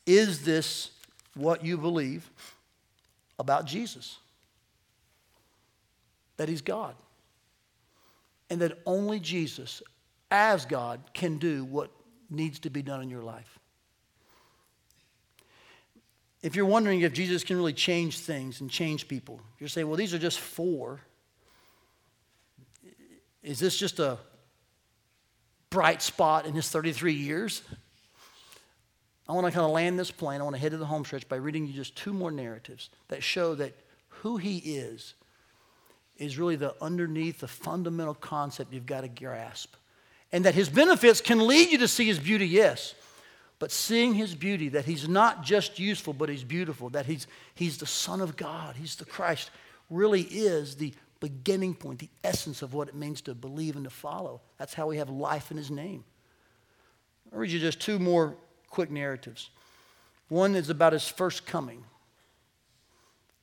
Is 0.06 0.44
this 0.44 0.92
what 1.34 1.66
you 1.66 1.78
believe 1.78 2.30
about 3.40 3.66
Jesus? 3.66 4.18
That 6.38 6.48
He's 6.48 6.62
God. 6.62 6.96
And 8.50 8.62
that 8.62 8.78
only 8.86 9.20
Jesus, 9.20 9.82
as 10.30 10.66
God, 10.66 11.02
can 11.14 11.38
do 11.38 11.66
what 11.66 11.90
needs 12.30 12.60
to 12.60 12.70
be 12.70 12.84
done 12.84 13.02
in 13.02 13.10
your 13.10 13.24
life. 13.24 13.60
If 16.46 16.56
you're 16.56 16.68
wondering 16.68 17.02
if 17.02 17.12
Jesus 17.12 17.44
can 17.44 17.58
really 17.58 17.74
change 17.74 18.20
things 18.20 18.62
and 18.62 18.70
change 18.70 19.08
people, 19.08 19.42
you're 19.58 19.68
saying, 19.68 19.88
well, 19.88 19.98
these 19.98 20.14
are 20.14 20.20
just 20.20 20.40
four. 20.40 21.02
Is 23.42 23.58
this 23.58 23.76
just 23.76 23.98
a 23.98 24.20
bright 25.72 26.04
spot 26.04 26.46
in 26.46 26.54
his 26.54 26.70
33 26.70 27.14
years? 27.14 27.64
I 29.28 29.34
want 29.34 29.48
to 29.48 29.52
kind 29.52 29.66
of 29.66 29.72
land 29.72 29.98
this 29.98 30.12
plane. 30.12 30.40
I 30.40 30.44
want 30.44 30.56
to 30.56 30.62
head 30.62 30.74
to 30.74 30.78
the 30.78 30.86
home 30.86 31.04
stretch 31.04 31.28
by 31.28 31.38
reading 31.38 31.66
you 31.66 31.74
just 31.74 31.96
two 31.96 32.14
more 32.14 32.30
narratives 32.30 32.92
that 33.08 33.24
show 33.24 33.56
that 33.56 33.76
who 34.08 34.38
he 34.38 34.60
is 34.60 35.16
is 36.18 36.38
really 36.38 36.58
the 36.58 36.76
underneath, 36.80 37.40
the 37.40 37.48
fundamental 37.48 38.14
concept 38.14 38.72
you've 38.72 38.86
got 38.86 39.02
to 39.02 39.08
grasp 39.08 39.74
and 40.32 40.46
that 40.46 40.54
his 40.54 40.70
benefits 40.70 41.22
can 41.22 41.48
lead 41.48 41.72
you 41.72 41.80
to 41.80 41.88
see 41.88 42.06
his 42.06 42.20
beauty, 42.20 42.48
yes. 42.48 42.94
But 43.66 43.72
seeing 43.72 44.14
his 44.14 44.36
beauty, 44.36 44.70
that 44.70 44.86
he's 44.86 45.08
not 45.08 45.44
just 45.44 45.80
useful, 45.80 46.14
but 46.14 46.30
he's 46.30 46.44
beautiful, 46.44 46.92
that 46.92 47.08
he's, 47.08 47.26
he's 47.56 47.80
the 47.80 47.88
Son 47.88 48.22
of 48.22 48.38
God, 48.38 48.76
he's 48.76 48.96
the 48.96 49.06
Christ, 49.06 49.50
really 49.90 50.22
is 50.22 50.76
the 50.76 50.94
beginning 51.20 51.74
point, 51.74 51.98
the 51.98 52.10
essence 52.24 52.62
of 52.62 52.76
what 52.76 52.90
it 52.90 52.94
means 52.94 53.22
to 53.22 53.34
believe 53.34 53.76
and 53.76 53.86
to 53.86 53.90
follow. 53.90 54.40
That's 54.60 54.76
how 54.76 54.86
we 54.86 54.98
have 54.98 55.10
life 55.10 55.50
in 55.50 55.58
his 55.58 55.72
name. 55.72 56.04
I'll 57.34 57.40
read 57.40 57.50
you 57.50 57.60
just 57.60 57.82
two 57.82 57.98
more 57.98 58.36
quick 58.70 58.92
narratives. 58.92 59.50
One 60.30 60.54
is 60.54 60.70
about 60.70 60.94
his 60.94 61.08
first 61.08 61.48
coming. 61.48 61.84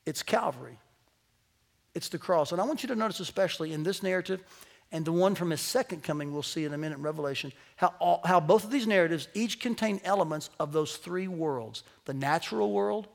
It's 0.06 0.22
Calvary. 0.22 0.78
It's 1.96 2.10
the 2.10 2.18
cross. 2.18 2.52
And 2.52 2.60
I 2.60 2.64
want 2.64 2.84
you 2.84 2.88
to 2.90 2.94
notice, 2.94 3.18
especially 3.18 3.72
in 3.72 3.82
this 3.82 4.04
narrative, 4.04 4.44
and 4.92 5.06
the 5.06 5.12
one 5.12 5.34
from 5.34 5.50
his 5.50 5.60
second 5.62 6.02
coming 6.02 6.32
we'll 6.32 6.42
see 6.42 6.64
in 6.64 6.74
a 6.74 6.78
minute 6.78 6.98
in 6.98 7.02
Revelation, 7.02 7.52
how, 7.76 7.94
all, 7.98 8.20
how 8.24 8.38
both 8.38 8.62
of 8.62 8.70
these 8.70 8.86
narratives 8.86 9.26
each 9.32 9.58
contain 9.58 10.00
elements 10.04 10.50
of 10.60 10.72
those 10.72 10.96
three 10.96 11.26
worlds 11.26 11.82
the 12.04 12.14
natural 12.14 12.72
world, 12.72 13.08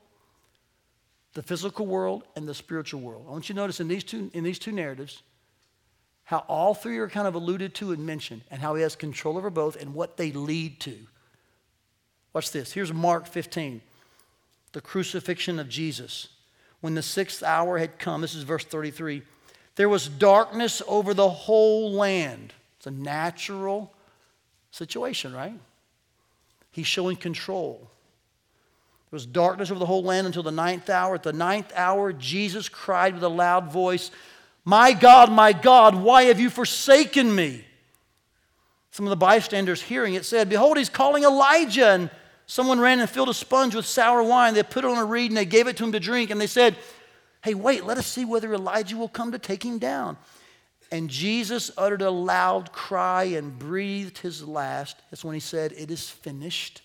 the 1.34 1.42
physical 1.42 1.86
world, 1.86 2.24
and 2.34 2.48
the 2.48 2.54
spiritual 2.54 3.00
world. 3.00 3.24
I 3.28 3.30
want 3.30 3.48
you 3.48 3.54
to 3.54 3.60
notice 3.60 3.80
in 3.80 3.86
these 3.86 4.02
two, 4.02 4.30
in 4.34 4.42
these 4.42 4.58
two 4.58 4.72
narratives 4.72 5.22
how 6.24 6.44
all 6.48 6.74
three 6.74 6.98
are 6.98 7.08
kind 7.08 7.28
of 7.28 7.34
alluded 7.34 7.74
to 7.76 7.92
and 7.92 8.04
mentioned, 8.04 8.42
and 8.50 8.60
how 8.60 8.74
he 8.74 8.82
has 8.82 8.96
control 8.96 9.38
over 9.38 9.48
both 9.48 9.76
and 9.76 9.94
what 9.94 10.16
they 10.16 10.32
lead 10.32 10.80
to. 10.80 10.96
Watch 12.34 12.50
this. 12.50 12.72
Here's 12.72 12.92
Mark 12.92 13.26
15, 13.26 13.80
the 14.72 14.80
crucifixion 14.80 15.58
of 15.58 15.68
Jesus. 15.68 16.28
When 16.80 16.94
the 16.94 17.02
sixth 17.02 17.42
hour 17.42 17.78
had 17.78 17.98
come, 17.98 18.20
this 18.20 18.34
is 18.34 18.42
verse 18.42 18.64
33 18.64 19.22
There 19.78 19.88
was 19.88 20.08
darkness 20.08 20.82
over 20.88 21.14
the 21.14 21.28
whole 21.28 21.92
land. 21.92 22.52
It's 22.78 22.88
a 22.88 22.90
natural 22.90 23.94
situation, 24.72 25.32
right? 25.32 25.54
He's 26.72 26.88
showing 26.88 27.14
control. 27.14 27.78
There 27.78 29.16
was 29.16 29.24
darkness 29.24 29.70
over 29.70 29.78
the 29.78 29.86
whole 29.86 30.02
land 30.02 30.26
until 30.26 30.42
the 30.42 30.50
ninth 30.50 30.90
hour. 30.90 31.14
At 31.14 31.22
the 31.22 31.32
ninth 31.32 31.72
hour, 31.76 32.12
Jesus 32.12 32.68
cried 32.68 33.14
with 33.14 33.22
a 33.22 33.28
loud 33.28 33.70
voice, 33.70 34.10
My 34.64 34.92
God, 34.92 35.30
my 35.30 35.52
God, 35.52 35.94
why 35.94 36.24
have 36.24 36.40
you 36.40 36.50
forsaken 36.50 37.32
me? 37.32 37.64
Some 38.90 39.06
of 39.06 39.10
the 39.10 39.16
bystanders 39.16 39.80
hearing 39.80 40.14
it 40.14 40.24
said, 40.24 40.48
Behold, 40.48 40.76
he's 40.76 40.88
calling 40.88 41.22
Elijah. 41.22 41.90
And 41.90 42.10
someone 42.46 42.80
ran 42.80 42.98
and 42.98 43.08
filled 43.08 43.28
a 43.28 43.34
sponge 43.34 43.76
with 43.76 43.86
sour 43.86 44.24
wine. 44.24 44.54
They 44.54 44.64
put 44.64 44.84
it 44.84 44.90
on 44.90 44.98
a 44.98 45.04
reed 45.04 45.30
and 45.30 45.36
they 45.36 45.44
gave 45.44 45.68
it 45.68 45.76
to 45.76 45.84
him 45.84 45.92
to 45.92 46.00
drink. 46.00 46.30
And 46.30 46.40
they 46.40 46.48
said, 46.48 46.74
Hey, 47.42 47.54
wait, 47.54 47.84
let 47.84 47.98
us 47.98 48.06
see 48.06 48.24
whether 48.24 48.52
Elijah 48.52 48.96
will 48.96 49.08
come 49.08 49.32
to 49.32 49.38
take 49.38 49.64
him 49.64 49.78
down. 49.78 50.16
And 50.90 51.10
Jesus 51.10 51.70
uttered 51.76 52.02
a 52.02 52.10
loud 52.10 52.72
cry 52.72 53.24
and 53.24 53.58
breathed 53.58 54.18
his 54.18 54.46
last. 54.46 54.96
That's 55.10 55.24
when 55.24 55.34
he 55.34 55.40
said, 55.40 55.72
It 55.72 55.90
is 55.90 56.08
finished. 56.08 56.82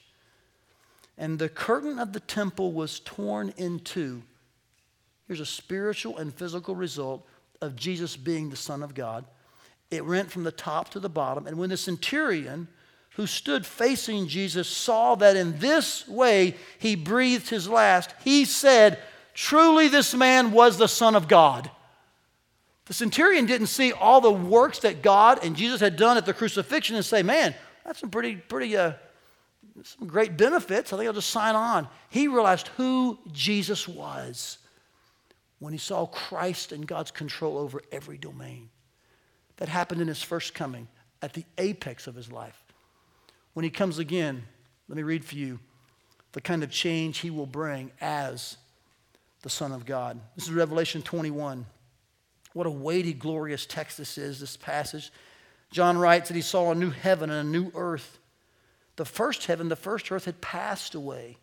And 1.18 1.40
the 1.40 1.50
curtain 1.50 2.00
of 2.00 2.12
the 2.12 2.20
temple 2.20 2.74
was 2.74 3.00
torn 3.00 3.54
in 3.58 3.80
two. 3.80 4.24
Here's 5.28 5.40
a 5.40 5.46
spiritual 5.46 6.18
and 6.18 6.34
physical 6.34 6.76
result 6.76 7.26
of 7.62 7.76
Jesus 7.76 8.18
being 8.18 8.50
the 8.50 8.56
Son 8.56 8.84
of 8.84 8.94
God. 8.94 9.26
It 9.90 10.06
went 10.06 10.32
from 10.32 10.44
the 10.44 10.52
top 10.52 10.90
to 10.90 11.00
the 11.00 11.10
bottom. 11.10 11.48
And 11.48 11.58
when 11.58 11.70
the 11.70 11.78
centurion 11.78 12.68
who 13.12 13.28
stood 13.28 13.66
facing 13.66 14.28
Jesus 14.28 14.68
saw 14.68 15.16
that 15.16 15.38
in 15.38 15.60
this 15.60 16.08
way 16.08 16.56
he 16.80 16.96
breathed 16.96 17.50
his 17.50 17.70
last, 17.70 18.14
he 18.24 18.44
said, 18.44 19.00
Truly, 19.34 19.88
this 19.88 20.14
man 20.14 20.52
was 20.52 20.78
the 20.78 20.88
Son 20.88 21.16
of 21.16 21.28
God. 21.28 21.70
The 22.86 22.94
centurion 22.94 23.46
didn't 23.46 23.68
see 23.68 23.92
all 23.94 24.22
the 24.22 24.32
works 24.32 24.80
that 24.80 25.02
God 25.02 25.40
and 25.44 25.56
Jesus 25.56 25.80
had 25.80 25.96
done 25.96 26.18
at 26.18 26.26
the 26.26 26.34
crucifixion 26.34 26.96
and 26.96 27.06
say, 27.06 27.24
Man, 27.24 27.56
that's 27.86 28.00
some 28.00 28.10
pretty, 28.10 28.36
pretty, 28.36 28.76
uh, 28.76 28.94
some 29.84 30.08
great 30.08 30.38
benefits. 30.38 30.92
I 30.92 30.98
think 30.98 31.08
I'll 31.08 31.14
just 31.14 31.30
sign 31.30 31.56
on. 31.56 31.88
He 32.10 32.28
realized 32.28 32.68
who 32.70 33.20
Jesus 33.32 33.88
was 33.88 34.58
when 35.60 35.72
he 35.72 35.80
saw 35.80 36.06
Christ 36.06 36.72
and 36.72 36.86
God's 36.86 37.12
control 37.12 37.58
over 37.58 37.82
every 37.92 38.18
domain. 38.18 38.70
That 39.58 39.70
happened 39.70 40.02
in 40.02 40.08
his 40.08 40.22
first 40.22 40.54
coming 40.54 40.88
at 41.22 41.34
the 41.34 41.46
apex 41.58 42.06
of 42.06 42.16
his 42.16 42.32
life. 42.32 42.62
When 43.54 43.64
he 43.64 43.70
comes 43.70 43.98
again, 43.98 44.44
let 44.90 44.98
me 44.98 45.04
read 45.04 45.24
for 45.24 45.36
you 45.36 45.60
the 46.34 46.42
kind 46.42 46.64
of 46.64 46.70
change 46.70 47.20
he 47.20 47.30
will 47.30 47.46
bring 47.46 47.92
as 48.02 48.58
the 49.44 49.50
Son 49.50 49.72
of 49.72 49.86
God. 49.86 50.20
This 50.36 50.46
is 50.46 50.54
Revelation 50.54 51.02
21. 51.02 51.66
What 52.54 52.66
a 52.66 52.72
weighty, 52.72 53.14
glorious 53.14 53.66
text 53.66 53.98
this 53.98 54.18
is, 54.18 54.40
this 54.40 54.58
passage. 54.58 55.12
John 55.70 55.98
writes 55.98 56.30
that 56.30 56.36
he 56.36 56.42
saw 56.42 56.72
a 56.72 56.76
new 56.76 56.90
heaven 56.90 57.30
and 57.30 57.48
a 57.48 57.52
new 57.52 57.72
earth. 57.76 58.20
The 58.96 59.06
first 59.06 59.46
heaven, 59.46 59.70
the 59.70 59.76
first 59.76 60.12
earth 60.12 60.26
had 60.26 60.40
passed 60.40 60.96
away, 60.96 61.38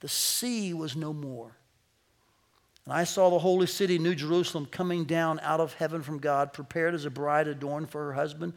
the 0.00 0.08
sea 0.08 0.74
was 0.74 0.96
no 0.96 1.12
more. 1.12 1.56
And 2.84 2.94
I 2.94 3.04
saw 3.04 3.28
the 3.28 3.38
holy 3.38 3.66
city, 3.66 3.98
New 3.98 4.14
Jerusalem, 4.14 4.66
coming 4.66 5.04
down 5.04 5.38
out 5.40 5.60
of 5.60 5.74
heaven 5.74 6.02
from 6.02 6.18
God, 6.18 6.52
prepared 6.52 6.94
as 6.94 7.04
a 7.04 7.10
bride 7.10 7.46
adorned 7.46 7.90
for 7.90 8.04
her 8.06 8.14
husband. 8.14 8.54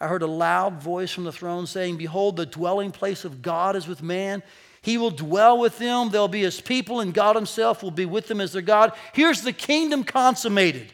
I 0.00 0.08
heard 0.08 0.22
a 0.22 0.26
loud 0.26 0.82
voice 0.82 1.10
from 1.12 1.24
the 1.24 1.32
throne 1.32 1.66
saying, 1.66 1.98
Behold, 1.98 2.36
the 2.36 2.46
dwelling 2.46 2.90
place 2.90 3.24
of 3.24 3.42
God 3.42 3.76
is 3.76 3.86
with 3.86 4.02
man. 4.02 4.42
He 4.84 4.98
will 4.98 5.10
dwell 5.10 5.58
with 5.58 5.78
them. 5.78 6.10
They'll 6.10 6.28
be 6.28 6.42
his 6.42 6.60
people, 6.60 7.00
and 7.00 7.14
God 7.14 7.36
himself 7.36 7.82
will 7.82 7.90
be 7.90 8.04
with 8.04 8.28
them 8.28 8.38
as 8.38 8.52
their 8.52 8.60
God. 8.60 8.92
Here's 9.14 9.40
the 9.40 9.54
kingdom 9.54 10.04
consummated. 10.04 10.92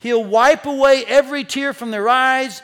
He'll 0.00 0.22
wipe 0.22 0.66
away 0.66 1.02
every 1.06 1.44
tear 1.44 1.72
from 1.72 1.90
their 1.90 2.10
eyes. 2.10 2.60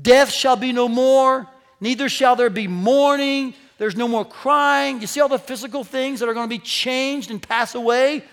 Death 0.00 0.30
shall 0.30 0.56
be 0.56 0.72
no 0.72 0.88
more, 0.88 1.46
neither 1.78 2.08
shall 2.08 2.36
there 2.36 2.48
be 2.48 2.66
mourning. 2.66 3.52
There's 3.76 3.96
no 3.96 4.08
more 4.08 4.24
crying. 4.24 5.02
You 5.02 5.06
see 5.06 5.20
all 5.20 5.28
the 5.28 5.38
physical 5.38 5.84
things 5.84 6.20
that 6.20 6.28
are 6.30 6.32
going 6.32 6.48
to 6.48 6.56
be 6.56 6.64
changed 6.64 7.30
and 7.30 7.42
pass 7.42 7.74
away? 7.74 8.24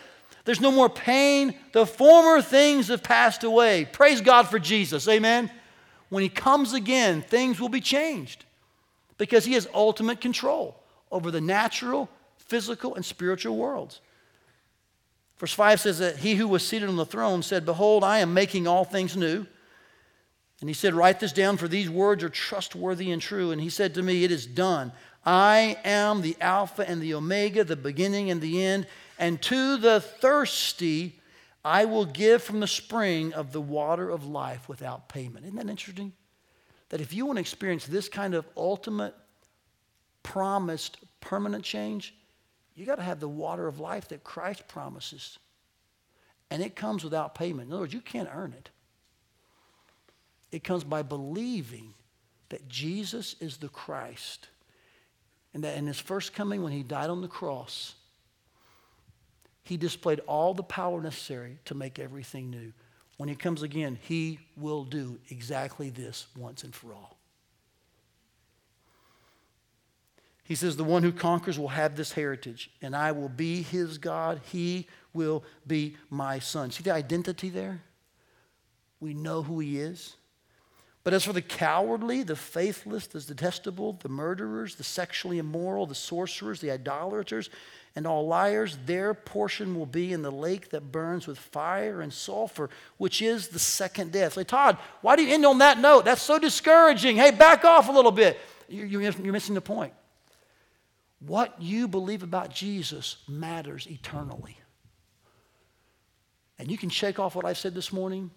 There's 0.46 0.62
no 0.62 0.72
more 0.72 0.88
pain. 0.88 1.56
The 1.74 1.86
former 1.86 2.42
things 2.42 2.88
have 2.88 3.04
passed 3.04 3.44
away. 3.44 3.84
Praise 3.84 4.22
God 4.22 4.48
for 4.48 4.60
Jesus. 4.60 5.10
Amen. 5.10 5.52
When 6.08 6.24
He 6.24 6.30
comes 6.30 6.72
again, 6.72 7.22
things 7.22 7.60
will 7.60 7.68
be 7.68 7.82
changed 7.82 8.46
because 9.18 9.44
He 9.44 9.56
has 9.56 9.68
ultimate 9.74 10.22
control 10.22 10.81
over 11.12 11.32
the 11.32 11.42
natural, 11.42 12.10
physical, 12.38 12.96
and 12.96 13.06
spiritual 13.06 13.58
worlds. 13.58 14.02
Verse 15.38 15.54
5 15.54 15.80
says 15.80 16.00
that 16.00 16.18
he 16.18 16.36
who 16.36 16.48
was 16.48 16.66
seated 16.66 16.88
on 16.88 16.96
the 16.96 17.06
throne 17.06 17.42
said, 17.42 17.66
Behold, 17.66 18.04
I 18.04 18.20
am 18.20 18.34
making 18.34 18.68
all 18.68 18.86
things 18.86 19.18
new. 19.18 19.46
And 20.60 20.70
he 20.70 20.74
said, 20.74 20.94
Write 20.94 21.20
this 21.20 21.34
down, 21.34 21.58
for 21.58 21.68
these 21.68 21.90
words 21.90 22.24
are 22.24 22.30
trustworthy 22.30 23.12
and 23.12 23.22
true. 23.22 23.52
And 23.52 23.60
he 23.60 23.70
said 23.70 23.96
to 23.96 24.04
me, 24.04 24.24
It 24.24 24.32
is 24.32 24.46
done. 24.46 24.92
I 25.26 25.78
am 25.84 26.22
the 26.22 26.38
Alpha 26.40 26.88
and 26.88 27.02
the 27.02 27.16
Omega, 27.16 27.64
the 27.64 27.76
beginning 27.76 28.30
and 28.30 28.40
the 28.40 28.64
end. 28.64 28.88
And 29.18 29.42
to 29.44 29.78
the 29.78 30.00
thirsty, 30.00 31.20
I 31.66 31.86
will 31.86 32.06
give 32.06 32.42
from 32.42 32.60
the 32.60 32.68
spring 32.68 33.34
of 33.34 33.52
the 33.52 33.62
water 33.62 34.10
of 34.10 34.26
life 34.26 34.68
without 34.68 35.10
payment. 35.10 35.46
Isn't 35.46 35.58
that 35.58 35.70
interesting? 35.70 36.14
That 36.90 37.02
if 37.02 37.14
you 37.14 37.26
want 37.26 37.38
to 37.38 37.42
experience 37.42 37.86
this 37.86 38.10
kind 38.10 38.34
of 38.34 38.46
ultimate, 38.58 39.16
promised, 40.24 40.98
permanent 41.20 41.64
change, 41.64 42.16
you 42.76 42.86
got 42.86 42.96
to 42.96 43.04
have 43.04 43.20
the 43.20 43.28
water 43.28 43.68
of 43.68 43.80
life 43.80 44.08
that 44.10 44.24
Christ 44.24 44.68
promises. 44.68 45.40
And 46.50 46.62
it 46.62 46.76
comes 46.76 47.04
without 47.04 47.36
payment. 47.36 47.68
In 47.68 47.74
other 47.74 47.82
words, 47.82 47.94
you 47.94 48.02
can't 48.02 48.30
earn 48.34 48.54
it. 48.54 48.70
It 50.52 50.64
comes 50.64 50.84
by 50.84 51.02
believing 51.02 51.94
that 52.50 52.68
Jesus 52.68 53.36
is 53.40 53.58
the 53.58 53.70
Christ. 53.70 54.50
And 55.54 55.64
that 55.64 55.78
in 55.78 55.88
his 55.88 56.00
first 56.00 56.34
coming, 56.34 56.64
when 56.64 56.74
he 56.74 56.84
died 56.84 57.10
on 57.10 57.22
the 57.22 57.28
cross, 57.28 57.96
he 59.64 59.78
displayed 59.78 60.20
all 60.28 60.54
the 60.54 60.64
power 60.64 61.02
necessary 61.02 61.60
to 61.66 61.76
make 61.76 62.00
everything 62.00 62.50
new. 62.50 62.74
When 63.18 63.30
he 63.30 63.36
comes 63.36 63.62
again, 63.62 64.00
he 64.02 64.40
will 64.58 64.84
do 64.84 65.20
exactly 65.30 65.90
this 65.90 66.28
once 66.36 66.64
and 66.64 66.74
for 66.74 66.94
all. 66.94 67.18
He 70.52 70.56
says, 70.56 70.76
The 70.76 70.84
one 70.84 71.02
who 71.02 71.14
conquers 71.14 71.58
will 71.58 71.70
have 71.70 71.96
this 71.96 72.12
heritage, 72.12 72.72
and 72.82 72.94
I 72.94 73.14
will 73.14 73.30
be 73.30 73.62
his 73.62 73.98
God. 73.98 74.42
He 74.52 74.86
will 75.14 75.46
be 75.66 75.96
my 76.10 76.40
son. 76.40 76.72
See 76.72 76.84
the 76.84 76.92
identity 76.92 77.48
there? 77.48 77.82
We 79.00 79.14
know 79.14 79.44
who 79.44 79.62
he 79.62 79.80
is. 79.80 80.18
But 81.06 81.14
as 81.14 81.24
for 81.24 81.32
the 81.32 81.42
cowardly, 81.42 82.24
the 82.24 82.36
faithless, 82.36 83.08
the 83.08 83.22
detestable, 83.22 83.94
the 84.02 84.10
murderers, 84.10 84.76
the 84.76 84.84
sexually 84.84 85.38
immoral, 85.38 85.86
the 85.86 85.96
sorcerers, 85.96 86.60
the 86.60 86.72
idolaters, 86.72 87.50
and 87.96 88.06
all 88.06 88.28
liars, 88.28 88.78
their 88.86 89.14
portion 89.14 89.74
will 89.74 89.86
be 89.86 90.12
in 90.12 90.22
the 90.22 90.34
lake 90.34 90.72
that 90.72 90.92
burns 90.92 91.28
with 91.28 91.40
fire 91.40 92.02
and 92.02 92.12
sulfur, 92.12 92.70
which 92.98 93.22
is 93.22 93.48
the 93.48 93.58
second 93.58 94.12
death. 94.12 94.34
Say, 94.34 94.44
Todd, 94.44 94.78
why 95.00 95.16
do 95.16 95.24
you 95.24 95.34
end 95.34 95.46
on 95.46 95.60
that 95.60 95.80
note? 95.80 96.04
That's 96.04 96.22
so 96.22 96.38
discouraging. 96.38 97.16
Hey, 97.16 97.32
back 97.32 97.64
off 97.64 97.88
a 97.88 97.94
little 97.94 98.12
bit. 98.12 98.38
You're, 98.68 99.02
you're 99.02 99.32
missing 99.32 99.56
the 99.56 99.62
point. 99.62 99.94
What 101.26 101.62
you 101.62 101.88
believe 101.88 102.24
about 102.24 102.50
Jesus 102.50 103.18
matters 103.28 103.88
eternally. 103.88 104.58
And 106.58 106.70
you 106.70 106.78
can 106.78 106.90
shake 106.90 107.20
off 107.20 107.36
what 107.36 107.46
I 107.46 107.54
said 107.54 107.74
this 107.76 107.94
morning. 107.94 108.32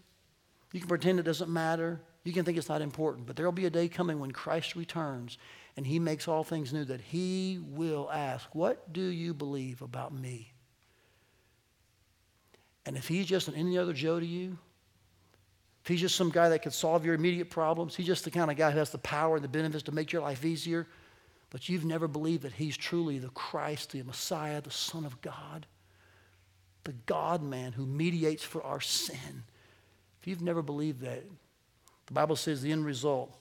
You 0.73 0.81
can 0.81 0.89
pretend 0.89 1.19
it 1.19 1.25
doesn't 1.25 1.51
matter. 1.51 2.01
You 2.25 2.33
can 2.33 2.45
think 2.45 2.59
it's 2.59 2.69
not 2.69 2.83
important. 2.83 3.27
But 3.27 3.37
there 3.37 3.47
will 3.47 3.53
be 3.53 3.67
a 3.67 3.71
day 3.71 3.89
coming 3.89 4.19
when 4.19 4.33
Christ 4.33 4.77
returns 4.77 5.39
and 5.77 5.87
he 5.87 5.99
makes 5.99 6.29
all 6.29 6.45
things 6.45 6.73
new 6.73 6.85
that 6.85 7.01
he 7.01 7.59
will 7.71 8.11
ask, 8.13 8.55
What 8.55 8.93
do 8.93 9.03
you 9.03 9.35
believe 9.35 9.83
about 9.83 10.13
me? 10.13 10.53
And 12.87 12.97
if 12.97 13.09
he's 13.09 13.27
just 13.27 13.49
an 13.49 13.55
any 13.55 13.79
other 13.79 13.93
Joe 13.93 14.21
to 14.21 14.27
you, 14.27 14.59
if 15.83 15.89
he's 15.89 16.01
just 16.01 16.17
some 16.17 16.31
guy 16.31 16.51
that 16.51 16.63
can 16.63 16.73
solve 16.73 17.05
your 17.05 17.15
immediate 17.15 17.51
problems, 17.51 17.95
he's 17.95 18.07
just 18.07 18.25
the 18.25 18.31
kind 18.31 18.51
of 18.51 18.57
guy 18.57 18.71
who 18.71 18.79
has 18.79 18.91
the 18.91 18.99
power 18.99 19.37
and 19.37 19.45
the 19.45 19.49
benefits 19.49 19.85
to 19.85 19.93
make 19.93 20.13
your 20.13 20.23
life 20.23 20.45
easier, 20.45 20.87
but 21.51 21.69
you've 21.69 21.85
never 21.85 22.09
believed 22.09 22.43
that 22.43 22.53
He's 22.53 22.77
truly 22.77 23.19
the 23.19 23.29
Christ, 23.29 23.93
the 23.93 24.03
Messiah, 24.03 24.61
the 24.61 24.71
Son 24.71 25.05
of 25.05 25.21
God, 25.21 25.67
the 26.85 26.95
God 27.07 27.43
man 27.43 27.73
who 27.73 27.87
mediates 27.87 28.43
for 28.43 28.63
our 28.63 28.81
sin. 28.81 29.45
If 30.21 30.29
you've 30.29 30.43
never 30.43 30.63
believed 30.63 31.01
that, 31.03 31.25
the 32.07 32.13
Bible 32.13 32.37
says 32.37 32.63
the 32.63 32.73
end 32.73 32.85
result 32.85 33.35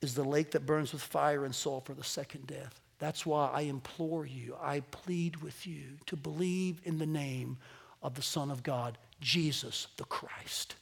is 0.00 0.14
the 0.14 0.24
lake 0.24 0.52
that 0.52 0.66
burns 0.66 0.92
with 0.92 1.02
fire 1.02 1.44
and 1.44 1.54
sulfur, 1.54 1.94
the 1.94 2.04
second 2.04 2.46
death. 2.46 2.80
That's 2.98 3.24
why 3.24 3.50
I 3.52 3.62
implore 3.62 4.26
you, 4.26 4.56
I 4.60 4.80
plead 4.80 5.36
with 5.36 5.66
you 5.66 5.98
to 6.06 6.16
believe 6.16 6.80
in 6.84 6.98
the 6.98 7.06
name 7.06 7.58
of 8.02 8.14
the 8.14 8.22
Son 8.22 8.50
of 8.50 8.62
God, 8.62 8.98
Jesus 9.20 9.88
the 9.96 10.04
Christ. 10.04 10.76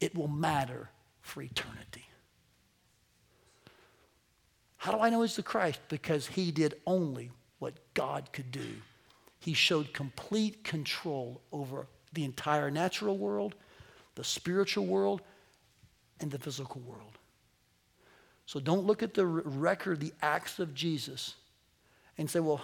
It 0.00 0.14
will 0.14 0.28
matter 0.28 0.90
for 1.20 1.42
eternity. 1.42 2.07
How 4.78 4.92
do 4.92 4.98
I 4.98 5.10
know 5.10 5.22
he's 5.22 5.36
the 5.36 5.42
Christ? 5.42 5.80
Because 5.88 6.26
he 6.26 6.50
did 6.50 6.80
only 6.86 7.30
what 7.58 7.74
God 7.94 8.32
could 8.32 8.50
do. 8.50 8.68
He 9.40 9.52
showed 9.52 9.92
complete 9.92 10.64
control 10.64 11.40
over 11.52 11.86
the 12.12 12.24
entire 12.24 12.70
natural 12.70 13.18
world, 13.18 13.54
the 14.14 14.24
spiritual 14.24 14.86
world, 14.86 15.20
and 16.20 16.30
the 16.30 16.38
physical 16.38 16.80
world. 16.80 17.18
So 18.46 18.60
don't 18.60 18.86
look 18.86 19.02
at 19.02 19.14
the 19.14 19.26
record, 19.26 20.00
the 20.00 20.14
acts 20.22 20.58
of 20.58 20.74
Jesus, 20.74 21.34
and 22.16 22.30
say, 22.30 22.40
well, 22.40 22.62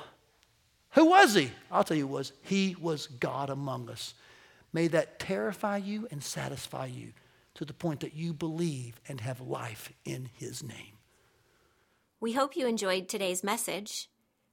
who 0.90 1.06
was 1.06 1.34
he? 1.34 1.50
I'll 1.70 1.84
tell 1.84 1.96
you 1.96 2.06
was. 2.06 2.32
He 2.42 2.76
was 2.80 3.08
God 3.08 3.50
among 3.50 3.90
us. 3.90 4.14
May 4.72 4.88
that 4.88 5.18
terrify 5.18 5.76
you 5.78 6.08
and 6.10 6.22
satisfy 6.22 6.86
you 6.86 7.12
to 7.54 7.64
the 7.64 7.74
point 7.74 8.00
that 8.00 8.14
you 8.14 8.32
believe 8.32 9.00
and 9.08 9.20
have 9.20 9.40
life 9.40 9.92
in 10.04 10.30
his 10.34 10.62
name. 10.62 10.93
We 12.24 12.32
hope 12.32 12.56
you 12.56 12.66
enjoyed 12.66 13.06
today's 13.06 13.44
message. 13.44 14.08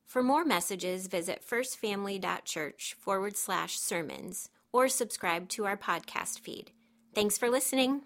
For 0.05 0.21
more 0.21 0.43
messages, 0.43 1.07
visit 1.07 1.41
firstfamily.church 1.49 2.97
forward 2.99 3.37
slash 3.37 3.79
sermons 3.79 4.49
or 4.73 4.89
subscribe 4.89 5.47
to 5.51 5.63
our 5.63 5.77
podcast 5.77 6.41
feed. 6.41 6.71
Thanks 7.15 7.37
for 7.37 7.49
listening. 7.49 8.01